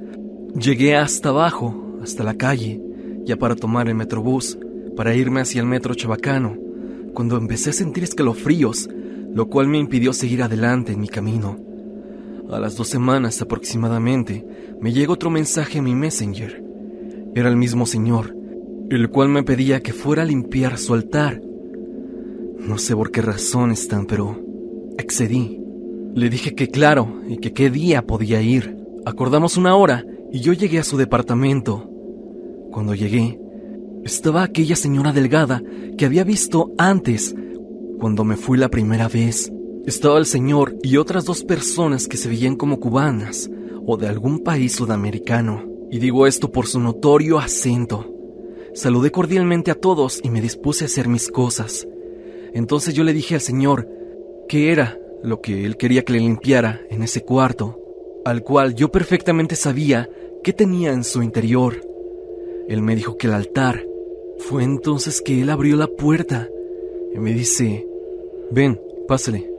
Llegué 0.55 0.97
hasta 0.97 1.29
abajo, 1.29 1.97
hasta 2.03 2.25
la 2.25 2.35
calle, 2.35 2.83
ya 3.25 3.37
para 3.37 3.55
tomar 3.55 3.89
el 3.89 3.95
metrobús, 3.95 4.59
para 5.01 5.15
irme 5.15 5.41
hacia 5.41 5.63
el 5.63 5.67
metro 5.67 5.95
Chabacano, 5.95 6.59
cuando 7.15 7.39
empecé 7.39 7.71
a 7.71 7.73
sentir 7.73 8.05
escalofríos, 8.05 8.87
lo 9.33 9.49
cual 9.49 9.67
me 9.67 9.79
impidió 9.79 10.13
seguir 10.13 10.43
adelante 10.43 10.93
en 10.93 11.01
mi 11.01 11.09
camino. 11.09 11.57
A 12.53 12.61
las 12.61 12.77
dos 12.77 12.89
semanas 12.89 13.41
aproximadamente, 13.41 14.45
me 14.79 14.93
llegó 14.93 15.15
otro 15.15 15.31
mensaje 15.31 15.79
a 15.79 15.83
mi 15.83 15.95
Messenger. 15.95 16.63
Era 17.35 17.49
el 17.49 17.57
mismo 17.57 17.87
señor, 17.87 18.37
el 18.91 19.09
cual 19.09 19.31
me 19.31 19.43
pedía 19.43 19.83
que 19.83 19.95
fuera 19.95 20.21
a 20.21 20.27
limpiar 20.27 20.77
su 20.77 20.93
altar. 20.93 21.41
No 22.59 22.77
sé 22.77 22.95
por 22.95 23.11
qué 23.11 23.23
razón 23.23 23.71
están, 23.71 24.05
pero 24.05 24.39
excedí. 24.99 25.63
Le 26.15 26.29
dije 26.29 26.55
que 26.55 26.69
claro 26.69 27.23
y 27.27 27.39
que 27.39 27.55
qué 27.55 27.71
día 27.71 28.07
podía 28.07 28.43
ir. 28.43 28.77
Acordamos 29.07 29.57
una 29.57 29.75
hora 29.77 30.05
y 30.31 30.41
yo 30.41 30.53
llegué 30.53 30.79
a 30.79 30.85
su 30.85 30.99
departamento. 30.99 31.89
Cuando 32.71 32.95
llegué, 32.95 33.41
estaba 34.05 34.43
aquella 34.43 34.77
señora 34.77 35.13
delgada 35.13 35.63
que 35.99 36.07
había 36.07 36.25
visto 36.25 36.73
antes, 36.79 37.35
cuando 37.99 38.25
me 38.25 38.37
fui 38.37 38.59
la 38.59 38.69
primera 38.69 39.09
vez. 39.09 39.53
Estaba 39.87 40.19
el 40.19 40.27
señor 40.27 40.77
y 40.83 40.97
otras 40.97 41.25
dos 41.25 41.45
personas 41.45 42.09
que 42.09 42.17
se 42.17 42.29
veían 42.29 42.57
como 42.57 42.81
cubanas 42.81 43.51
o 43.87 43.97
de 43.97 44.09
algún 44.09 44.41
país 44.41 44.75
sudamericano. 44.75 45.65
Y 45.91 45.99
digo 45.99 46.27
esto 46.27 46.51
por 46.53 46.67
su 46.67 46.81
notorio 46.81 47.39
acento. 47.39 48.07
Saludé 48.75 49.11
cordialmente 49.11 49.71
a 49.71 49.75
todos 49.75 50.21
y 50.23 50.31
me 50.31 50.41
dispuse 50.41 50.85
a 50.85 50.87
hacer 50.87 51.09
mis 51.09 51.29
cosas. 51.29 51.87
Entonces 52.55 52.95
yo 52.95 53.05
le 53.05 53.13
dije 53.13 53.35
al 53.35 53.41
señor 53.41 53.89
que 54.49 54.73
era 54.73 54.99
lo 55.23 55.41
que 55.41 55.67
él 55.67 55.77
quería 55.77 56.05
que 56.05 56.13
le 56.15 56.21
limpiara 56.21 56.81
en 56.89 57.03
ese 57.03 57.23
cuarto, 57.23 57.79
al 58.25 58.43
cual 58.43 58.75
yo 58.75 58.91
perfectamente 58.91 59.57
sabía 59.57 60.09
qué 60.43 60.53
tenía 60.53 60.93
en 60.93 61.05
su 61.05 61.23
interior. 61.23 61.81
Él 62.69 62.83
me 62.83 62.95
dijo 62.95 63.17
que 63.17 63.27
el 63.27 63.35
altar. 63.35 63.85
Fue 64.49 64.65
entonces 64.65 65.21
que 65.21 65.43
él 65.43 65.51
abrió 65.51 65.77
la 65.77 65.87
puerta 65.87 66.49
y 67.15 67.19
me 67.19 67.33
dice, 67.33 67.87
ven, 68.51 68.81
pásale. 69.07 69.51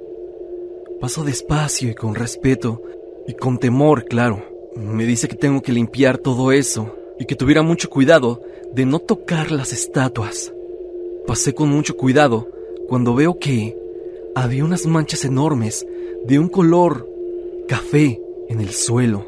Paso 1.00 1.24
despacio 1.24 1.90
y 1.90 1.96
con 1.96 2.16
respeto 2.16 2.82
y 3.28 3.34
con 3.34 3.58
temor, 3.58 4.06
claro. 4.06 4.44
Me 4.76 5.06
dice 5.06 5.28
que 5.28 5.36
tengo 5.36 5.62
que 5.62 5.72
limpiar 5.72 6.18
todo 6.18 6.52
eso 6.52 6.96
y 7.20 7.26
que 7.26 7.36
tuviera 7.36 7.62
mucho 7.62 7.90
cuidado 7.90 8.42
de 8.74 8.86
no 8.86 9.00
tocar 9.00 9.52
las 9.52 9.72
estatuas. 9.72 10.52
Pasé 11.28 11.54
con 11.54 11.70
mucho 11.70 11.96
cuidado 11.96 12.50
cuando 12.88 13.14
veo 13.14 13.38
que 13.38 13.78
había 14.36 14.66
unas 14.66 14.88
manchas 14.88 15.24
enormes 15.26 15.86
de 16.26 16.40
un 16.40 16.50
color 16.50 17.08
café 17.68 18.20
en 18.50 18.60
el 18.60 18.72
suelo. 18.72 19.26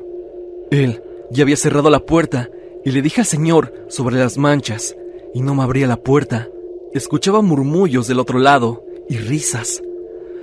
Él 0.71 1.01
ya 1.29 1.43
había 1.43 1.57
cerrado 1.57 1.89
la 1.89 2.05
puerta 2.05 2.49
y 2.83 2.91
le 2.91 3.01
dije 3.01 3.21
al 3.21 3.27
señor 3.27 3.73
sobre 3.87 4.17
las 4.17 4.37
manchas 4.37 4.95
y 5.33 5.41
no 5.41 5.55
me 5.55 5.63
abría 5.63 5.87
la 5.87 5.97
puerta. 5.97 6.49
Escuchaba 6.93 7.41
murmullos 7.41 8.07
del 8.07 8.19
otro 8.19 8.39
lado 8.39 8.83
y 9.09 9.17
risas. 9.17 9.81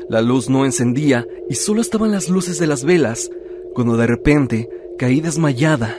La 0.09 0.21
luz 0.21 0.49
no 0.51 0.65
encendía 0.65 1.27
y 1.49 1.55
solo 1.55 1.81
estaban 1.81 2.11
las 2.11 2.29
luces 2.29 2.59
de 2.59 2.67
las 2.67 2.85
velas 2.85 3.31
cuando 3.75 3.97
de 3.97 4.07
repente 4.07 4.69
caí 4.99 5.21
desmayada. 5.21 5.97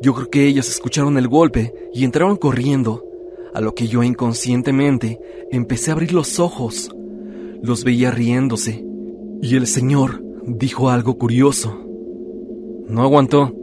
Yo 0.00 0.14
creo 0.14 0.30
que 0.30 0.46
ellos 0.46 0.68
escucharon 0.68 1.18
el 1.18 1.28
golpe 1.28 1.74
y 1.92 2.04
entraron 2.04 2.36
corriendo, 2.36 3.04
a 3.52 3.60
lo 3.60 3.74
que 3.74 3.88
yo 3.88 4.02
inconscientemente 4.02 5.20
empecé 5.50 5.90
a 5.90 5.94
abrir 5.94 6.14
los 6.14 6.38
ojos. 6.38 6.90
Los 7.62 7.84
veía 7.84 8.10
riéndose, 8.10 8.82
y 9.42 9.56
el 9.56 9.66
señor 9.66 10.22
dijo 10.46 10.88
algo 10.88 11.18
curioso. 11.18 11.76
No 12.88 13.02
aguantó. 13.02 13.54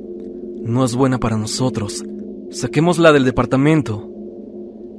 No 0.61 0.85
es 0.85 0.95
buena 0.95 1.17
para 1.17 1.38
nosotros. 1.38 2.03
Saquémosla 2.51 3.11
del 3.11 3.25
departamento. 3.25 4.09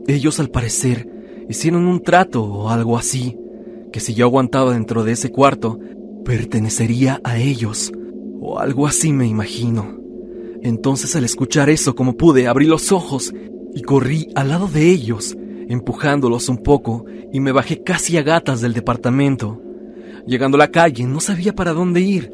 Ellos, 0.08 0.40
al 0.40 0.48
parecer, 0.48 1.06
hicieron 1.50 1.86
un 1.86 2.02
trato 2.02 2.42
o 2.42 2.70
algo 2.70 2.96
así, 2.96 3.36
que 3.92 4.00
si 4.00 4.14
yo 4.14 4.24
aguantaba 4.24 4.72
dentro 4.72 5.04
de 5.04 5.12
ese 5.12 5.30
cuarto, 5.30 5.78
pertenecería 6.24 7.20
a 7.24 7.36
ellos, 7.36 7.92
o 8.40 8.58
algo 8.58 8.86
así 8.86 9.12
me 9.12 9.26
imagino. 9.26 9.98
Entonces 10.62 11.14
al 11.14 11.24
escuchar 11.24 11.68
eso 11.68 11.94
como 11.94 12.16
pude, 12.16 12.48
abrí 12.48 12.66
los 12.66 12.90
ojos 12.90 13.34
y 13.74 13.82
corrí 13.82 14.28
al 14.34 14.48
lado 14.48 14.66
de 14.66 14.90
ellos, 14.90 15.36
empujándolos 15.68 16.48
un 16.48 16.62
poco, 16.62 17.04
y 17.30 17.40
me 17.40 17.52
bajé 17.52 17.82
casi 17.82 18.16
a 18.16 18.22
gatas 18.22 18.62
del 18.62 18.72
departamento. 18.72 19.60
Llegando 20.26 20.56
a 20.56 20.60
la 20.60 20.70
calle, 20.70 21.04
no 21.04 21.20
sabía 21.20 21.54
para 21.54 21.74
dónde 21.74 22.00
ir. 22.00 22.32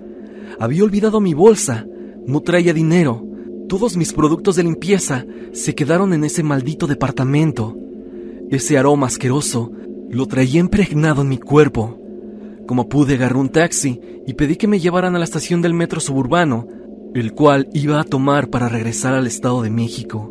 había 0.60 0.84
olvidado 0.84 1.20
mi 1.20 1.34
bolsa. 1.34 1.86
No 2.24 2.40
traía 2.40 2.72
dinero. 2.72 3.26
Todos 3.68 3.96
mis 3.96 4.12
productos 4.12 4.56
de 4.56 4.62
limpieza 4.62 5.24
se 5.52 5.74
quedaron 5.74 6.12
en 6.12 6.24
ese 6.24 6.42
maldito 6.42 6.86
departamento. 6.86 7.76
Ese 8.50 8.76
aroma 8.76 9.06
asqueroso 9.06 9.72
lo 10.10 10.26
traía 10.26 10.60
impregnado 10.60 11.22
en 11.22 11.28
mi 11.28 11.38
cuerpo. 11.38 11.98
Como 12.66 12.88
pude, 12.88 13.14
agarré 13.14 13.38
un 13.38 13.48
taxi 13.48 14.00
y 14.26 14.34
pedí 14.34 14.56
que 14.56 14.68
me 14.68 14.80
llevaran 14.80 15.16
a 15.16 15.18
la 15.18 15.24
estación 15.24 15.62
del 15.62 15.74
metro 15.74 16.00
suburbano, 16.00 16.66
el 17.14 17.32
cual 17.32 17.68
iba 17.72 18.00
a 18.00 18.04
tomar 18.04 18.48
para 18.48 18.68
regresar 18.68 19.14
al 19.14 19.26
Estado 19.26 19.62
de 19.62 19.70
México. 19.70 20.30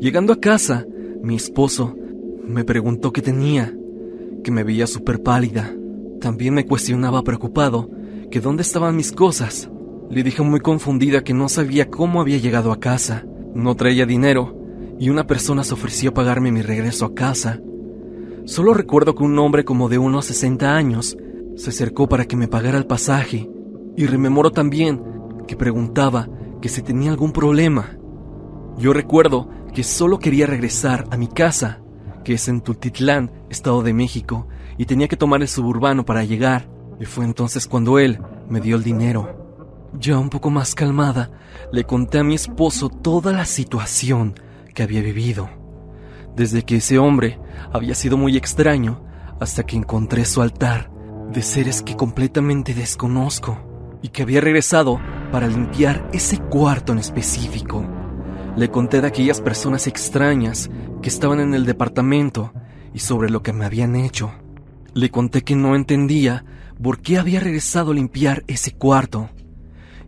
Llegando 0.00 0.32
a 0.32 0.40
casa, 0.40 0.86
mi 1.22 1.36
esposo 1.36 1.94
me 2.46 2.64
preguntó 2.64 3.12
qué 3.12 3.22
tenía, 3.22 3.76
que 4.42 4.50
me 4.50 4.64
veía 4.64 4.86
súper 4.86 5.22
pálida. 5.22 5.74
También 6.20 6.54
me 6.54 6.64
cuestionaba 6.64 7.22
preocupado 7.22 7.90
que 8.30 8.40
dónde 8.40 8.62
estaban 8.62 8.96
mis 8.96 9.12
cosas. 9.12 9.70
Le 10.08 10.22
dije 10.22 10.42
muy 10.42 10.60
confundida 10.60 11.24
que 11.24 11.34
no 11.34 11.48
sabía 11.48 11.90
cómo 11.90 12.20
había 12.20 12.38
llegado 12.38 12.70
a 12.70 12.78
casa. 12.78 13.24
No 13.54 13.74
traía 13.74 14.06
dinero 14.06 14.56
y 14.98 15.10
una 15.10 15.26
persona 15.26 15.64
se 15.64 15.74
ofreció 15.74 16.10
a 16.10 16.14
pagarme 16.14 16.52
mi 16.52 16.62
regreso 16.62 17.06
a 17.06 17.14
casa. 17.14 17.60
Solo 18.44 18.72
recuerdo 18.72 19.14
que 19.14 19.24
un 19.24 19.38
hombre 19.38 19.64
como 19.64 19.88
de 19.88 19.98
unos 19.98 20.26
60 20.26 20.76
años 20.76 21.16
se 21.56 21.70
acercó 21.70 22.08
para 22.08 22.26
que 22.26 22.36
me 22.36 22.48
pagara 22.48 22.78
el 22.78 22.86
pasaje 22.86 23.50
y 23.96 24.06
rememoro 24.06 24.52
también 24.52 25.02
que 25.48 25.56
preguntaba 25.56 26.28
que 26.60 26.68
si 26.68 26.82
tenía 26.82 27.10
algún 27.10 27.32
problema. 27.32 27.98
Yo 28.78 28.92
recuerdo 28.92 29.48
que 29.74 29.82
solo 29.82 30.18
quería 30.18 30.46
regresar 30.46 31.06
a 31.10 31.16
mi 31.16 31.28
casa, 31.28 31.80
que 32.24 32.34
es 32.34 32.48
en 32.48 32.60
Tultitlán, 32.60 33.32
Estado 33.50 33.82
de 33.82 33.92
México, 33.92 34.46
y 34.78 34.84
tenía 34.84 35.08
que 35.08 35.16
tomar 35.16 35.42
el 35.42 35.48
suburbano 35.48 36.04
para 36.04 36.24
llegar. 36.24 36.68
Y 37.00 37.04
fue 37.04 37.24
entonces 37.24 37.66
cuando 37.66 37.98
él 37.98 38.20
me 38.48 38.60
dio 38.60 38.76
el 38.76 38.82
dinero. 38.82 39.45
Ya 39.98 40.18
un 40.18 40.28
poco 40.28 40.50
más 40.50 40.74
calmada, 40.74 41.30
le 41.72 41.84
conté 41.84 42.18
a 42.18 42.24
mi 42.24 42.34
esposo 42.34 42.88
toda 42.88 43.32
la 43.32 43.44
situación 43.44 44.34
que 44.74 44.82
había 44.82 45.00
vivido. 45.00 45.48
Desde 46.34 46.62
que 46.62 46.76
ese 46.76 46.98
hombre 46.98 47.40
había 47.72 47.94
sido 47.94 48.16
muy 48.18 48.36
extraño 48.36 49.02
hasta 49.40 49.64
que 49.64 49.76
encontré 49.76 50.24
su 50.24 50.42
altar 50.42 50.90
de 51.32 51.42
seres 51.42 51.82
que 51.82 51.96
completamente 51.96 52.74
desconozco 52.74 53.58
y 54.02 54.08
que 54.08 54.22
había 54.22 54.40
regresado 54.40 55.00
para 55.32 55.48
limpiar 55.48 56.08
ese 56.12 56.38
cuarto 56.38 56.92
en 56.92 56.98
específico. 56.98 57.84
Le 58.56 58.70
conté 58.70 59.00
de 59.00 59.08
aquellas 59.08 59.40
personas 59.40 59.86
extrañas 59.86 60.70
que 61.02 61.08
estaban 61.08 61.40
en 61.40 61.54
el 61.54 61.66
departamento 61.66 62.52
y 62.94 63.00
sobre 63.00 63.30
lo 63.30 63.42
que 63.42 63.52
me 63.52 63.64
habían 63.64 63.96
hecho. 63.96 64.32
Le 64.94 65.10
conté 65.10 65.42
que 65.42 65.56
no 65.56 65.74
entendía 65.74 66.44
por 66.82 67.00
qué 67.00 67.18
había 67.18 67.40
regresado 67.40 67.92
a 67.92 67.94
limpiar 67.94 68.44
ese 68.46 68.72
cuarto. 68.72 69.30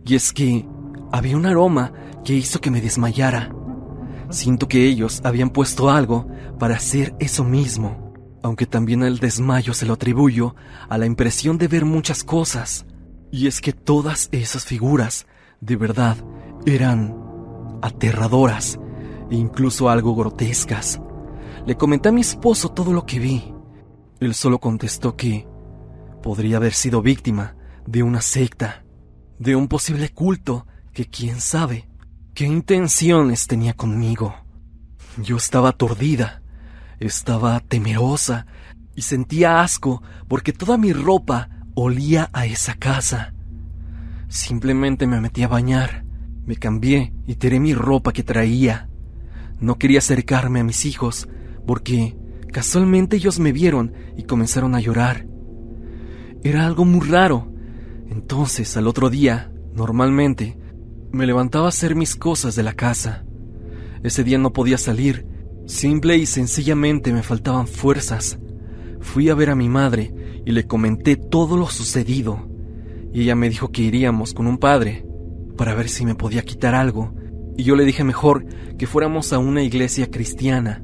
Y 0.05 0.15
es 0.15 0.33
que 0.33 0.65
había 1.11 1.37
un 1.37 1.45
aroma 1.45 1.93
que 2.23 2.33
hizo 2.33 2.61
que 2.61 2.71
me 2.71 2.81
desmayara. 2.81 3.53
Siento 4.29 4.67
que 4.67 4.85
ellos 4.85 5.21
habían 5.23 5.49
puesto 5.49 5.89
algo 5.89 6.27
para 6.59 6.75
hacer 6.75 7.15
eso 7.19 7.43
mismo, 7.43 8.13
aunque 8.43 8.65
también 8.65 9.03
el 9.03 9.19
desmayo 9.19 9.73
se 9.73 9.85
lo 9.85 9.93
atribuyo 9.93 10.55
a 10.87 10.97
la 10.97 11.05
impresión 11.05 11.57
de 11.57 11.67
ver 11.67 11.85
muchas 11.85 12.23
cosas. 12.23 12.85
Y 13.31 13.47
es 13.47 13.61
que 13.61 13.73
todas 13.73 14.29
esas 14.31 14.65
figuras, 14.65 15.25
de 15.61 15.75
verdad, 15.75 16.17
eran 16.65 17.15
aterradoras 17.81 18.79
e 19.29 19.35
incluso 19.35 19.89
algo 19.89 20.15
grotescas. 20.15 21.01
Le 21.65 21.75
comenté 21.75 22.09
a 22.09 22.11
mi 22.11 22.21
esposo 22.21 22.69
todo 22.69 22.93
lo 22.93 23.05
que 23.05 23.19
vi. 23.19 23.53
Él 24.19 24.33
solo 24.33 24.59
contestó 24.59 25.15
que 25.15 25.47
podría 26.21 26.57
haber 26.57 26.73
sido 26.73 27.01
víctima 27.01 27.55
de 27.85 28.03
una 28.03 28.21
secta, 28.21 28.83
de 29.39 29.55
un 29.55 29.67
posible 29.67 30.09
culto 30.09 30.67
que 30.93 31.05
quién 31.05 31.41
sabe 31.41 31.89
qué 32.39 32.45
intenciones 32.45 33.47
tenía 33.47 33.73
conmigo. 33.73 34.33
Yo 35.21 35.35
estaba 35.35 35.69
aturdida, 35.71 36.41
estaba 36.97 37.59
temerosa 37.59 38.45
y 38.95 39.01
sentía 39.01 39.59
asco 39.61 40.01
porque 40.29 40.53
toda 40.53 40.77
mi 40.77 40.93
ropa 40.93 41.49
olía 41.75 42.29
a 42.31 42.45
esa 42.45 42.75
casa. 42.75 43.33
Simplemente 44.29 45.05
me 45.05 45.19
metí 45.19 45.43
a 45.43 45.49
bañar, 45.49 46.05
me 46.45 46.55
cambié 46.55 47.11
y 47.27 47.35
tiré 47.35 47.59
mi 47.59 47.73
ropa 47.73 48.13
que 48.13 48.23
traía. 48.23 48.87
No 49.59 49.77
quería 49.77 49.99
acercarme 49.99 50.61
a 50.61 50.63
mis 50.63 50.85
hijos 50.85 51.27
porque 51.67 52.15
casualmente 52.53 53.17
ellos 53.17 53.37
me 53.39 53.51
vieron 53.51 53.93
y 54.15 54.23
comenzaron 54.23 54.75
a 54.75 54.79
llorar. 54.79 55.27
Era 56.41 56.65
algo 56.65 56.85
muy 56.85 57.05
raro. 57.05 57.51
Entonces, 58.09 58.75
al 58.77 58.87
otro 58.87 59.09
día, 59.09 59.51
normalmente, 59.73 60.57
me 61.11 61.25
levantaba 61.25 61.65
a 61.65 61.69
hacer 61.69 61.95
mis 61.95 62.15
cosas 62.15 62.55
de 62.55 62.63
la 62.63 62.73
casa. 62.73 63.25
Ese 64.03 64.23
día 64.23 64.37
no 64.37 64.53
podía 64.53 64.77
salir. 64.77 65.25
Simple 65.65 66.17
y 66.17 66.25
sencillamente 66.25 67.13
me 67.13 67.23
faltaban 67.23 67.67
fuerzas. 67.67 68.39
Fui 68.99 69.29
a 69.29 69.35
ver 69.35 69.49
a 69.49 69.55
mi 69.55 69.69
madre 69.69 70.13
y 70.45 70.51
le 70.51 70.65
comenté 70.65 71.15
todo 71.15 71.57
lo 71.57 71.67
sucedido. 71.67 72.47
Y 73.13 73.21
ella 73.21 73.35
me 73.35 73.49
dijo 73.49 73.71
que 73.71 73.83
iríamos 73.83 74.33
con 74.33 74.47
un 74.47 74.57
padre 74.57 75.05
para 75.57 75.75
ver 75.75 75.89
si 75.89 76.05
me 76.05 76.15
podía 76.15 76.43
quitar 76.43 76.73
algo. 76.73 77.13
Y 77.57 77.63
yo 77.63 77.75
le 77.75 77.85
dije 77.85 78.03
mejor 78.03 78.45
que 78.77 78.87
fuéramos 78.87 79.33
a 79.33 79.39
una 79.39 79.61
iglesia 79.61 80.09
cristiana, 80.09 80.83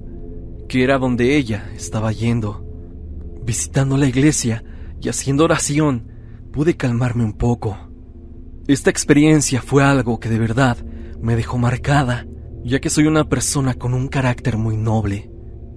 que 0.67 0.83
era 0.83 0.97
donde 0.97 1.37
ella 1.37 1.71
estaba 1.75 2.11
yendo. 2.11 2.65
Visitando 3.43 3.97
la 3.97 4.07
iglesia 4.07 4.63
y 5.01 5.09
haciendo 5.09 5.45
oración, 5.45 6.14
pude 6.55 6.77
calmarme 6.77 7.25
un 7.25 7.33
poco. 7.33 7.77
Esta 8.65 8.89
experiencia 8.89 9.61
fue 9.61 9.83
algo 9.83 10.21
que 10.21 10.29
de 10.29 10.39
verdad 10.39 10.77
me 11.21 11.35
dejó 11.35 11.57
marcada, 11.57 12.25
ya 12.63 12.79
que 12.79 12.89
soy 12.89 13.07
una 13.07 13.27
persona 13.27 13.73
con 13.73 13.93
un 13.93 14.07
carácter 14.07 14.55
muy 14.55 14.77
noble. 14.77 15.29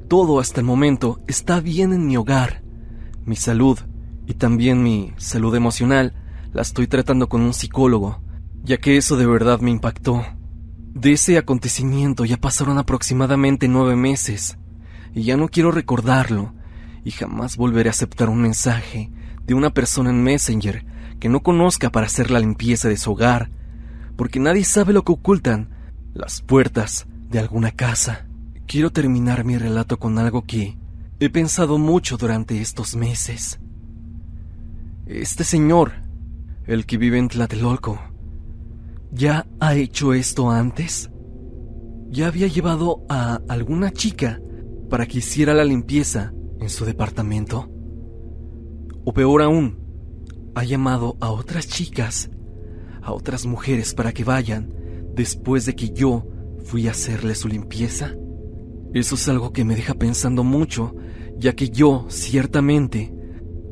Todo 0.09 0.39
hasta 0.39 0.61
el 0.61 0.67
momento 0.67 1.19
está 1.27 1.59
bien 1.59 1.93
en 1.93 2.07
mi 2.07 2.17
hogar. 2.17 2.63
Mi 3.25 3.35
salud 3.35 3.77
y 4.25 4.35
también 4.35 4.85
mi 4.85 5.13
salud 5.17 5.53
emocional 5.57 6.15
la 6.53 6.63
estoy 6.63 6.87
tratando 6.87 7.29
con 7.29 7.41
un 7.41 7.55
psicólogo, 7.55 8.23
ya 8.63 8.77
que 8.77 8.97
eso 8.97 9.17
de 9.17 9.27
verdad 9.27 9.59
me 9.59 9.73
impactó. 9.73 10.25
De 10.95 11.11
ese 11.11 11.39
acontecimiento 11.39 12.25
ya 12.25 12.37
pasaron 12.37 12.79
aproximadamente 12.79 13.67
nueve 13.67 13.97
meses, 13.97 14.59
y 15.13 15.25
ya 15.25 15.37
no 15.37 15.49
quiero 15.49 15.73
recordarlo, 15.73 16.55
y 17.05 17.11
jamás 17.11 17.57
volveré 17.57 17.89
a 17.89 17.91
aceptar 17.91 18.29
un 18.29 18.43
mensaje 18.43 19.11
de 19.49 19.55
una 19.55 19.71
persona 19.71 20.11
en 20.11 20.23
Messenger 20.23 20.85
que 21.19 21.31
no 21.31 21.43
conozca 21.43 21.91
para 21.91 22.07
hacer 22.07 22.31
la 22.31 22.39
limpieza 22.39 22.89
de 22.89 22.99
su 22.99 23.13
hogar, 23.13 23.51
porque 24.15 24.39
nadie 24.39 24.63
sabe 24.63 24.93
lo 24.93 25.03
que 25.05 25.13
ocultan 25.13 25.71
las 26.13 26.43
puertas 26.43 27.07
de 27.31 27.39
alguna 27.39 27.71
casa. 27.71 28.29
Quiero 28.67 28.91
terminar 28.91 29.45
mi 29.45 29.57
relato 29.57 29.99
con 29.99 30.19
algo 30.19 30.45
que 30.45 30.77
he 31.19 31.31
pensado 31.31 31.79
mucho 31.79 32.19
durante 32.19 32.61
estos 32.61 32.95
meses. 32.95 33.59
Este 35.07 35.45
señor, 35.45 35.93
el 36.67 36.85
que 36.85 36.99
vive 36.99 37.19
en 37.19 37.29
Tlatelolco, 37.29 37.99
¿ya 39.11 39.47
ha 39.61 39.75
hecho 39.75 40.13
esto 40.13 40.51
antes? 40.51 41.11
¿Ya 42.11 42.27
había 42.27 42.49
llevado 42.49 43.07
a 43.09 43.41
alguna 43.49 43.93
chica 43.93 44.41
para 44.91 45.07
que 45.07 45.19
hiciera 45.19 45.55
la 45.55 45.65
limpieza 45.65 46.35
en 46.61 46.69
su 46.69 46.85
departamento? 46.85 47.78
O 49.09 49.13
peor 49.15 49.41
aún, 49.41 49.79
ha 50.55 50.65
llamado 50.65 51.17
a 51.21 51.31
otras 51.31 51.67
chicas, 51.67 52.29
a 53.01 53.15
otras 53.15 53.47
mujeres 53.47 53.95
para 53.95 54.13
que 54.13 54.23
vayan 54.23 54.69
después 55.15 55.65
de 55.65 55.75
que 55.75 55.89
yo 55.95 56.27
fui 56.63 56.87
a 56.87 56.91
hacerle 56.91 57.35
su 57.35 57.49
limpieza? 57.49 58.15
Eso 58.93 59.15
es 59.15 59.27
algo 59.31 59.51
que 59.55 59.65
me 59.65 59.77
deja 59.77 59.95
pensando 59.95 60.45
mucho, 60.45 60.95
ya 61.39 61.55
que 61.55 61.71
yo, 61.71 62.05
ciertamente, 62.11 63.11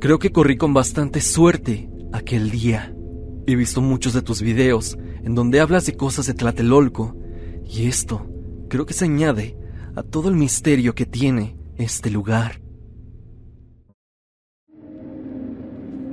creo 0.00 0.18
que 0.18 0.32
corrí 0.32 0.56
con 0.56 0.72
bastante 0.72 1.20
suerte 1.20 1.90
aquel 2.14 2.50
día. 2.50 2.96
He 3.46 3.56
visto 3.56 3.82
muchos 3.82 4.14
de 4.14 4.22
tus 4.22 4.40
videos 4.40 4.96
en 5.22 5.34
donde 5.34 5.60
hablas 5.60 5.84
de 5.84 5.98
cosas 5.98 6.24
de 6.28 6.32
Tlatelolco, 6.32 7.14
y 7.62 7.88
esto 7.88 8.26
creo 8.70 8.86
que 8.86 8.94
se 8.94 9.04
añade 9.04 9.54
a 9.96 10.02
todo 10.02 10.30
el 10.30 10.34
misterio 10.34 10.94
que 10.94 11.04
tiene 11.04 11.58
este 11.76 12.08
lugar. 12.08 12.65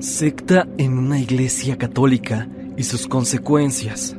Secta 0.04 0.68
en 0.78 0.98
una 0.98 1.18
iglesia 1.18 1.78
católica 1.78 2.50
y 2.76 2.84
sus 2.84 3.08
consecuencias. 3.08 4.14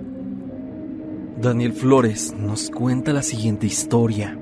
Daniel 1.38 1.74
Flores 1.74 2.34
nos 2.34 2.70
cuenta 2.70 3.12
la 3.12 3.22
siguiente 3.22 3.66
historia. 3.66 4.34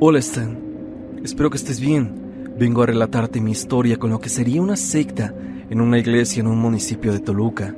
Hola 0.00 0.20
Stan, 0.20 0.58
espero 1.22 1.50
que 1.50 1.58
estés 1.58 1.80
bien. 1.80 2.54
Vengo 2.58 2.82
a 2.82 2.86
relatarte 2.86 3.42
mi 3.42 3.50
historia 3.50 3.98
con 3.98 4.08
lo 4.08 4.20
que 4.20 4.30
sería 4.30 4.62
una 4.62 4.74
secta 4.74 5.34
en 5.68 5.82
una 5.82 5.98
iglesia 5.98 6.40
en 6.40 6.46
un 6.46 6.58
municipio 6.58 7.12
de 7.12 7.20
Toluca 7.20 7.74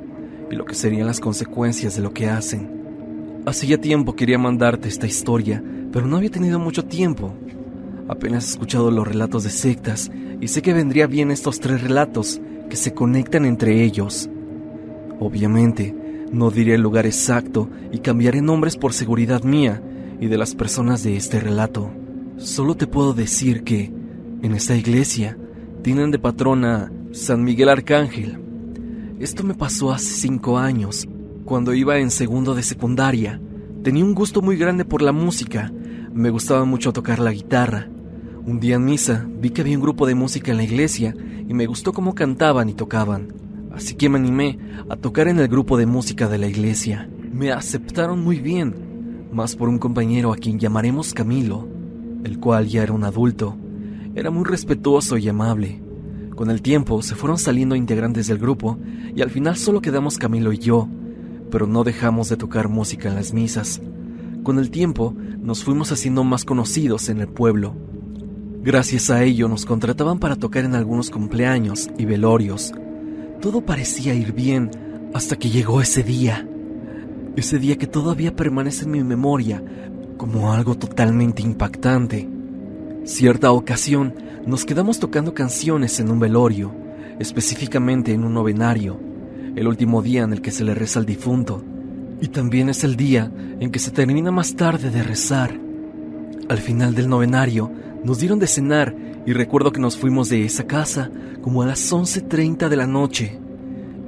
y 0.49 0.55
lo 0.55 0.63
que 0.63 0.75
serían 0.75 1.07
las 1.07 1.19
consecuencias 1.19 1.97
de 1.97 2.03
lo 2.03 2.13
que 2.13 2.29
hacen. 2.29 3.43
Hace 3.45 3.67
ya 3.67 3.77
tiempo 3.77 4.15
quería 4.15 4.37
mandarte 4.37 4.87
esta 4.87 5.07
historia, 5.07 5.61
pero 5.91 6.07
no 6.07 6.15
había 6.15 6.31
tenido 6.31 6.57
mucho 6.57 6.85
tiempo. 6.85 7.33
Apenas 8.11 8.45
he 8.45 8.51
escuchado 8.51 8.91
los 8.91 9.07
relatos 9.07 9.45
de 9.45 9.49
sectas 9.49 10.11
y 10.41 10.49
sé 10.49 10.61
que 10.61 10.73
vendría 10.73 11.07
bien 11.07 11.31
estos 11.31 11.61
tres 11.61 11.81
relatos 11.81 12.41
que 12.69 12.75
se 12.75 12.93
conectan 12.93 13.45
entre 13.45 13.85
ellos. 13.85 14.29
Obviamente, 15.21 15.95
no 16.29 16.51
diré 16.51 16.75
el 16.75 16.81
lugar 16.81 17.05
exacto 17.05 17.69
y 17.89 17.99
cambiaré 17.99 18.41
nombres 18.41 18.75
por 18.75 18.91
seguridad 18.91 19.43
mía 19.43 19.81
y 20.19 20.27
de 20.27 20.37
las 20.37 20.55
personas 20.55 21.03
de 21.03 21.15
este 21.15 21.39
relato. 21.39 21.89
Solo 22.35 22.75
te 22.75 22.85
puedo 22.85 23.13
decir 23.13 23.63
que, 23.63 23.93
en 24.41 24.55
esta 24.55 24.75
iglesia, 24.75 25.37
tienen 25.81 26.11
de 26.11 26.19
patrona 26.19 26.91
San 27.13 27.45
Miguel 27.45 27.69
Arcángel. 27.69 28.37
Esto 29.21 29.45
me 29.45 29.53
pasó 29.53 29.93
hace 29.93 30.13
cinco 30.15 30.57
años, 30.57 31.07
cuando 31.45 31.73
iba 31.73 31.97
en 31.97 32.11
segundo 32.11 32.55
de 32.55 32.63
secundaria. 32.63 33.39
Tenía 33.83 34.03
un 34.03 34.13
gusto 34.13 34.41
muy 34.41 34.57
grande 34.57 34.83
por 34.83 35.01
la 35.01 35.13
música, 35.13 35.71
me 36.13 36.29
gustaba 36.29 36.65
mucho 36.65 36.91
tocar 36.91 37.19
la 37.19 37.31
guitarra. 37.31 37.87
Un 38.43 38.59
día 38.59 38.77
en 38.77 38.85
misa 38.85 39.27
vi 39.39 39.51
que 39.51 39.61
había 39.61 39.77
un 39.77 39.83
grupo 39.83 40.07
de 40.07 40.15
música 40.15 40.49
en 40.49 40.57
la 40.57 40.63
iglesia 40.63 41.15
y 41.47 41.53
me 41.53 41.67
gustó 41.67 41.93
cómo 41.93 42.15
cantaban 42.15 42.69
y 42.69 42.73
tocaban. 42.73 43.27
Así 43.71 43.93
que 43.93 44.09
me 44.09 44.17
animé 44.17 44.57
a 44.89 44.95
tocar 44.95 45.27
en 45.27 45.39
el 45.39 45.47
grupo 45.47 45.77
de 45.77 45.85
música 45.85 46.27
de 46.27 46.39
la 46.39 46.47
iglesia. 46.47 47.07
Me 47.31 47.51
aceptaron 47.51 48.23
muy 48.23 48.39
bien, 48.39 49.27
más 49.31 49.55
por 49.55 49.69
un 49.69 49.77
compañero 49.77 50.33
a 50.33 50.37
quien 50.37 50.57
llamaremos 50.57 51.13
Camilo, 51.13 51.67
el 52.23 52.39
cual 52.39 52.67
ya 52.67 52.81
era 52.81 52.93
un 52.93 53.03
adulto. 53.03 53.55
Era 54.15 54.31
muy 54.31 54.43
respetuoso 54.43 55.17
y 55.17 55.29
amable. 55.29 55.79
Con 56.35 56.49
el 56.49 56.63
tiempo 56.63 57.03
se 57.03 57.13
fueron 57.13 57.37
saliendo 57.37 57.75
integrantes 57.75 58.25
del 58.25 58.39
grupo 58.39 58.79
y 59.15 59.21
al 59.21 59.29
final 59.29 59.55
solo 59.55 59.81
quedamos 59.81 60.17
Camilo 60.17 60.51
y 60.51 60.57
yo, 60.57 60.87
pero 61.51 61.67
no 61.67 61.83
dejamos 61.83 62.29
de 62.29 62.37
tocar 62.37 62.69
música 62.69 63.07
en 63.07 63.15
las 63.15 63.33
misas. 63.33 63.81
Con 64.41 64.57
el 64.57 64.71
tiempo 64.71 65.13
nos 65.39 65.63
fuimos 65.63 65.91
haciendo 65.91 66.23
más 66.23 66.43
conocidos 66.43 67.07
en 67.09 67.19
el 67.19 67.27
pueblo. 67.27 67.75
Gracias 68.63 69.09
a 69.09 69.23
ello 69.23 69.47
nos 69.47 69.65
contrataban 69.65 70.19
para 70.19 70.35
tocar 70.35 70.65
en 70.65 70.75
algunos 70.75 71.09
cumpleaños 71.09 71.89
y 71.97 72.05
velorios. 72.05 72.71
Todo 73.41 73.61
parecía 73.61 74.13
ir 74.13 74.33
bien 74.33 74.69
hasta 75.15 75.35
que 75.35 75.49
llegó 75.49 75.81
ese 75.81 76.03
día. 76.03 76.47
Ese 77.35 77.57
día 77.57 77.77
que 77.77 77.87
todavía 77.87 78.35
permanece 78.35 78.85
en 78.85 78.91
mi 78.91 79.03
memoria 79.03 79.63
como 80.15 80.53
algo 80.53 80.75
totalmente 80.75 81.41
impactante. 81.41 82.29
Cierta 83.03 83.51
ocasión 83.51 84.13
nos 84.45 84.63
quedamos 84.63 84.99
tocando 84.99 85.33
canciones 85.33 85.99
en 85.99 86.11
un 86.11 86.19
velorio, 86.19 86.71
específicamente 87.17 88.13
en 88.13 88.23
un 88.23 88.35
novenario, 88.35 88.99
el 89.55 89.67
último 89.67 90.03
día 90.03 90.21
en 90.21 90.33
el 90.33 90.41
que 90.41 90.51
se 90.51 90.63
le 90.63 90.75
reza 90.75 90.99
al 90.99 91.07
difunto, 91.07 91.63
y 92.21 92.27
también 92.27 92.69
es 92.69 92.83
el 92.83 92.95
día 92.95 93.31
en 93.59 93.71
que 93.71 93.79
se 93.79 93.89
termina 93.89 94.29
más 94.29 94.55
tarde 94.55 94.91
de 94.91 95.01
rezar. 95.01 95.59
Al 96.47 96.59
final 96.59 96.93
del 96.93 97.09
novenario 97.09 97.71
nos 98.03 98.19
dieron 98.19 98.39
de 98.39 98.47
cenar 98.47 98.95
y 99.25 99.33
recuerdo 99.33 99.71
que 99.71 99.79
nos 99.79 99.97
fuimos 99.97 100.29
de 100.29 100.45
esa 100.45 100.65
casa 100.65 101.11
como 101.41 101.61
a 101.61 101.67
las 101.67 101.91
11.30 101.91 102.69
de 102.69 102.75
la 102.75 102.87
noche. 102.87 103.39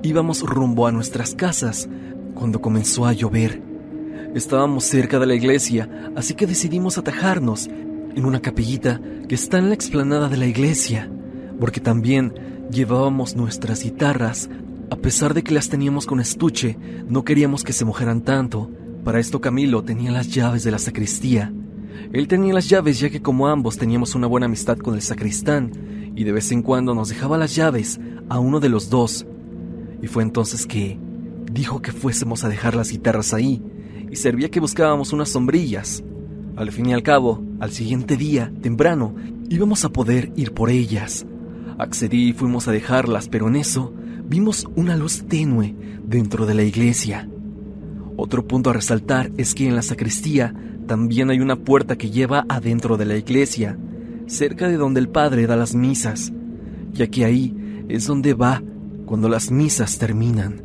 Íbamos 0.01 0.41
rumbo 0.41 0.87
a 0.87 0.91
nuestras 0.91 1.35
casas 1.35 1.87
cuando 2.33 2.61
comenzó 2.61 3.05
a 3.05 3.13
llover. 3.13 3.61
Estábamos 4.33 4.85
cerca 4.85 5.19
de 5.19 5.27
la 5.27 5.35
iglesia, 5.35 6.11
así 6.15 6.33
que 6.33 6.47
decidimos 6.47 6.97
atajarnos 6.97 7.67
en 7.67 8.25
una 8.25 8.41
capillita 8.41 8.99
que 9.27 9.35
está 9.35 9.59
en 9.59 9.69
la 9.69 9.75
explanada 9.75 10.27
de 10.27 10.37
la 10.37 10.47
iglesia, 10.47 11.09
porque 11.59 11.79
también 11.79 12.33
llevábamos 12.71 13.35
nuestras 13.35 13.83
guitarras. 13.83 14.49
A 14.89 14.95
pesar 14.95 15.33
de 15.33 15.43
que 15.43 15.53
las 15.53 15.69
teníamos 15.69 16.07
con 16.07 16.19
estuche, 16.19 16.77
no 17.07 17.23
queríamos 17.23 17.63
que 17.63 17.73
se 17.73 17.85
mojaran 17.85 18.21
tanto. 18.21 18.71
Para 19.03 19.19
esto 19.19 19.39
Camilo 19.39 19.83
tenía 19.83 20.11
las 20.11 20.29
llaves 20.29 20.63
de 20.63 20.71
la 20.71 20.79
sacristía 20.79 21.53
él 22.11 22.27
tenía 22.27 22.53
las 22.53 22.69
llaves 22.69 22.99
ya 22.99 23.09
que 23.09 23.21
como 23.21 23.47
ambos 23.47 23.77
teníamos 23.77 24.15
una 24.15 24.27
buena 24.27 24.45
amistad 24.45 24.77
con 24.77 24.95
el 24.95 25.01
sacristán 25.01 26.11
y 26.15 26.23
de 26.23 26.31
vez 26.31 26.51
en 26.51 26.61
cuando 26.61 26.93
nos 26.93 27.09
dejaba 27.09 27.37
las 27.37 27.55
llaves 27.55 27.99
a 28.29 28.39
uno 28.39 28.59
de 28.59 28.69
los 28.69 28.89
dos. 28.89 29.25
Y 30.01 30.07
fue 30.07 30.23
entonces 30.23 30.65
que 30.65 30.99
dijo 31.51 31.81
que 31.81 31.91
fuésemos 31.91 32.43
a 32.43 32.49
dejar 32.49 32.75
las 32.75 32.91
guitarras 32.91 33.33
ahí 33.33 33.61
y 34.11 34.15
servía 34.15 34.49
que 34.49 34.59
buscábamos 34.59 35.13
unas 35.13 35.29
sombrillas. 35.29 36.03
Al 36.55 36.71
fin 36.71 36.87
y 36.87 36.93
al 36.93 37.01
cabo, 37.01 37.43
al 37.59 37.71
siguiente 37.71 38.15
día, 38.15 38.51
temprano, 38.61 39.15
íbamos 39.49 39.85
a 39.85 39.89
poder 39.89 40.31
ir 40.35 40.53
por 40.53 40.69
ellas. 40.69 41.25
Accedí 41.79 42.29
y 42.29 42.33
fuimos 42.33 42.67
a 42.67 42.71
dejarlas, 42.71 43.27
pero 43.27 43.47
en 43.47 43.55
eso 43.55 43.91
vimos 44.25 44.67
una 44.75 44.95
luz 44.95 45.23
tenue 45.27 45.75
dentro 46.05 46.45
de 46.45 46.53
la 46.53 46.63
iglesia. 46.63 47.27
Otro 48.15 48.47
punto 48.47 48.69
a 48.69 48.73
resaltar 48.73 49.31
es 49.37 49.55
que 49.55 49.67
en 49.67 49.75
la 49.75 49.81
sacristía 49.81 50.53
también 50.85 51.29
hay 51.29 51.39
una 51.39 51.55
puerta 51.55 51.97
que 51.97 52.09
lleva 52.09 52.45
adentro 52.49 52.97
de 52.97 53.05
la 53.05 53.15
iglesia, 53.15 53.77
cerca 54.27 54.67
de 54.67 54.77
donde 54.77 54.99
el 54.99 55.09
padre 55.09 55.47
da 55.47 55.55
las 55.55 55.75
misas, 55.75 56.31
ya 56.91 57.07
que 57.07 57.25
ahí 57.25 57.85
es 57.89 58.07
donde 58.07 58.33
va 58.33 58.61
cuando 59.05 59.29
las 59.29 59.51
misas 59.51 59.97
terminan. 59.97 60.61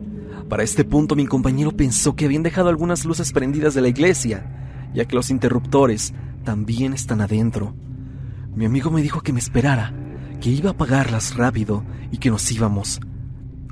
Para 0.49 0.63
este 0.63 0.85
punto 0.85 1.15
mi 1.15 1.27
compañero 1.27 1.73
pensó 1.73 2.17
que 2.17 2.25
habían 2.25 2.43
dejado 2.43 2.69
algunas 2.69 3.05
luces 3.05 3.33
prendidas 3.33 3.75
de 3.75 3.83
la 3.83 3.89
iglesia, 3.89 4.91
ya 4.95 5.05
que 5.05 5.17
los 5.17 5.31
interruptores 5.31 6.15
también 6.45 6.95
están 6.95 7.21
adentro. 7.21 7.75
Mi 8.55 8.65
amigo 8.65 8.91
me 8.91 9.03
dijo 9.03 9.21
que 9.21 9.33
me 9.33 9.41
esperara, 9.41 9.93
que 10.41 10.51
iba 10.51 10.71
a 10.71 10.73
apagarlas 10.73 11.37
rápido 11.37 11.85
y 12.11 12.19
que 12.19 12.31
nos 12.31 12.51
íbamos. 12.51 13.01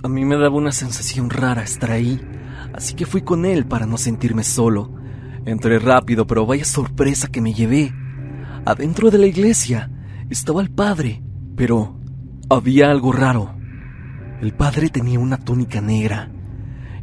A 0.02 0.08
mí 0.08 0.24
me 0.24 0.36
daba 0.36 0.56
una 0.56 0.72
sensación 0.72 1.30
rara 1.30 1.62
estar 1.62 1.90
ahí, 1.90 2.20
así 2.74 2.94
que 2.94 3.06
fui 3.06 3.22
con 3.22 3.46
él 3.46 3.66
para 3.66 3.86
no 3.86 3.96
sentirme 3.96 4.44
solo. 4.44 4.92
Entré 5.46 5.78
rápido, 5.78 6.26
pero 6.26 6.44
vaya 6.44 6.64
sorpresa 6.64 7.28
que 7.28 7.40
me 7.40 7.54
llevé. 7.54 7.94
Adentro 8.64 9.12
de 9.12 9.18
la 9.18 9.26
iglesia 9.26 9.92
estaba 10.28 10.60
el 10.60 10.70
padre, 10.70 11.22
pero 11.54 12.00
había 12.50 12.90
algo 12.90 13.12
raro. 13.12 13.54
El 14.42 14.52
padre 14.54 14.88
tenía 14.88 15.20
una 15.20 15.38
túnica 15.38 15.80
negra. 15.80 16.32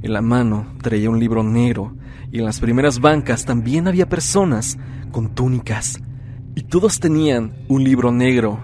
En 0.01 0.11
la 0.11 0.21
mano 0.21 0.73
traía 0.81 1.09
un 1.09 1.21
libro 1.21 1.41
negro 1.41 1.95
y 2.33 2.39
en 2.39 2.45
las 2.45 2.59
primeras 2.59 2.99
bancas 2.99 3.45
también 3.45 3.87
había 3.87 4.09
personas 4.09 4.77
con 5.13 5.33
túnicas. 5.33 6.01
Y 6.53 6.63
todos 6.63 6.99
tenían 6.99 7.53
un 7.69 7.85
libro 7.85 8.11
negro. 8.11 8.59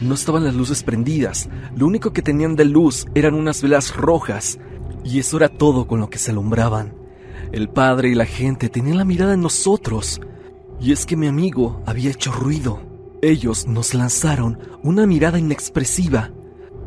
No 0.00 0.14
estaban 0.14 0.44
las 0.44 0.54
luces 0.54 0.82
prendidas, 0.82 1.50
lo 1.76 1.86
único 1.86 2.14
que 2.14 2.22
tenían 2.22 2.56
de 2.56 2.64
luz 2.64 3.06
eran 3.14 3.34
unas 3.34 3.60
velas 3.60 3.94
rojas, 3.94 4.58
y 5.04 5.18
eso 5.18 5.36
era 5.36 5.50
todo 5.50 5.86
con 5.86 6.00
lo 6.00 6.08
que 6.08 6.18
se 6.18 6.30
alumbraban. 6.30 6.97
El 7.50 7.70
padre 7.70 8.10
y 8.10 8.14
la 8.14 8.26
gente 8.26 8.68
tenían 8.68 8.98
la 8.98 9.06
mirada 9.06 9.32
en 9.32 9.40
nosotros. 9.40 10.20
Y 10.80 10.92
es 10.92 11.06
que 11.06 11.16
mi 11.16 11.26
amigo 11.26 11.82
había 11.86 12.10
hecho 12.10 12.30
ruido. 12.30 12.80
Ellos 13.22 13.66
nos 13.66 13.94
lanzaron 13.94 14.58
una 14.82 15.06
mirada 15.06 15.38
inexpresiva. 15.38 16.30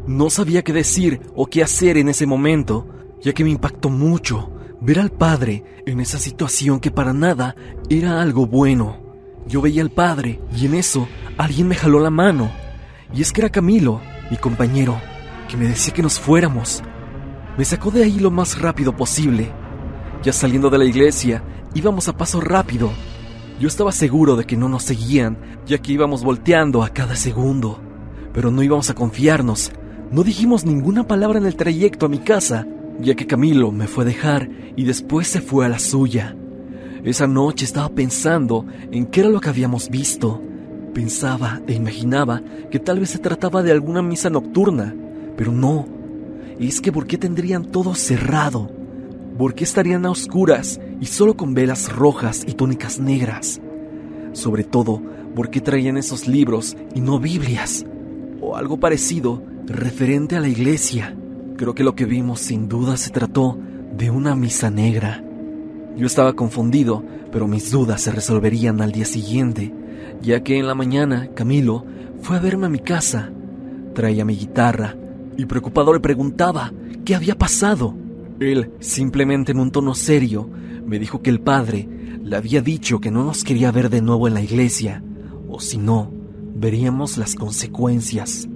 No 0.05 0.30
sabía 0.30 0.64
qué 0.64 0.72
decir 0.72 1.20
o 1.36 1.47
qué 1.47 1.64
hacer 1.64 1.97
en 1.97 2.09
ese 2.09 2.28
momento, 2.28 2.88
ya 3.22 3.34
que 3.34 3.43
me 3.43 3.49
impactó 3.49 3.89
mucho 3.89 4.51
ver 4.82 4.99
al 4.99 5.12
padre 5.12 5.64
en 5.86 5.99
esa 5.99 6.20
situación 6.20 6.80
que 6.80 6.91
para 6.91 7.12
nada 7.12 7.55
era 7.89 8.22
algo 8.22 8.45
bueno. 8.45 9.01
Yo 9.47 9.62
veía 9.62 9.82
al 9.82 9.91
padre 9.91 10.39
y 10.55 10.68
en 10.68 10.76
eso 10.76 11.07
alguien 11.38 11.68
me 11.68 11.76
jaló 11.76 11.99
la 11.99 12.12
mano. 12.12 12.51
Y 13.14 13.22
es 13.22 13.34
que 13.34 13.41
era 13.41 13.49
Camilo, 13.49 13.99
mi 14.30 14.38
compañero, 14.38 15.01
que 15.49 15.57
me 15.57 15.68
decía 15.68 15.93
que 15.93 16.03
nos 16.03 16.20
fuéramos. 16.20 16.84
Me 17.57 17.66
sacó 17.66 17.89
de 17.89 18.03
ahí 18.03 18.20
lo 18.20 18.30
más 18.30 18.62
rápido 18.62 18.95
posible 18.95 19.51
ya 20.24 20.34
saliendo 20.34 20.69
de 20.69 20.78
la 20.78 20.86
iglesia, 20.86 21.43
íbamos 21.74 22.07
a 22.07 22.15
paso 22.15 22.41
rápido. 22.41 22.91
Yo 23.59 23.67
estaba 23.67 23.91
seguro 23.91 24.36
de 24.36 24.45
que 24.45 24.57
no 24.57 24.69
nos 24.69 24.84
seguían, 24.84 25.38
ya 25.65 25.78
que 25.80 25.93
íbamos 25.93 26.24
volteando 26.24 26.84
a 26.84 26.89
cada 26.89 27.15
segundo. 27.15 27.80
Pero 28.34 28.51
no 28.51 28.63
íbamos 28.63 28.89
a 28.89 28.95
confiarnos. 28.95 29.72
No 30.11 30.24
dijimos 30.24 30.65
ninguna 30.65 31.07
palabra 31.07 31.39
en 31.39 31.45
el 31.45 31.55
trayecto 31.55 32.05
a 32.05 32.09
mi 32.09 32.19
casa, 32.19 32.67
ya 32.99 33.15
que 33.15 33.28
Camilo 33.28 33.72
me 33.72 33.88
fue 33.88 34.03
a 34.03 34.07
dejar 34.07 34.49
y 34.76 34.84
después 34.84 35.28
se 35.28 35.41
fue 35.41 35.65
a 35.65 35.69
la 35.69 35.80
suya. 35.80 36.36
Esa 37.03 37.28
noche 37.28 37.65
estaba 37.65 37.89
pensando 37.89 38.65
en 38.91 39.07
qué 39.07 39.22
era 39.22 39.30
lo 39.30 39.41
que 39.41 39.49
habíamos 39.49 39.89
visto. 39.89 40.41
Pensaba 40.93 41.61
e 41.67 41.74
imaginaba 41.74 42.41
que 42.69 42.80
tal 42.80 42.99
vez 42.99 43.11
se 43.11 43.19
trataba 43.19 43.63
de 43.63 43.72
alguna 43.72 44.01
misa 44.01 44.30
nocturna, 44.30 44.93
pero 45.36 45.51
no. 45.51 45.88
Y 46.59 46.67
es 46.67 46.82
que 46.82 46.91
¿por 46.91 47.07
qué 47.07 47.17
tendrían 47.17 47.65
todo 47.65 47.95
cerrado? 47.95 48.80
¿Por 49.38 49.55
qué 49.55 49.63
estarían 49.63 50.05
a 50.05 50.11
oscuras 50.11 50.79
y 50.99 51.05
solo 51.05 51.36
con 51.36 51.53
velas 51.53 51.91
rojas 51.91 52.43
y 52.47 52.53
túnicas 52.53 52.99
negras? 52.99 53.61
Sobre 54.34 54.63
todo, 54.63 55.01
¿por 55.36 55.49
qué 55.49 55.61
traían 55.61 55.97
esos 55.97 56.27
libros 56.27 56.77
y 56.93 57.01
no 57.01 57.19
Biblias? 57.19 57.86
O 58.41 58.55
algo 58.55 58.79
parecido 58.79 59.41
referente 59.65 60.36
a 60.36 60.41
la 60.41 60.47
iglesia. 60.47 61.15
Creo 61.57 61.73
que 61.75 61.84
lo 61.84 61.95
que 61.95 62.05
vimos 62.05 62.39
sin 62.39 62.67
duda 62.67 62.97
se 62.97 63.11
trató 63.11 63.57
de 63.95 64.09
una 64.09 64.36
misa 64.36 64.69
negra. 64.69 65.23
Yo 65.95 66.05
estaba 66.05 66.34
confundido, 66.34 67.03
pero 67.32 67.47
mis 67.47 67.71
dudas 67.71 68.01
se 68.01 68.11
resolverían 68.11 68.82
al 68.82 68.91
día 68.91 69.05
siguiente, 69.05 69.73
ya 70.21 70.41
que 70.41 70.57
en 70.57 70.67
la 70.67 70.75
mañana 70.75 71.29
Camilo 71.34 71.86
fue 72.21 72.38
a 72.38 72.39
verme 72.39 72.67
a 72.67 72.69
mi 72.69 72.79
casa. 72.79 73.32
Traía 73.93 74.25
mi 74.25 74.36
guitarra 74.36 74.95
y 75.38 75.45
preocupado 75.45 75.93
le 75.93 75.99
preguntaba 75.99 76.71
qué 77.05 77.15
había 77.15 77.38
pasado. 77.38 77.95
Él, 78.41 78.71
simplemente 78.79 79.51
en 79.51 79.59
un 79.59 79.69
tono 79.69 79.93
serio, 79.93 80.49
me 80.85 80.97
dijo 80.97 81.21
que 81.21 81.29
el 81.29 81.41
padre 81.41 81.87
le 82.23 82.35
había 82.35 82.61
dicho 82.61 82.99
que 82.99 83.11
no 83.11 83.23
nos 83.23 83.43
quería 83.43 83.71
ver 83.71 83.91
de 83.91 84.01
nuevo 84.01 84.27
en 84.27 84.33
la 84.33 84.41
iglesia, 84.41 85.03
o 85.47 85.59
si 85.59 85.77
no, 85.77 86.11
veríamos 86.55 87.19
las 87.19 87.35
consecuencias. 87.35 88.49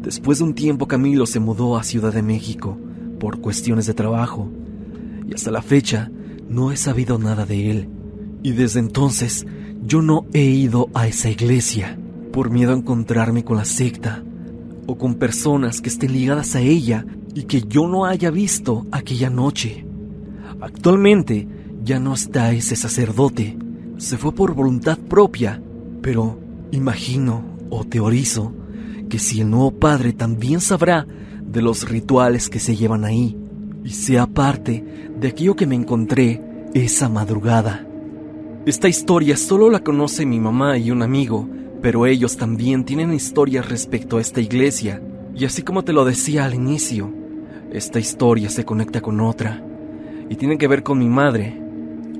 Después 0.00 0.38
de 0.38 0.44
un 0.44 0.54
tiempo 0.54 0.88
Camilo 0.88 1.26
se 1.26 1.40
mudó 1.40 1.76
a 1.76 1.84
Ciudad 1.84 2.14
de 2.14 2.22
México, 2.22 2.78
por 3.20 3.40
cuestiones 3.40 3.86
de 3.86 3.92
trabajo, 3.92 4.50
y 5.28 5.34
hasta 5.34 5.50
la 5.50 5.60
fecha 5.60 6.10
no 6.48 6.72
he 6.72 6.76
sabido 6.78 7.18
nada 7.18 7.44
de 7.44 7.70
él. 7.70 7.88
Y 8.42 8.52
desde 8.52 8.80
entonces 8.80 9.46
yo 9.84 10.00
no 10.00 10.24
he 10.32 10.44
ido 10.44 10.88
a 10.94 11.06
esa 11.06 11.28
iglesia 11.28 11.98
por 12.32 12.48
miedo 12.48 12.72
a 12.72 12.76
encontrarme 12.76 13.44
con 13.44 13.58
la 13.58 13.66
secta 13.66 14.22
o 14.86 14.96
con 14.96 15.16
personas 15.16 15.82
que 15.82 15.90
estén 15.90 16.12
ligadas 16.12 16.54
a 16.54 16.60
ella 16.60 17.04
y 17.36 17.42
que 17.42 17.60
yo 17.60 17.86
no 17.86 18.06
haya 18.06 18.30
visto 18.30 18.86
aquella 18.90 19.28
noche. 19.28 19.84
Actualmente 20.58 21.46
ya 21.84 22.00
no 22.00 22.14
está 22.14 22.50
ese 22.52 22.76
sacerdote, 22.76 23.58
se 23.98 24.16
fue 24.16 24.32
por 24.32 24.54
voluntad 24.54 24.96
propia, 24.96 25.60
pero 26.00 26.40
imagino 26.72 27.44
o 27.68 27.84
teorizo 27.84 28.54
que 29.10 29.18
si 29.18 29.42
el 29.42 29.50
nuevo 29.50 29.70
padre 29.70 30.14
también 30.14 30.62
sabrá 30.62 31.06
de 31.42 31.60
los 31.60 31.86
rituales 31.86 32.48
que 32.48 32.58
se 32.58 32.74
llevan 32.74 33.04
ahí 33.04 33.36
y 33.84 33.90
sea 33.90 34.26
parte 34.26 34.82
de 35.20 35.28
aquello 35.28 35.56
que 35.56 35.66
me 35.66 35.74
encontré 35.74 36.42
esa 36.72 37.10
madrugada. 37.10 37.86
Esta 38.64 38.88
historia 38.88 39.36
solo 39.36 39.68
la 39.68 39.80
conoce 39.80 40.24
mi 40.24 40.40
mamá 40.40 40.78
y 40.78 40.90
un 40.90 41.02
amigo, 41.02 41.46
pero 41.82 42.06
ellos 42.06 42.38
también 42.38 42.84
tienen 42.84 43.12
historias 43.12 43.68
respecto 43.68 44.16
a 44.16 44.22
esta 44.22 44.40
iglesia. 44.40 45.02
Y 45.36 45.44
así 45.44 45.60
como 45.60 45.84
te 45.84 45.92
lo 45.92 46.06
decía 46.06 46.46
al 46.46 46.54
inicio, 46.54 47.12
esta 47.72 47.98
historia 47.98 48.48
se 48.48 48.64
conecta 48.64 49.00
con 49.00 49.20
otra 49.20 49.62
y 50.28 50.36
tiene 50.36 50.58
que 50.58 50.68
ver 50.68 50.82
con 50.82 50.98
mi 50.98 51.08
madre. 51.08 51.60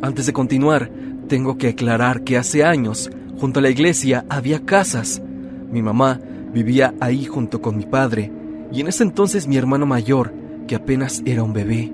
Antes 0.03 0.27
de 0.27 0.33
continuar, 0.33 0.91
tengo 1.29 1.57
que 1.59 1.69
aclarar 1.69 2.23
que 2.23 2.37
hace 2.37 2.65
años, 2.65 3.11
junto 3.39 3.61
a 3.61 3.63
la 3.63 3.71
iglesia, 3.71 4.25
había 4.29 4.65
casas. 4.65 5.23
Mi 5.71 5.83
mamá 5.83 6.21
vivía 6.53 6.95
ahí 7.01 7.25
junto 7.25 7.61
con 7.61 7.77
mi 7.77 7.85
padre 7.85 8.31
y 8.73 8.81
en 8.81 8.89
ese 8.89 9.03
entonces 9.03 9.47
mi 9.47 9.57
hermano 9.57 9.87
mayor, 9.87 10.33
que 10.67 10.75
apenas 10.75 11.23
era 11.25 11.43
un 11.43 11.53
bebé. 11.53 11.93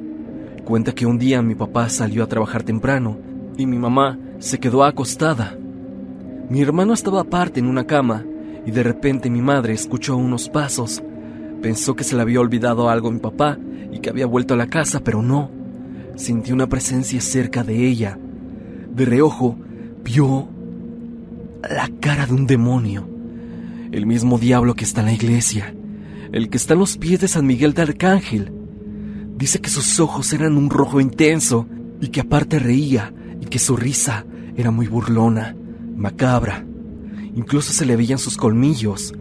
Cuenta 0.65 0.93
que 0.93 1.07
un 1.07 1.19
día 1.19 1.43
mi 1.43 1.55
papá 1.55 1.89
salió 1.89 2.23
a 2.23 2.29
trabajar 2.29 2.63
temprano 2.63 3.19
y 3.57 3.67
mi 3.67 3.79
mamá 3.79 4.19
se 4.39 4.59
quedó 4.59 4.85
acostada. 4.85 5.57
Mi 6.49 6.61
hermano 6.61 6.93
estaba 6.93 7.21
aparte 7.21 7.61
en 7.61 7.67
una 7.67 7.87
cama 7.87 8.25
y 8.65 8.71
de 8.71 8.83
repente 8.83 9.31
mi 9.31 9.43
madre 9.43 9.73
escuchó 9.73 10.17
unos 10.17 10.49
pasos. 10.49 11.03
Pensó 11.63 11.95
que 11.95 12.05
se 12.05 12.17
le 12.17 12.23
había 12.23 12.41
olvidado 12.41 12.91
algo 12.91 13.09
a 13.09 13.13
mi 13.13 13.21
papá 13.21 13.57
y 13.93 14.01
que 14.01 14.11
había 14.11 14.27
vuelto 14.27 14.55
a 14.55 14.57
la 14.57 14.67
casa, 14.67 15.01
pero 15.01 15.23
no. 15.23 15.51
Sintió 16.17 16.55
una 16.55 16.69
presencia 16.69 17.21
cerca 17.21 17.63
de 17.63 17.87
ella. 17.87 18.19
De 18.95 19.05
reojo, 19.05 19.57
vio 20.05 20.49
la 21.63 21.89
cara 22.01 22.27
de 22.27 22.35
un 22.35 22.47
demonio. 22.47 23.09
El 23.93 24.07
mismo 24.07 24.39
diablo 24.39 24.75
que 24.75 24.85
está 24.85 25.01
en 25.01 25.07
la 25.07 25.13
iglesia. 25.13 25.75
El 26.33 26.51
que 26.51 26.57
está 26.57 26.75
en 26.75 26.81
los 26.81 26.99
pies 26.99 27.21
de 27.21 27.29
San 27.29 27.47
Miguel 27.47 27.75
de 27.75 27.83
Arcángel. 27.83 28.53
Dice 29.37 29.61
que 29.61 29.71
sus 29.71 30.01
ojos 30.01 30.33
eran 30.33 30.57
un 30.57 30.69
rojo 30.69 31.01
intenso 31.01 31.67
y 32.01 32.09
que 32.09 32.21
aparte 32.21 32.59
reía 32.59 33.13
y 33.41 33.47
que 33.47 33.59
su 33.59 33.77
risa 33.77 34.27
era 34.57 34.71
muy 34.71 34.89
burlona, 34.89 35.55
macabra. 35.97 36.65
Incluso 37.35 37.73
se 37.73 37.87
le 37.87 37.97
veían 37.97 38.19
sus 38.19 38.37
colmillos. 38.37 39.15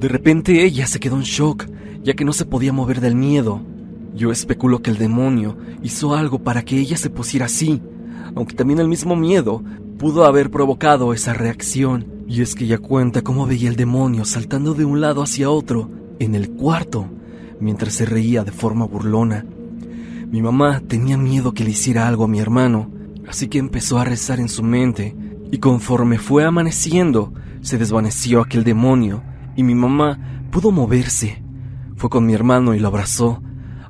De 0.00 0.08
repente 0.08 0.64
ella 0.64 0.86
se 0.86 0.98
quedó 0.98 1.16
en 1.16 1.24
shock, 1.24 1.66
ya 2.02 2.14
que 2.14 2.24
no 2.24 2.32
se 2.32 2.46
podía 2.46 2.72
mover 2.72 3.02
del 3.02 3.14
miedo. 3.14 3.60
Yo 4.14 4.32
especulo 4.32 4.80
que 4.80 4.90
el 4.90 4.96
demonio 4.96 5.58
hizo 5.82 6.14
algo 6.14 6.38
para 6.38 6.64
que 6.64 6.78
ella 6.78 6.96
se 6.96 7.10
pusiera 7.10 7.44
así, 7.44 7.82
aunque 8.34 8.54
también 8.54 8.80
el 8.80 8.88
mismo 8.88 9.14
miedo 9.14 9.62
pudo 9.98 10.24
haber 10.24 10.50
provocado 10.50 11.12
esa 11.12 11.34
reacción. 11.34 12.06
Y 12.26 12.40
es 12.40 12.54
que 12.54 12.64
ella 12.64 12.78
cuenta 12.78 13.20
cómo 13.20 13.46
veía 13.46 13.68
el 13.68 13.76
demonio 13.76 14.24
saltando 14.24 14.72
de 14.72 14.86
un 14.86 15.02
lado 15.02 15.22
hacia 15.22 15.50
otro 15.50 15.90
en 16.18 16.34
el 16.34 16.48
cuarto, 16.48 17.06
mientras 17.60 17.92
se 17.92 18.06
reía 18.06 18.42
de 18.42 18.52
forma 18.52 18.86
burlona. 18.86 19.44
Mi 20.30 20.40
mamá 20.40 20.80
tenía 20.80 21.18
miedo 21.18 21.52
que 21.52 21.64
le 21.64 21.72
hiciera 21.72 22.08
algo 22.08 22.24
a 22.24 22.28
mi 22.28 22.40
hermano, 22.40 22.90
así 23.28 23.48
que 23.48 23.58
empezó 23.58 23.98
a 23.98 24.06
rezar 24.06 24.40
en 24.40 24.48
su 24.48 24.62
mente, 24.62 25.14
y 25.50 25.58
conforme 25.58 26.16
fue 26.18 26.44
amaneciendo, 26.44 27.34
se 27.60 27.76
desvaneció 27.76 28.40
aquel 28.40 28.64
demonio, 28.64 29.22
y 29.56 29.62
mi 29.62 29.74
mamá 29.74 30.18
pudo 30.50 30.70
moverse. 30.70 31.42
Fue 31.96 32.10
con 32.10 32.26
mi 32.26 32.34
hermano 32.34 32.74
y 32.74 32.78
lo 32.78 32.88
abrazó. 32.88 33.42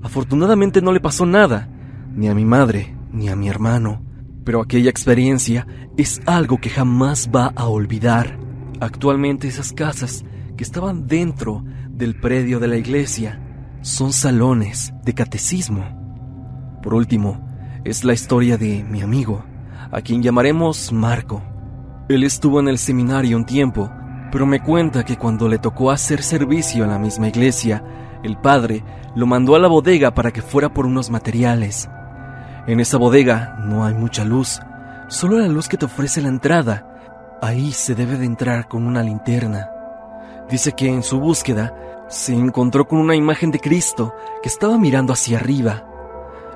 Afortunadamente 0.03 0.83
no 0.83 0.93
le 0.93 1.01
pasó 1.01 1.27
nada, 1.27 1.69
ni 2.15 2.29
a 2.29 2.35
mi 2.35 2.45
madre, 2.45 2.97
ni 3.13 3.29
a 3.29 3.37
mi 3.37 3.49
hermano, 3.49 4.03
pero 4.45 4.61
aquella 4.61 4.91
experiencia 4.91 5.67
es 5.97 6.21
algo 6.27 6.59
que 6.59 6.71
jamás 6.71 7.31
va 7.35 7.53
a 7.55 7.67
olvidar. 7.67 8.39
Actualmente 8.81 9.49
esas 9.49 9.73
casas 9.73 10.25
que 10.57 10.65
estaban 10.65 11.07
dentro 11.07 11.65
del 11.91 12.19
predio 12.19 12.59
de 12.61 12.69
la 12.69 12.77
iglesia 12.77 13.41
son 13.83 14.13
salones 14.13 14.93
de 15.05 15.15
catecismo. 15.15 15.85
Por 16.83 16.95
último, 16.95 17.47
es 17.85 18.05
la 18.05 18.13
historia 18.13 18.57
de 18.57 18.85
mi 18.85 19.03
amigo, 19.03 19.45
a 19.91 20.01
quien 20.01 20.23
llamaremos 20.23 20.93
Marco. 20.93 21.43
Él 22.09 22.25
estuvo 22.25 22.61
en 22.61 22.69
el 22.69 22.79
seminario 22.79 23.37
un 23.37 23.45
tiempo, 23.45 23.91
pero 24.31 24.47
me 24.47 24.61
cuenta 24.61 25.05
que 25.05 25.17
cuando 25.17 25.49
le 25.49 25.59
tocó 25.59 25.91
hacer 25.91 26.23
servicio 26.23 26.85
en 26.85 26.91
la 26.91 26.99
misma 26.99 27.29
iglesia, 27.29 27.83
el 28.23 28.37
padre 28.37 28.85
lo 29.15 29.27
mandó 29.27 29.55
a 29.55 29.59
la 29.59 29.69
bodega 29.69 30.13
para 30.13 30.31
que 30.31 30.43
fuera 30.43 30.69
por 30.69 30.87
unos 30.87 31.11
materiales. 31.11 31.89
En 32.67 32.81
esa 32.81 32.99
bodega 32.99 33.57
no 33.65 33.85
hay 33.85 33.95
mucha 33.95 34.25
luz, 34.25 34.61
solo 35.09 35.39
la 35.39 35.49
luz 35.49 35.69
que 35.69 35.77
te 35.77 35.87
ofrece 35.87 36.21
la 36.21 36.29
entrada. 36.29 37.39
Ahí 37.43 37.73
se 37.73 37.95
debe 37.95 38.17
de 38.17 38.27
entrar 38.27 38.69
con 38.69 38.87
una 38.87 39.03
linterna. 39.03 39.71
Dice 40.49 40.73
que 40.73 40.89
en 40.89 41.03
su 41.03 41.21
búsqueda 41.21 41.75
se 42.09 42.35
encontró 42.35 42.87
con 42.87 42.99
una 42.99 43.17
imagen 43.17 43.51
de 43.51 43.61
Cristo 43.61 44.15
que 44.43 44.49
estaba 44.49 44.79
mirando 44.79 45.13
hacia 45.13 45.39
arriba 45.39 45.85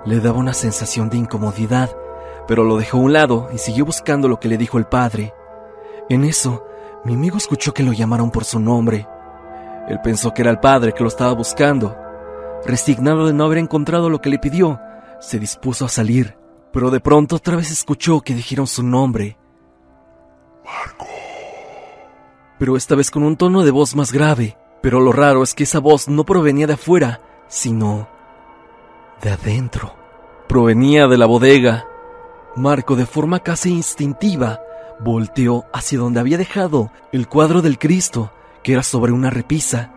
le 0.06 0.20
daba 0.20 0.38
una 0.38 0.52
sensación 0.52 1.08
de 1.08 1.16
incomodidad, 1.16 1.90
pero 2.46 2.64
lo 2.64 2.76
dejó 2.76 2.98
a 2.98 3.00
un 3.00 3.12
lado 3.12 3.48
y 3.54 3.58
siguió 3.58 3.86
buscando 3.86 4.28
lo 4.28 4.38
que 4.38 4.48
le 4.48 4.58
dijo 4.58 4.78
el 4.78 4.84
padre. 4.84 5.32
En 6.10 6.24
eso, 6.24 6.66
mi 7.04 7.14
amigo 7.14 7.36
escuchó 7.36 7.74
que 7.74 7.82
lo 7.82 7.92
llamaron 7.92 8.30
por 8.30 8.44
su 8.44 8.58
nombre. 8.58 9.06
Él 9.88 10.00
pensó 10.02 10.32
que 10.32 10.42
era 10.42 10.50
el 10.50 10.60
padre 10.60 10.92
que 10.92 11.02
lo 11.02 11.08
estaba 11.08 11.32
buscando. 11.32 11.96
Resignado 12.64 13.26
de 13.26 13.34
no 13.34 13.44
haber 13.44 13.58
encontrado 13.58 14.08
lo 14.08 14.20
que 14.20 14.30
le 14.30 14.38
pidió, 14.38 14.80
se 15.20 15.38
dispuso 15.38 15.84
a 15.84 15.90
salir, 15.90 16.38
pero 16.72 16.90
de 16.90 17.00
pronto 17.00 17.36
otra 17.36 17.56
vez 17.56 17.70
escuchó 17.70 18.22
que 18.22 18.34
dijeron 18.34 18.66
su 18.66 18.82
nombre. 18.82 19.36
Marco. 20.64 21.06
Pero 22.58 22.76
esta 22.76 22.94
vez 22.94 23.10
con 23.10 23.22
un 23.22 23.36
tono 23.36 23.64
de 23.64 23.70
voz 23.70 23.94
más 23.94 24.12
grave, 24.12 24.56
pero 24.80 25.00
lo 25.00 25.12
raro 25.12 25.42
es 25.42 25.52
que 25.52 25.64
esa 25.64 25.80
voz 25.80 26.08
no 26.08 26.24
provenía 26.24 26.66
de 26.66 26.74
afuera, 26.74 27.20
sino 27.48 28.08
de 29.20 29.30
adentro. 29.30 29.94
Provenía 30.48 31.06
de 31.06 31.18
la 31.18 31.26
bodega. 31.26 31.86
Marco, 32.56 32.96
de 32.96 33.04
forma 33.06 33.40
casi 33.40 33.70
instintiva, 33.70 34.60
volteó 35.00 35.64
hacia 35.72 35.98
donde 35.98 36.20
había 36.20 36.38
dejado 36.38 36.90
el 37.12 37.28
cuadro 37.28 37.62
del 37.62 37.78
Cristo, 37.78 38.32
que 38.62 38.72
era 38.72 38.82
sobre 38.82 39.12
una 39.12 39.30
repisa. 39.30 39.92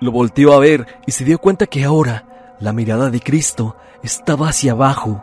Lo 0.00 0.12
volteó 0.12 0.52
a 0.52 0.58
ver 0.58 0.86
y 1.06 1.12
se 1.12 1.24
dio 1.24 1.38
cuenta 1.38 1.66
que 1.66 1.84
ahora 1.84 2.54
la 2.60 2.72
mirada 2.72 3.10
de 3.10 3.20
Cristo 3.20 3.76
estaba 4.02 4.48
hacia 4.48 4.72
abajo, 4.72 5.22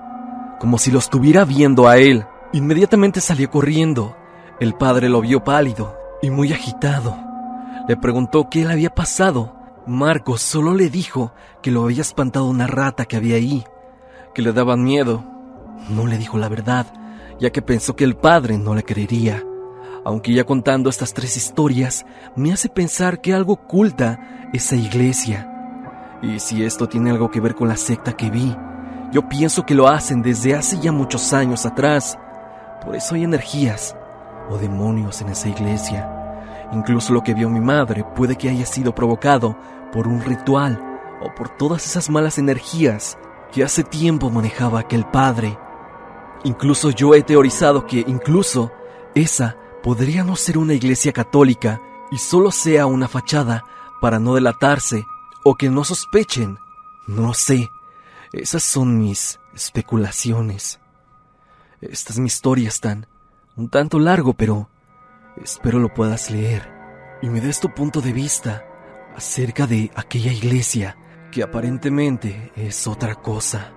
como 0.59 0.77
si 0.77 0.91
lo 0.91 0.99
estuviera 0.99 1.45
viendo 1.45 1.87
a 1.87 1.97
él. 1.97 2.25
Inmediatamente 2.53 3.21
salió 3.21 3.49
corriendo. 3.49 4.15
El 4.59 4.73
padre 4.73 5.09
lo 5.09 5.21
vio 5.21 5.43
pálido 5.43 5.97
y 6.21 6.29
muy 6.29 6.53
agitado. 6.53 7.17
Le 7.87 7.97
preguntó 7.97 8.49
qué 8.49 8.65
le 8.65 8.73
había 8.73 8.89
pasado 8.89 9.55
Marcos 9.87 10.41
solo 10.41 10.73
le 10.73 10.89
dijo 10.89 11.31
que 11.61 11.69
lo 11.69 11.83
había 11.83 12.01
espantado 12.01 12.45
una 12.45 12.65
rata 12.65 13.05
que 13.05 13.17
había 13.17 13.35
ahí, 13.35 13.63
que 14.33 14.41
le 14.41 14.51
daban 14.51 14.83
miedo. 14.83 15.23
No 15.89 16.07
le 16.07 16.17
dijo 16.17 16.39
la 16.39 16.49
verdad, 16.49 16.87
ya 17.39 17.51
que 17.51 17.61
pensó 17.61 17.95
que 17.95 18.03
el 18.03 18.15
padre 18.15 18.57
no 18.57 18.75
le 18.75 18.83
creería. 18.83 19.43
Aunque 20.03 20.33
ya 20.33 20.43
contando 20.43 20.89
estas 20.89 21.13
tres 21.13 21.35
historias, 21.35 22.05
me 22.35 22.53
hace 22.53 22.69
pensar 22.69 23.21
que 23.21 23.33
algo 23.33 23.53
oculta 23.53 24.49
esa 24.53 24.75
iglesia. 24.75 25.51
Y 26.21 26.39
si 26.39 26.63
esto 26.63 26.87
tiene 26.87 27.11
algo 27.11 27.31
que 27.31 27.39
ver 27.39 27.55
con 27.55 27.67
la 27.67 27.77
secta 27.77 28.13
que 28.13 28.29
vi, 28.29 28.55
yo 29.11 29.27
pienso 29.27 29.65
que 29.65 29.75
lo 29.75 29.87
hacen 29.87 30.21
desde 30.21 30.55
hace 30.55 30.79
ya 30.79 30.91
muchos 30.91 31.33
años 31.33 31.65
atrás. 31.65 32.17
Por 32.83 32.95
eso 32.95 33.15
hay 33.15 33.23
energías 33.23 33.95
o 34.49 34.57
demonios 34.57 35.21
en 35.21 35.29
esa 35.29 35.49
iglesia. 35.49 36.11
Incluso 36.71 37.13
lo 37.13 37.23
que 37.23 37.33
vio 37.33 37.49
mi 37.49 37.59
madre 37.59 38.03
puede 38.15 38.35
que 38.35 38.49
haya 38.49 38.65
sido 38.65 38.93
provocado 38.93 39.57
por 39.91 40.07
un 40.07 40.21
ritual 40.21 40.81
o 41.21 41.33
por 41.33 41.49
todas 41.49 41.85
esas 41.85 42.09
malas 42.09 42.37
energías 42.37 43.17
que 43.51 43.63
hace 43.63 43.83
tiempo 43.83 44.29
manejaba 44.29 44.81
aquel 44.81 45.05
padre. 45.05 45.57
Incluso 46.45 46.91
yo 46.91 47.15
he 47.15 47.23
teorizado 47.23 47.87
que 47.87 48.05
incluso 48.07 48.71
esa 49.15 49.57
podría 49.81 50.23
no 50.23 50.35
ser 50.35 50.59
una 50.59 50.75
iglesia 50.75 51.11
católica 51.11 51.81
y 52.11 52.19
solo 52.19 52.51
sea 52.51 52.85
una 52.85 53.07
fachada 53.07 53.65
para 53.99 54.19
no 54.19 54.35
delatarse 54.35 55.03
o 55.43 55.55
que 55.55 55.69
no 55.69 55.83
sospechen. 55.83 56.59
No 57.07 57.33
sé. 57.33 57.69
Esas 58.31 58.61
son 58.61 58.99
mis 58.99 59.39
especulaciones. 59.55 60.79
Esta 61.81 62.13
es 62.13 62.19
mi 62.19 62.27
historia, 62.27 62.69
Stan. 62.69 63.07
Un 63.55 63.69
tanto 63.69 63.97
largo, 63.97 64.33
pero 64.33 64.69
espero 65.43 65.79
lo 65.79 65.93
puedas 65.93 66.29
leer 66.29 66.71
y 67.23 67.29
me 67.29 67.41
des 67.41 67.59
tu 67.59 67.73
punto 67.73 68.01
de 68.01 68.13
vista 68.13 68.63
acerca 69.15 69.65
de 69.65 69.89
aquella 69.95 70.31
iglesia 70.31 70.95
que 71.31 71.41
aparentemente 71.41 72.51
es 72.55 72.85
otra 72.85 73.15
cosa. 73.15 73.74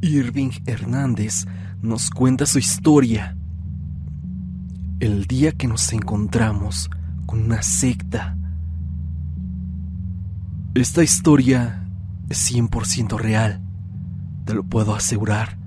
Irving 0.00 0.50
Hernández 0.64 1.46
nos 1.82 2.10
cuenta 2.10 2.46
su 2.46 2.60
historia. 2.60 3.36
El 5.00 5.26
día 5.26 5.50
que 5.52 5.66
nos 5.66 5.92
encontramos 5.92 6.88
con 7.26 7.42
una 7.42 7.62
secta. 7.62 8.36
Esta 10.74 11.02
historia 11.02 11.84
es 12.28 12.52
100% 12.52 13.18
real, 13.18 13.60
te 14.44 14.54
lo 14.54 14.62
puedo 14.62 14.94
asegurar. 14.94 15.58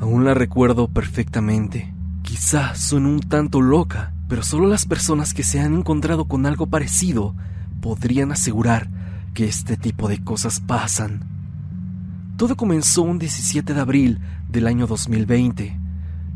Aún 0.00 0.24
la 0.24 0.34
recuerdo 0.34 0.88
perfectamente. 0.88 1.94
Quizá 2.22 2.74
suene 2.74 3.08
un 3.08 3.20
tanto 3.20 3.60
loca, 3.60 4.12
pero 4.28 4.42
solo 4.42 4.66
las 4.66 4.86
personas 4.86 5.34
que 5.34 5.44
se 5.44 5.60
han 5.60 5.74
encontrado 5.74 6.24
con 6.24 6.46
algo 6.46 6.66
parecido 6.66 7.36
podrían 7.80 8.32
asegurar 8.32 8.90
que 9.34 9.44
este 9.44 9.76
tipo 9.76 10.08
de 10.08 10.22
cosas 10.24 10.58
pasan. 10.58 11.35
Todo 12.36 12.54
comenzó 12.54 13.00
un 13.00 13.18
17 13.18 13.72
de 13.72 13.80
abril 13.80 14.20
del 14.46 14.66
año 14.66 14.86
2020. 14.86 15.80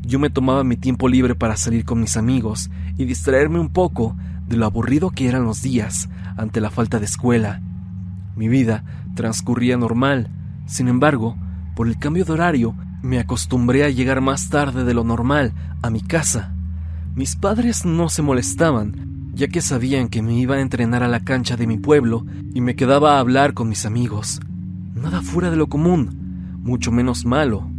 Yo 0.00 0.18
me 0.18 0.30
tomaba 0.30 0.64
mi 0.64 0.78
tiempo 0.78 1.08
libre 1.08 1.34
para 1.34 1.58
salir 1.58 1.84
con 1.84 2.00
mis 2.00 2.16
amigos 2.16 2.70
y 2.96 3.04
distraerme 3.04 3.58
un 3.58 3.68
poco 3.68 4.16
de 4.48 4.56
lo 4.56 4.64
aburrido 4.64 5.10
que 5.10 5.28
eran 5.28 5.44
los 5.44 5.60
días 5.60 6.08
ante 6.38 6.62
la 6.62 6.70
falta 6.70 7.00
de 7.00 7.04
escuela. 7.04 7.60
Mi 8.34 8.48
vida 8.48 8.82
transcurría 9.14 9.76
normal, 9.76 10.30
sin 10.64 10.88
embargo, 10.88 11.36
por 11.76 11.86
el 11.86 11.98
cambio 11.98 12.24
de 12.24 12.32
horario, 12.32 12.74
me 13.02 13.18
acostumbré 13.18 13.84
a 13.84 13.90
llegar 13.90 14.22
más 14.22 14.48
tarde 14.48 14.84
de 14.84 14.94
lo 14.94 15.04
normal 15.04 15.52
a 15.82 15.90
mi 15.90 16.00
casa. 16.00 16.54
Mis 17.14 17.36
padres 17.36 17.84
no 17.84 18.08
se 18.08 18.22
molestaban, 18.22 19.32
ya 19.34 19.48
que 19.48 19.60
sabían 19.60 20.08
que 20.08 20.22
me 20.22 20.32
iba 20.32 20.54
a 20.54 20.60
entrenar 20.62 21.02
a 21.02 21.08
la 21.08 21.20
cancha 21.20 21.58
de 21.58 21.66
mi 21.66 21.76
pueblo 21.76 22.24
y 22.54 22.62
me 22.62 22.74
quedaba 22.74 23.16
a 23.16 23.20
hablar 23.20 23.52
con 23.52 23.68
mis 23.68 23.84
amigos 23.84 24.40
nada 25.00 25.22
fuera 25.22 25.50
de 25.50 25.56
lo 25.56 25.68
común, 25.68 26.58
mucho 26.62 26.92
menos 26.92 27.24
malo. 27.24 27.70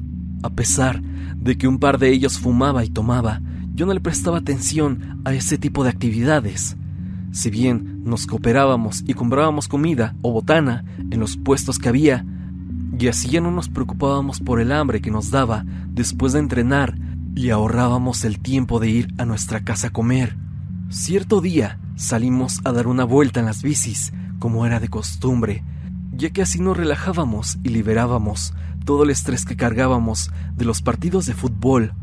A 0.43 0.49
pesar 0.49 1.01
de 1.01 1.57
que 1.57 1.67
un 1.67 1.80
par 1.80 1.99
de 1.99 2.11
ellos 2.11 2.39
fumaba 2.39 2.84
y 2.84 2.89
tomaba, 2.89 3.41
yo 3.74 3.86
no 3.86 3.93
le 3.93 3.99
prestaba 3.99 4.39
atención 4.39 5.22
a 5.24 5.34
ese 5.34 5.57
tipo 5.57 5.84
de 5.84 5.91
actividades. 5.91 6.76
Si 7.32 7.49
bien 7.49 8.01
nos 8.03 8.28
cooperábamos 8.28 9.03
y 9.07 9.13
comprábamos 9.13 9.67
comida 9.67 10.15
o 10.22 10.32
botana 10.32 10.84
en 10.97 11.19
los 11.19 11.38
puestos 11.38 11.80
que 11.80 11.89
había, 11.89 12.26
y 12.97 13.07
así 13.07 13.30
ya 13.30 13.41
no 13.41 13.51
nos 13.51 13.69
preocupábamos 13.69 14.39
por 14.39 14.59
el 14.59 14.72
hambre 14.72 15.01
que 15.01 15.11
nos 15.11 15.32
daba 15.32 15.65
después 15.89 16.34
de 16.34 16.39
entrenar 16.39 16.95
y 17.36 17.49
ahorrábamos 17.49 18.26
el 18.26 18.39
tiempo 18.39 18.80
de 18.80 18.89
ir 18.89 19.13
a 19.17 19.26
nuestra 19.26 19.63
casa 19.63 19.88
a 19.88 19.91
comer. 19.91 20.36
Cierto 20.89 21.39
día 21.39 21.80
salimos 21.95 22.59
a 22.65 22.72
dar 22.74 22.88
una 22.88 23.05
vuelta 23.05 23.39
en 23.39 23.45
las 23.45 23.63
bicis, 23.63 24.11
como 24.39 24.65
era 24.65 24.80
de 24.80 24.89
costumbre, 24.89 25.63
ya 26.12 26.30
que 26.30 26.41
así 26.41 26.59
nos 26.59 26.78
relajábamos 26.78 27.57
y 27.64 27.70
liberábamos 27.70 28.53
todo 28.86 29.03
el 29.03 29.09
estrés 29.09 29.45
que 29.45 29.55
cargábamos 29.55 30.32
de 30.55 30.66
los 30.66 30.82
partidos 30.82 31.26
de 31.26 31.34
fútbol. 31.34 31.93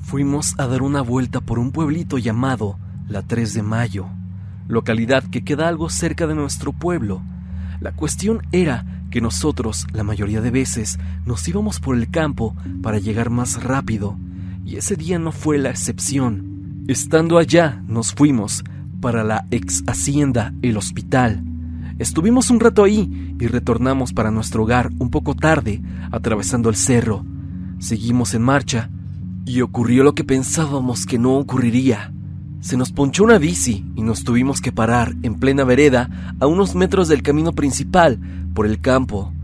Fuimos 0.00 0.54
a 0.58 0.66
dar 0.66 0.82
una 0.82 1.02
vuelta 1.02 1.40
por 1.40 1.58
un 1.58 1.72
pueblito 1.72 2.18
llamado 2.18 2.78
La 3.08 3.22
3 3.22 3.54
de 3.54 3.62
Mayo, 3.62 4.06
localidad 4.68 5.24
que 5.24 5.42
queda 5.42 5.68
algo 5.68 5.90
cerca 5.90 6.26
de 6.26 6.34
nuestro 6.34 6.72
pueblo. 6.72 7.22
La 7.80 7.92
cuestión 7.92 8.42
era 8.52 8.84
que 9.10 9.20
nosotros, 9.20 9.86
la 9.92 10.04
mayoría 10.04 10.40
de 10.40 10.50
veces, 10.50 10.98
nos 11.26 11.46
íbamos 11.48 11.80
por 11.80 11.96
el 11.96 12.10
campo 12.10 12.54
para 12.82 12.98
llegar 12.98 13.30
más 13.30 13.62
rápido, 13.62 14.16
y 14.64 14.76
ese 14.76 14.96
día 14.96 15.18
no 15.18 15.32
fue 15.32 15.58
la 15.58 15.70
excepción. 15.70 16.84
Estando 16.86 17.38
allá, 17.38 17.82
nos 17.86 18.12
fuimos 18.12 18.62
para 19.00 19.24
la 19.24 19.46
ex 19.50 19.82
hacienda 19.86 20.52
El 20.62 20.76
Hospital, 20.76 21.42
Estuvimos 22.00 22.48
un 22.48 22.60
rato 22.60 22.82
ahí 22.82 23.36
y 23.38 23.46
retornamos 23.46 24.14
para 24.14 24.30
nuestro 24.30 24.62
hogar 24.62 24.90
un 24.98 25.10
poco 25.10 25.36
tarde, 25.36 25.82
atravesando 26.10 26.70
el 26.70 26.76
cerro. 26.76 27.26
Seguimos 27.78 28.32
en 28.32 28.40
marcha 28.40 28.88
y 29.44 29.60
ocurrió 29.60 30.02
lo 30.02 30.14
que 30.14 30.24
pensábamos 30.24 31.04
que 31.04 31.18
no 31.18 31.36
ocurriría. 31.36 32.10
Se 32.60 32.78
nos 32.78 32.90
ponchó 32.90 33.22
una 33.22 33.36
bici 33.36 33.84
y 33.96 34.00
nos 34.00 34.24
tuvimos 34.24 34.62
que 34.62 34.72
parar 34.72 35.14
en 35.22 35.34
plena 35.34 35.64
vereda 35.64 36.34
a 36.40 36.46
unos 36.46 36.74
metros 36.74 37.06
del 37.08 37.22
camino 37.22 37.52
principal 37.52 38.18
por 38.54 38.64
el 38.64 38.80
campo. 38.80 39.34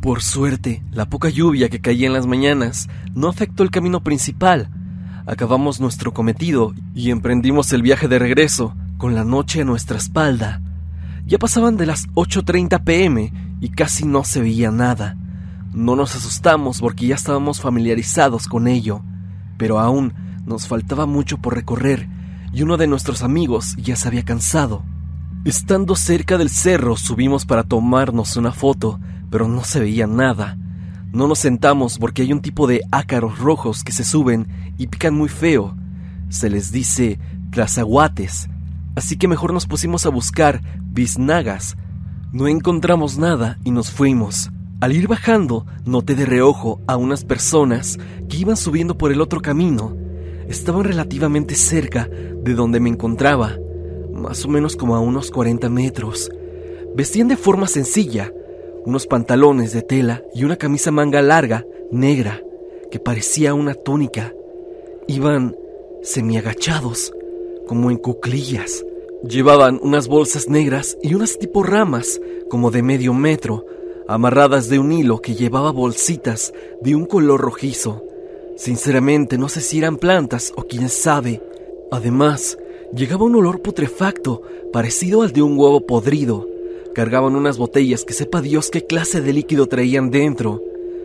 Por 0.00 0.20
suerte, 0.20 0.82
la 0.90 1.08
poca 1.08 1.28
lluvia 1.28 1.68
que 1.68 1.80
caía 1.80 2.08
en 2.08 2.12
las 2.12 2.26
mañanas 2.26 2.88
no 3.14 3.28
afectó 3.28 3.62
el 3.62 3.70
camino 3.70 4.02
principal. 4.02 4.68
Acabamos 5.26 5.80
nuestro 5.80 6.12
cometido 6.12 6.74
y 6.92 7.10
emprendimos 7.12 7.72
el 7.72 7.82
viaje 7.82 8.08
de 8.08 8.18
regreso 8.18 8.74
con 8.98 9.14
la 9.14 9.22
noche 9.22 9.60
a 9.60 9.64
nuestra 9.64 9.96
espalda. 9.96 10.60
Ya 11.30 11.38
pasaban 11.38 11.76
de 11.76 11.86
las 11.86 12.08
8.30 12.14 12.82
pm 12.82 13.32
y 13.60 13.68
casi 13.68 14.04
no 14.04 14.24
se 14.24 14.40
veía 14.40 14.72
nada. 14.72 15.16
No 15.72 15.94
nos 15.94 16.16
asustamos 16.16 16.80
porque 16.80 17.06
ya 17.06 17.14
estábamos 17.14 17.60
familiarizados 17.60 18.48
con 18.48 18.66
ello, 18.66 19.04
pero 19.56 19.78
aún 19.78 20.12
nos 20.44 20.66
faltaba 20.66 21.06
mucho 21.06 21.38
por 21.38 21.54
recorrer 21.54 22.08
y 22.52 22.62
uno 22.62 22.76
de 22.76 22.88
nuestros 22.88 23.22
amigos 23.22 23.76
ya 23.76 23.94
se 23.94 24.08
había 24.08 24.24
cansado. 24.24 24.82
Estando 25.44 25.94
cerca 25.94 26.36
del 26.36 26.50
cerro 26.50 26.96
subimos 26.96 27.46
para 27.46 27.62
tomarnos 27.62 28.36
una 28.36 28.50
foto, 28.50 28.98
pero 29.30 29.46
no 29.46 29.62
se 29.62 29.78
veía 29.78 30.08
nada. 30.08 30.58
No 31.12 31.28
nos 31.28 31.38
sentamos 31.38 31.98
porque 32.00 32.22
hay 32.22 32.32
un 32.32 32.42
tipo 32.42 32.66
de 32.66 32.80
ácaros 32.90 33.38
rojos 33.38 33.84
que 33.84 33.92
se 33.92 34.02
suben 34.02 34.48
y 34.78 34.88
pican 34.88 35.14
muy 35.14 35.28
feo. 35.28 35.76
Se 36.28 36.50
les 36.50 36.72
dice 36.72 37.20
tlazaguates, 37.52 38.48
así 39.00 39.16
que 39.16 39.28
mejor 39.28 39.54
nos 39.54 39.66
pusimos 39.66 40.04
a 40.04 40.10
buscar 40.10 40.60
biznagas. 40.92 41.74
No 42.32 42.48
encontramos 42.48 43.16
nada 43.16 43.58
y 43.64 43.70
nos 43.70 43.90
fuimos. 43.90 44.50
Al 44.82 44.92
ir 44.94 45.08
bajando, 45.08 45.64
noté 45.86 46.14
de 46.14 46.26
reojo 46.26 46.82
a 46.86 46.98
unas 46.98 47.24
personas 47.24 47.98
que 48.28 48.36
iban 48.36 48.58
subiendo 48.58 48.98
por 48.98 49.10
el 49.10 49.22
otro 49.22 49.40
camino. 49.40 49.96
Estaban 50.48 50.84
relativamente 50.84 51.54
cerca 51.54 52.10
de 52.10 52.52
donde 52.52 52.78
me 52.78 52.90
encontraba, 52.90 53.56
más 54.12 54.44
o 54.44 54.48
menos 54.48 54.76
como 54.76 54.94
a 54.94 55.00
unos 55.00 55.30
40 55.30 55.70
metros. 55.70 56.30
Vestían 56.94 57.28
de 57.28 57.38
forma 57.38 57.68
sencilla, 57.68 58.30
unos 58.84 59.06
pantalones 59.06 59.72
de 59.72 59.80
tela 59.80 60.22
y 60.34 60.44
una 60.44 60.56
camisa 60.56 60.90
manga 60.90 61.22
larga, 61.22 61.64
negra, 61.90 62.42
que 62.90 63.00
parecía 63.00 63.54
una 63.54 63.72
túnica. 63.72 64.34
Iban 65.08 65.56
semiagachados, 66.02 67.14
como 67.66 67.90
en 67.90 67.96
cuclillas. 67.96 68.84
Llevaban 69.22 69.78
unas 69.82 70.08
bolsas 70.08 70.48
negras 70.48 70.96
y 71.02 71.14
unas 71.14 71.38
tipo 71.38 71.62
ramas, 71.62 72.20
como 72.48 72.70
de 72.70 72.82
medio 72.82 73.12
metro, 73.12 73.66
amarradas 74.08 74.68
de 74.68 74.78
un 74.78 74.92
hilo 74.92 75.20
que 75.20 75.34
llevaba 75.34 75.72
bolsitas 75.72 76.54
de 76.80 76.94
un 76.94 77.04
color 77.04 77.40
rojizo. 77.40 78.02
Sinceramente 78.56 79.36
no 79.38 79.48
sé 79.48 79.60
si 79.60 79.78
eran 79.78 79.98
plantas 79.98 80.52
o 80.56 80.62
quién 80.62 80.88
sabe. 80.88 81.42
Además, 81.90 82.58
llegaba 82.94 83.24
un 83.24 83.34
olor 83.36 83.60
putrefacto, 83.60 84.42
parecido 84.72 85.22
al 85.22 85.32
de 85.32 85.42
un 85.42 85.58
huevo 85.58 85.86
podrido. 85.86 86.48
Cargaban 86.94 87.36
unas 87.36 87.58
botellas 87.58 88.04
que 88.04 88.14
sepa 88.14 88.40
Dios 88.40 88.70
qué 88.70 88.86
clase 88.86 89.20
de 89.20 89.32
líquido 89.32 89.66
traían 89.66 90.10
dentro. 90.10 90.62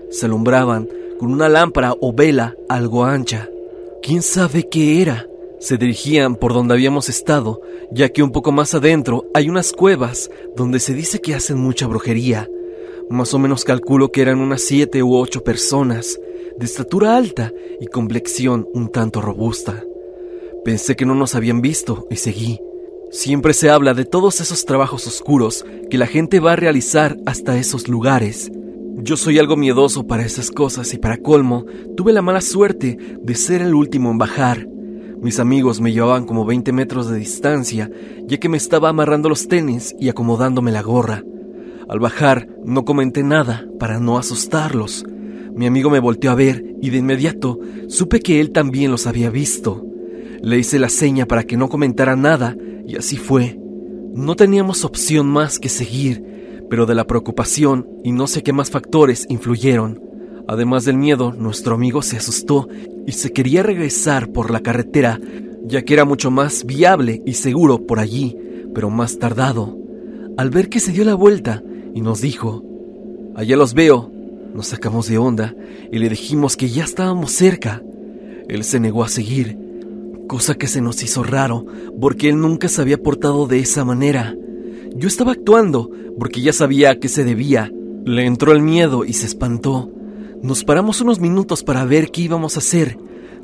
Se 0.09 0.25
alumbraban 0.25 0.87
con 1.19 1.31
una 1.31 1.49
lámpara 1.49 1.93
o 1.99 2.13
vela 2.13 2.55
algo 2.69 3.03
ancha. 3.03 3.49
¿Quién 4.01 4.21
sabe 4.21 4.69
qué 4.69 5.01
era? 5.01 5.27
Se 5.59 5.77
dirigían 5.77 6.35
por 6.35 6.53
donde 6.53 6.73
habíamos 6.73 7.09
estado, 7.09 7.61
ya 7.91 8.09
que 8.09 8.23
un 8.23 8.31
poco 8.31 8.51
más 8.51 8.73
adentro 8.73 9.25
hay 9.33 9.49
unas 9.49 9.71
cuevas 9.71 10.29
donde 10.55 10.79
se 10.79 10.93
dice 10.93 11.19
que 11.19 11.35
hacen 11.35 11.57
mucha 11.57 11.87
brujería. 11.87 12.49
Más 13.09 13.33
o 13.33 13.39
menos 13.39 13.63
calculo 13.63 14.11
que 14.11 14.21
eran 14.21 14.39
unas 14.39 14.61
siete 14.61 15.03
u 15.03 15.15
ocho 15.15 15.43
personas, 15.43 16.19
de 16.57 16.65
estatura 16.65 17.17
alta 17.17 17.51
y 17.79 17.87
complexión 17.87 18.67
un 18.73 18.89
tanto 18.89 19.21
robusta. 19.21 19.83
Pensé 20.63 20.95
que 20.95 21.05
no 21.05 21.13
nos 21.13 21.35
habían 21.35 21.61
visto 21.61 22.07
y 22.09 22.15
seguí. 22.15 22.59
Siempre 23.11 23.53
se 23.53 23.69
habla 23.69 23.93
de 23.93 24.05
todos 24.05 24.41
esos 24.41 24.65
trabajos 24.65 25.05
oscuros 25.07 25.65
que 25.89 25.97
la 25.97 26.07
gente 26.07 26.39
va 26.39 26.53
a 26.53 26.57
realizar 26.57 27.17
hasta 27.25 27.57
esos 27.57 27.87
lugares. 27.87 28.51
Yo 28.97 29.17
soy 29.17 29.39
algo 29.39 29.55
miedoso 29.57 30.07
para 30.07 30.25
esas 30.25 30.49
cosas 30.49 30.93
y 30.93 30.97
para 30.97 31.17
colmo, 31.17 31.65
tuve 31.95 32.13
la 32.13 32.21
mala 32.21 32.41
suerte 32.41 32.97
de 33.21 33.35
ser 33.35 33.61
el 33.61 33.75
último 33.75 34.09
en 34.09 34.17
bajar. 34.17 34.67
Mis 35.21 35.39
amigos 35.39 35.81
me 35.81 35.91
llevaban 35.91 36.25
como 36.25 36.45
20 36.45 36.71
metros 36.71 37.09
de 37.09 37.17
distancia, 37.17 37.89
ya 38.27 38.37
que 38.37 38.49
me 38.49 38.57
estaba 38.57 38.89
amarrando 38.89 39.29
los 39.29 39.47
tenis 39.47 39.95
y 39.99 40.09
acomodándome 40.09 40.71
la 40.71 40.81
gorra. 40.81 41.23
Al 41.87 41.99
bajar, 41.99 42.47
no 42.63 42.83
comenté 42.83 43.23
nada 43.23 43.65
para 43.79 43.99
no 43.99 44.17
asustarlos. 44.17 45.05
Mi 45.55 45.67
amigo 45.67 45.89
me 45.89 45.99
volteó 45.99 46.31
a 46.31 46.35
ver 46.35 46.75
y 46.81 46.89
de 46.89 46.97
inmediato 46.97 47.59
supe 47.87 48.19
que 48.19 48.41
él 48.41 48.51
también 48.51 48.91
los 48.91 49.07
había 49.07 49.29
visto. 49.29 49.85
Le 50.41 50.57
hice 50.57 50.79
la 50.79 50.89
seña 50.89 51.25
para 51.25 51.43
que 51.43 51.57
no 51.57 51.69
comentara 51.69 52.15
nada 52.15 52.55
y 52.87 52.97
así 52.97 53.17
fue. 53.17 53.59
No 54.13 54.35
teníamos 54.35 54.83
opción 54.83 55.27
más 55.27 55.59
que 55.59 55.69
seguir, 55.69 56.65
pero 56.69 56.85
de 56.85 56.95
la 56.95 57.05
preocupación 57.05 57.87
y 58.03 58.11
no 58.11 58.27
sé 58.27 58.43
qué 58.43 58.53
más 58.53 58.69
factores 58.69 59.25
influyeron. 59.29 60.01
Además 60.47 60.85
del 60.85 60.97
miedo, 60.97 61.33
nuestro 61.33 61.75
amigo 61.75 62.01
se 62.01 62.17
asustó 62.17 62.67
y 63.07 63.13
se 63.13 63.31
quería 63.31 63.63
regresar 63.63 64.29
por 64.29 64.51
la 64.51 64.59
carretera, 64.59 65.19
ya 65.63 65.81
que 65.83 65.93
era 65.93 66.05
mucho 66.05 66.29
más 66.29 66.65
viable 66.65 67.21
y 67.25 67.33
seguro 67.33 67.85
por 67.85 67.99
allí, 67.99 68.37
pero 68.73 68.89
más 68.89 69.17
tardado. 69.17 69.77
Al 70.37 70.49
ver 70.49 70.69
que 70.69 70.79
se 70.79 70.91
dio 70.91 71.03
la 71.03 71.15
vuelta 71.15 71.63
y 71.93 72.01
nos 72.01 72.21
dijo, 72.21 72.63
Allá 73.35 73.57
los 73.57 73.73
veo, 73.73 74.11
nos 74.53 74.67
sacamos 74.67 75.09
de 75.09 75.17
onda 75.17 75.55
y 75.91 75.99
le 75.99 76.09
dijimos 76.09 76.55
que 76.55 76.69
ya 76.69 76.83
estábamos 76.83 77.31
cerca. 77.31 77.81
Él 78.47 78.63
se 78.63 78.79
negó 78.79 79.03
a 79.03 79.09
seguir, 79.09 79.57
cosa 80.27 80.55
que 80.55 80.67
se 80.67 80.81
nos 80.81 81.01
hizo 81.03 81.23
raro, 81.23 81.65
porque 81.99 82.29
él 82.29 82.39
nunca 82.39 82.69
se 82.69 82.81
había 82.81 83.01
portado 83.01 83.47
de 83.47 83.59
esa 83.59 83.83
manera. 83.83 84.35
Yo 84.95 85.07
estaba 85.07 85.33
actuando, 85.33 85.91
porque 86.17 86.41
ya 86.41 86.53
sabía 86.53 86.91
a 86.91 86.95
qué 86.95 87.09
se 87.09 87.23
debía. 87.23 87.71
Le 88.05 88.25
entró 88.25 88.53
el 88.53 88.61
miedo 88.61 89.03
y 89.03 89.13
se 89.13 89.25
espantó. 89.25 89.91
Nos 90.43 90.63
paramos 90.63 91.01
unos 91.01 91.19
minutos 91.19 91.63
para 91.63 91.85
ver 91.85 92.11
qué 92.11 92.21
íbamos 92.21 92.55
a 92.55 92.59
hacer. 92.59 92.99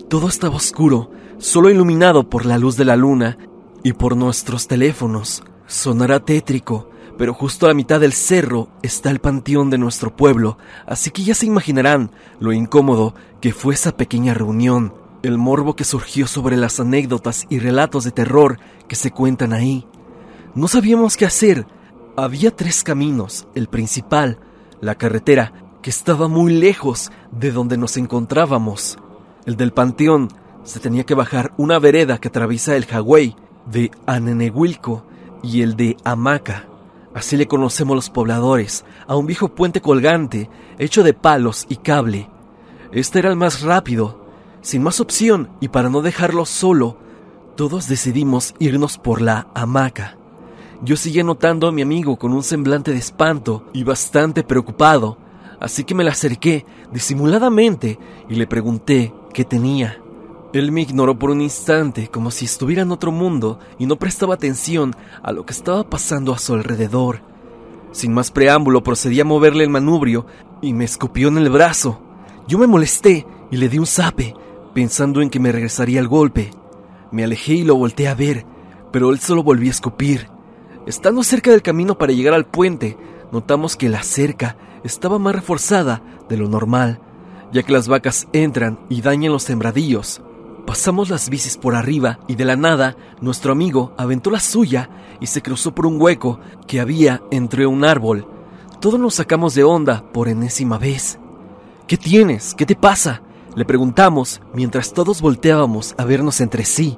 Todo 0.10 0.28
estaba 0.28 0.56
oscuro, 0.56 1.10
solo 1.38 1.70
iluminado 1.70 2.30
por 2.30 2.46
la 2.46 2.58
luz 2.58 2.76
de 2.78 2.86
la 2.86 2.96
luna 2.96 3.38
y 3.84 3.94
por 3.94 4.16
nuestros 4.16 4.68
teléfonos. 4.68 5.44
Sonará 5.68 6.20
tétrico, 6.20 6.90
pero 7.18 7.34
justo 7.34 7.66
a 7.66 7.70
la 7.70 7.76
mitad 7.76 8.00
del 8.00 8.14
cerro 8.14 8.68
está 8.84 9.10
el 9.10 9.20
panteón 9.20 9.70
de 9.70 9.78
nuestro 9.78 10.16
pueblo, 10.16 10.58
así 10.86 11.12
que 11.12 11.24
ya 11.24 11.34
se 11.34 11.46
imaginarán 11.46 12.12
lo 12.40 12.52
incómodo 12.52 13.16
que 13.40 13.54
fue 13.54 13.74
esa 13.74 13.96
pequeña 13.96 14.34
reunión, 14.34 14.94
el 15.24 15.38
morbo 15.38 15.76
que 15.76 15.86
surgió 15.86 16.28
sobre 16.28 16.58
las 16.58 16.80
anécdotas 16.80 17.48
y 17.50 17.60
relatos 17.60 18.04
de 18.04 18.12
terror 18.12 18.60
que 18.88 18.96
se 18.96 19.12
cuentan 19.12 19.54
ahí. 19.54 19.88
No 20.56 20.68
sabíamos 20.68 21.16
qué 21.16 21.26
hacer. 21.26 21.66
Había 22.18 22.52
tres 22.52 22.84
caminos, 22.84 23.48
el 23.56 23.68
principal, 23.68 24.40
la 24.82 24.96
carretera 24.96 25.54
que 25.82 25.90
estaba 25.90 26.28
muy 26.28 26.54
lejos 26.54 27.12
de 27.32 27.52
donde 27.52 27.78
nos 27.78 27.98
encontrábamos. 27.98 28.98
El 29.46 29.58
del 29.58 29.72
panteón 29.72 30.30
se 30.64 30.80
tenía 30.80 31.06
que 31.06 31.16
bajar 31.16 31.54
una 31.58 31.80
vereda 31.80 32.20
que 32.20 32.28
atraviesa 32.28 32.76
el 32.76 32.86
Hawái 32.86 33.36
de 33.66 33.92
Anenehuilco 34.06 35.04
y 35.42 35.62
el 35.62 35.76
de 35.76 35.98
Hamaca. 36.04 36.68
Así 37.14 37.36
le 37.36 37.48
conocemos 37.48 37.96
los 37.96 38.10
pobladores, 38.10 38.86
a 39.08 39.16
un 39.16 39.26
viejo 39.26 39.50
puente 39.50 39.82
colgante 39.82 40.50
hecho 40.78 41.04
de 41.04 41.14
palos 41.14 41.66
y 41.68 41.78
cable. 41.78 42.30
Este 42.92 43.20
era 43.20 43.30
el 43.30 43.36
más 43.36 43.62
rápido. 43.62 44.22
Sin 44.62 44.84
más 44.84 45.00
opción 45.00 45.50
y 45.60 45.70
para 45.70 45.90
no 45.90 46.02
dejarlo 46.02 46.46
solo, 46.46 46.98
todos 47.56 47.88
decidimos 47.88 48.54
irnos 48.60 48.98
por 49.00 49.22
la 49.22 49.48
hamaca. 49.56 50.18
Yo 50.84 50.96
seguía 50.96 51.24
notando 51.24 51.68
a 51.68 51.72
mi 51.72 51.82
amigo 51.82 52.18
con 52.18 52.32
un 52.32 52.44
semblante 52.44 52.92
de 52.92 52.98
espanto 52.98 53.66
y 53.74 53.84
bastante 53.84 54.44
preocupado, 54.44 55.18
así 55.62 55.86
que 55.86 55.96
me 55.96 56.04
le 56.04 56.10
acerqué 56.10 56.66
disimuladamente 56.92 57.98
y 58.28 58.36
le 58.36 58.48
pregunté 58.48 59.14
qué 59.34 59.46
tenía. 59.46 60.02
Él 60.54 60.74
me 60.74 60.82
ignoró 60.82 61.18
por 61.18 61.30
un 61.30 61.40
instante 61.40 62.10
como 62.10 62.32
si 62.32 62.44
estuviera 62.44 62.82
en 62.82 62.92
otro 62.92 63.12
mundo 63.14 63.60
y 63.80 63.86
no 63.86 63.96
prestaba 63.96 64.34
atención 64.34 64.94
a 65.24 65.32
lo 65.32 65.46
que 65.46 65.54
estaba 65.54 65.90
pasando 65.90 66.34
a 66.34 66.40
su 66.40 66.56
alrededor. 66.56 67.22
Sin 67.94 68.14
más 68.14 68.32
preámbulo 68.32 68.84
procedí 68.84 69.22
a 69.22 69.26
moverle 69.26 69.64
el 69.64 69.70
manubrio 69.70 70.26
y 70.62 70.74
me 70.74 70.84
escupió 70.84 71.30
en 71.30 71.38
el 71.38 71.50
brazo. 71.50 72.02
Yo 72.48 72.58
me 72.58 72.68
molesté 72.68 73.26
y 73.52 73.58
le 73.58 73.70
di 73.70 73.78
un 73.78 73.86
zape, 73.86 74.34
pensando 74.74 75.22
en 75.22 75.30
que 75.30 75.40
me 75.40 75.52
regresaría 75.52 76.00
el 76.00 76.08
golpe. 76.08 76.52
Me 77.12 77.24
alejé 77.24 77.54
y 77.54 77.64
lo 77.64 77.76
volteé 77.76 78.08
a 78.08 78.16
ver, 78.16 78.46
pero 78.92 79.12
él 79.12 79.20
solo 79.20 79.44
volvió 79.44 79.70
a 79.70 79.72
escupir. 79.72 80.28
Estando 80.88 81.24
cerca 81.24 81.52
del 81.52 81.62
camino 81.62 81.98
para 81.98 82.14
llegar 82.14 82.34
al 82.34 82.46
puente, 82.46 82.98
notamos 83.32 83.76
que 83.76 83.90
la 83.90 84.04
cerca 84.04 84.56
estaba 84.84 85.20
más 85.20 85.36
reforzada 85.36 86.02
de 86.30 86.38
lo 86.38 86.48
normal, 86.48 87.00
ya 87.52 87.64
que 87.64 87.74
las 87.74 87.88
vacas 87.88 88.28
entran 88.34 88.80
y 88.90 89.02
dañan 89.02 89.32
los 89.32 89.44
sembradillos. 89.44 90.22
Pasamos 90.66 91.10
las 91.10 91.30
bicis 91.30 91.58
por 91.58 91.76
arriba 91.76 92.20
y 92.28 92.36
de 92.36 92.46
la 92.46 92.56
nada 92.56 92.96
nuestro 93.20 93.52
amigo 93.52 93.94
aventó 93.98 94.30
la 94.30 94.40
suya 94.40 94.90
y 95.20 95.28
se 95.28 95.42
cruzó 95.42 95.74
por 95.74 95.86
un 95.86 96.00
hueco 96.00 96.40
que 96.68 96.80
había 96.80 97.22
entre 97.32 97.66
un 97.66 97.84
árbol. 97.84 98.28
Todos 98.80 99.00
nos 99.00 99.16
sacamos 99.16 99.54
de 99.54 99.64
onda 99.64 100.04
por 100.12 100.28
enésima 100.28 100.78
vez. 100.78 101.20
¿Qué 101.88 101.98
tienes? 101.98 102.54
¿Qué 102.56 102.66
te 102.66 102.76
pasa? 102.76 103.22
Le 103.56 103.66
preguntamos 103.66 104.42
mientras 104.54 104.94
todos 104.94 105.22
volteábamos 105.22 105.94
a 105.98 106.06
vernos 106.06 106.40
entre 106.42 106.64
sí. 106.64 106.98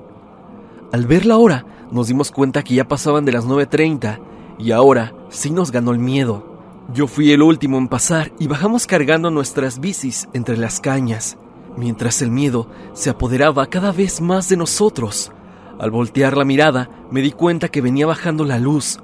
Al 0.91 1.07
ver 1.07 1.25
la 1.25 1.37
hora, 1.37 1.65
nos 1.91 2.07
dimos 2.07 2.31
cuenta 2.31 2.63
que 2.63 2.75
ya 2.75 2.87
pasaban 2.87 3.25
de 3.25 3.31
las 3.31 3.45
9.30 3.45 4.19
y 4.59 4.71
ahora 4.71 5.13
sí 5.33 5.49
nos 5.49 5.71
ganó 5.71 5.91
el 5.91 5.99
miedo. 5.99 6.45
Yo 6.93 7.07
fui 7.07 7.31
el 7.31 7.41
último 7.41 7.77
en 7.77 7.87
pasar 7.87 8.31
y 8.39 8.47
bajamos 8.47 8.85
cargando 8.85 9.31
nuestras 9.31 9.79
bicis 9.79 10.29
entre 10.33 10.57
las 10.57 10.79
cañas, 10.79 11.37
mientras 11.75 12.21
el 12.21 12.29
miedo 12.29 12.67
se 12.93 13.09
apoderaba 13.09 13.65
cada 13.65 13.91
vez 13.91 14.21
más 14.21 14.47
de 14.49 14.57
nosotros. 14.57 15.31
Al 15.79 15.91
voltear 15.91 16.37
la 16.37 16.45
mirada 16.45 16.89
me 17.09 17.21
di 17.21 17.31
cuenta 17.31 17.69
que 17.69 17.81
venía 17.81 18.05
bajando 18.05 18.45
la 18.45 18.59
luz. 18.59 18.99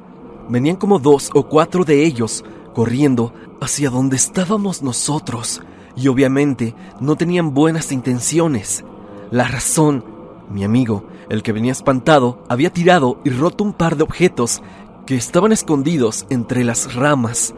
Venían 0.49 0.75
como 0.75 0.99
dos 0.99 1.31
o 1.33 1.47
cuatro 1.47 1.83
de 1.83 2.05
ellos 2.05 2.45
corriendo 2.73 3.33
hacia 3.59 3.89
donde 3.89 4.15
estábamos 4.15 4.83
nosotros 4.83 5.61
y 5.95 6.07
obviamente 6.07 6.75
no 6.99 7.15
tenían 7.15 7.53
buenas 7.53 7.91
intenciones. 7.91 8.85
La 9.31 9.47
razón, 9.47 10.05
mi 10.49 10.63
amigo, 10.63 11.05
el 11.29 11.43
que 11.43 11.53
venía 11.53 11.71
espantado, 11.71 12.43
había 12.49 12.71
tirado 12.71 13.19
y 13.23 13.29
roto 13.31 13.63
un 13.63 13.73
par 13.73 13.95
de 13.95 14.03
objetos 14.03 14.61
que 15.09 15.15
estaban 15.15 15.51
escondidos 15.51 16.27
entre 16.29 16.63
las 16.63 16.93
ramas. 16.93 17.55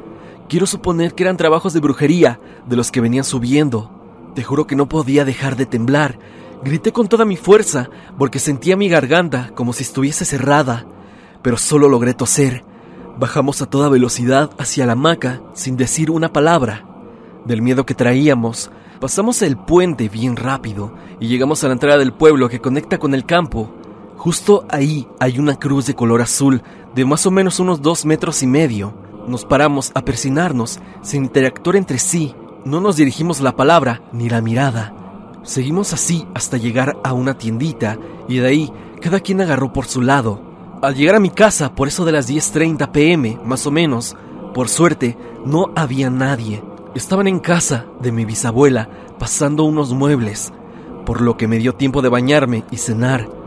Quiero 0.47 0.65
suponer 0.65 1.13
que 1.13 1.23
eran 1.23 1.35
trabajos 1.35 1.73
de 1.73 1.81
brujería 1.81 2.39
de 2.65 2.77
los 2.77 2.91
que 2.91 3.01
venían 3.01 3.25
subiendo. 3.25 3.91
Te 4.35 4.41
juro 4.41 4.67
que 4.67 4.77
no 4.77 4.87
podía 4.87 5.25
dejar 5.25 5.57
de 5.57 5.65
temblar. 5.65 6.17
Grité 6.63 6.93
con 6.93 7.09
toda 7.09 7.25
mi 7.25 7.35
fuerza 7.35 7.89
porque 8.17 8.39
sentía 8.39 8.77
mi 8.77 8.87
garganta 8.87 9.51
como 9.53 9.73
si 9.73 9.83
estuviese 9.83 10.23
cerrada, 10.23 10.85
pero 11.41 11.57
solo 11.57 11.89
logré 11.89 12.13
toser. 12.13 12.63
Bajamos 13.19 13.61
a 13.61 13.65
toda 13.65 13.89
velocidad 13.89 14.51
hacia 14.57 14.85
la 14.85 14.93
hamaca 14.93 15.41
sin 15.53 15.75
decir 15.75 16.09
una 16.09 16.31
palabra. 16.31 16.85
Del 17.43 17.61
miedo 17.61 17.85
que 17.85 17.95
traíamos, 17.95 18.71
pasamos 19.01 19.41
el 19.41 19.57
puente 19.57 20.07
bien 20.07 20.37
rápido 20.37 20.93
y 21.19 21.27
llegamos 21.27 21.65
a 21.65 21.67
la 21.67 21.73
entrada 21.73 21.97
del 21.97 22.13
pueblo 22.13 22.47
que 22.47 22.61
conecta 22.61 22.97
con 22.97 23.13
el 23.13 23.25
campo. 23.25 23.75
Justo 24.15 24.65
ahí 24.69 25.05
hay 25.19 25.37
una 25.37 25.55
cruz 25.55 25.87
de 25.87 25.95
color 25.95 26.21
azul 26.21 26.61
de 26.95 27.05
más 27.05 27.25
o 27.25 27.31
menos 27.31 27.59
unos 27.59 27.81
dos 27.81 28.05
metros 28.05 28.43
y 28.43 28.47
medio. 28.47 28.93
Nos 29.27 29.45
paramos 29.45 29.91
a 29.95 30.01
persinarnos 30.01 30.79
sin 31.01 31.25
interactuar 31.25 31.75
entre 31.75 31.99
sí. 31.99 32.35
No 32.65 32.81
nos 32.81 32.95
dirigimos 32.95 33.41
la 33.41 33.55
palabra 33.55 34.01
ni 34.11 34.29
la 34.29 34.41
mirada. 34.41 34.93
Seguimos 35.43 35.93
así 35.93 36.27
hasta 36.33 36.57
llegar 36.57 36.97
a 37.03 37.13
una 37.13 37.37
tiendita 37.37 37.97
y 38.27 38.37
de 38.37 38.47
ahí 38.47 38.73
cada 39.01 39.19
quien 39.19 39.41
agarró 39.41 39.73
por 39.73 39.85
su 39.85 40.01
lado. 40.01 40.41
Al 40.81 40.95
llegar 40.95 41.15
a 41.15 41.19
mi 41.19 41.29
casa, 41.29 41.75
por 41.75 41.87
eso 41.87 42.05
de 42.05 42.11
las 42.11 42.29
10.30 42.29 42.91
pm, 42.91 43.39
más 43.43 43.65
o 43.67 43.71
menos, 43.71 44.15
por 44.53 44.69
suerte, 44.69 45.17
no 45.45 45.71
había 45.75 46.09
nadie. 46.09 46.63
Estaban 46.95 47.27
en 47.27 47.39
casa 47.39 47.85
de 48.01 48.11
mi 48.11 48.25
bisabuela, 48.25 48.89
pasando 49.17 49.63
unos 49.63 49.93
muebles, 49.93 50.51
por 51.05 51.21
lo 51.21 51.37
que 51.37 51.47
me 51.47 51.57
dio 51.57 51.73
tiempo 51.73 52.01
de 52.01 52.09
bañarme 52.09 52.63
y 52.71 52.77
cenar. 52.77 53.40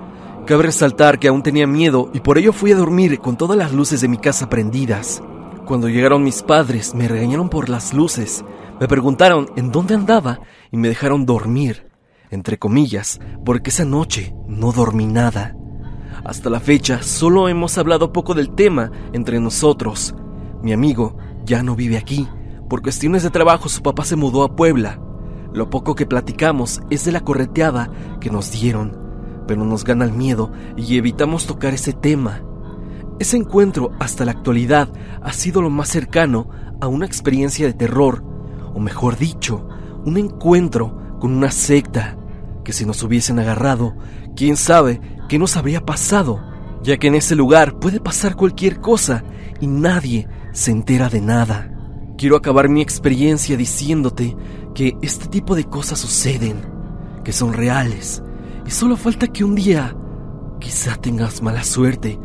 Cabe 0.46 0.64
resaltar 0.64 1.18
que 1.18 1.28
aún 1.28 1.42
tenía 1.42 1.66
miedo 1.66 2.10
y 2.12 2.20
por 2.20 2.36
ello 2.36 2.52
fui 2.52 2.70
a 2.70 2.76
dormir 2.76 3.18
con 3.18 3.38
todas 3.38 3.56
las 3.56 3.72
luces 3.72 4.02
de 4.02 4.08
mi 4.08 4.18
casa 4.18 4.50
prendidas. 4.50 5.22
Cuando 5.64 5.88
llegaron 5.88 6.22
mis 6.22 6.42
padres, 6.42 6.94
me 6.94 7.08
regañaron 7.08 7.48
por 7.48 7.70
las 7.70 7.94
luces, 7.94 8.44
me 8.78 8.86
preguntaron 8.86 9.48
en 9.56 9.72
dónde 9.72 9.94
andaba 9.94 10.40
y 10.70 10.76
me 10.76 10.88
dejaron 10.88 11.24
dormir, 11.24 11.88
entre 12.30 12.58
comillas, 12.58 13.20
porque 13.42 13.70
esa 13.70 13.86
noche 13.86 14.34
no 14.46 14.70
dormí 14.72 15.06
nada. 15.06 15.56
Hasta 16.26 16.50
la 16.50 16.60
fecha 16.60 17.02
solo 17.02 17.48
hemos 17.48 17.78
hablado 17.78 18.12
poco 18.12 18.34
del 18.34 18.54
tema 18.54 18.90
entre 19.14 19.40
nosotros. 19.40 20.14
Mi 20.62 20.74
amigo 20.74 21.16
ya 21.46 21.62
no 21.62 21.74
vive 21.74 21.96
aquí. 21.96 22.28
Por 22.68 22.82
cuestiones 22.82 23.22
de 23.22 23.30
trabajo 23.30 23.70
su 23.70 23.82
papá 23.82 24.04
se 24.04 24.16
mudó 24.16 24.44
a 24.44 24.56
Puebla. 24.56 25.00
Lo 25.54 25.70
poco 25.70 25.94
que 25.94 26.04
platicamos 26.04 26.82
es 26.90 27.06
de 27.06 27.12
la 27.12 27.20
correteada 27.20 27.90
que 28.20 28.28
nos 28.28 28.50
dieron, 28.52 29.03
pero 29.46 29.64
nos 29.64 29.84
gana 29.84 30.04
el 30.04 30.12
miedo 30.12 30.52
y 30.76 30.96
evitamos 30.96 31.46
tocar 31.46 31.74
ese 31.74 31.92
tema. 31.92 32.42
Ese 33.18 33.36
encuentro 33.36 33.92
hasta 34.00 34.24
la 34.24 34.32
actualidad 34.32 34.88
ha 35.22 35.32
sido 35.32 35.62
lo 35.62 35.70
más 35.70 35.88
cercano 35.88 36.48
a 36.80 36.88
una 36.88 37.06
experiencia 37.06 37.66
de 37.66 37.74
terror, 37.74 38.24
o 38.74 38.80
mejor 38.80 39.16
dicho, 39.16 39.68
un 40.04 40.18
encuentro 40.18 41.16
con 41.20 41.32
una 41.32 41.50
secta, 41.50 42.16
que 42.64 42.72
si 42.72 42.84
nos 42.84 43.02
hubiesen 43.02 43.38
agarrado, 43.38 43.94
quién 44.34 44.56
sabe 44.56 45.00
qué 45.28 45.38
nos 45.38 45.56
habría 45.56 45.84
pasado, 45.84 46.42
ya 46.82 46.96
que 46.96 47.06
en 47.06 47.14
ese 47.14 47.36
lugar 47.36 47.78
puede 47.78 48.00
pasar 48.00 48.36
cualquier 48.36 48.80
cosa 48.80 49.24
y 49.60 49.66
nadie 49.66 50.28
se 50.52 50.70
entera 50.70 51.08
de 51.08 51.20
nada. 51.20 51.70
Quiero 52.18 52.36
acabar 52.36 52.68
mi 52.68 52.80
experiencia 52.80 53.56
diciéndote 53.56 54.36
que 54.74 54.96
este 55.02 55.26
tipo 55.26 55.54
de 55.54 55.64
cosas 55.64 55.98
suceden, 55.98 56.56
que 57.24 57.32
son 57.32 57.52
reales, 57.52 58.22
y 58.66 58.70
solo 58.70 58.96
falta 58.96 59.26
que 59.28 59.44
un 59.44 59.54
día 59.54 59.96
quizá 60.60 60.96
tengas 60.96 61.42
mala 61.42 61.64
suerte 61.64 62.18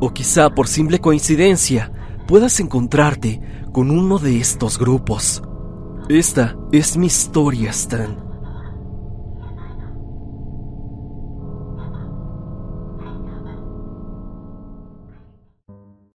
o 0.00 0.12
quizá 0.12 0.50
por 0.50 0.68
simple 0.68 1.00
coincidencia 1.00 1.92
puedas 2.26 2.60
encontrarte 2.60 3.40
con 3.72 3.90
uno 3.90 4.18
de 4.18 4.38
estos 4.38 4.78
grupos. 4.78 5.42
Esta 6.08 6.56
es 6.72 6.96
mi 6.96 7.06
historia, 7.06 7.70
Stan. 7.70 8.25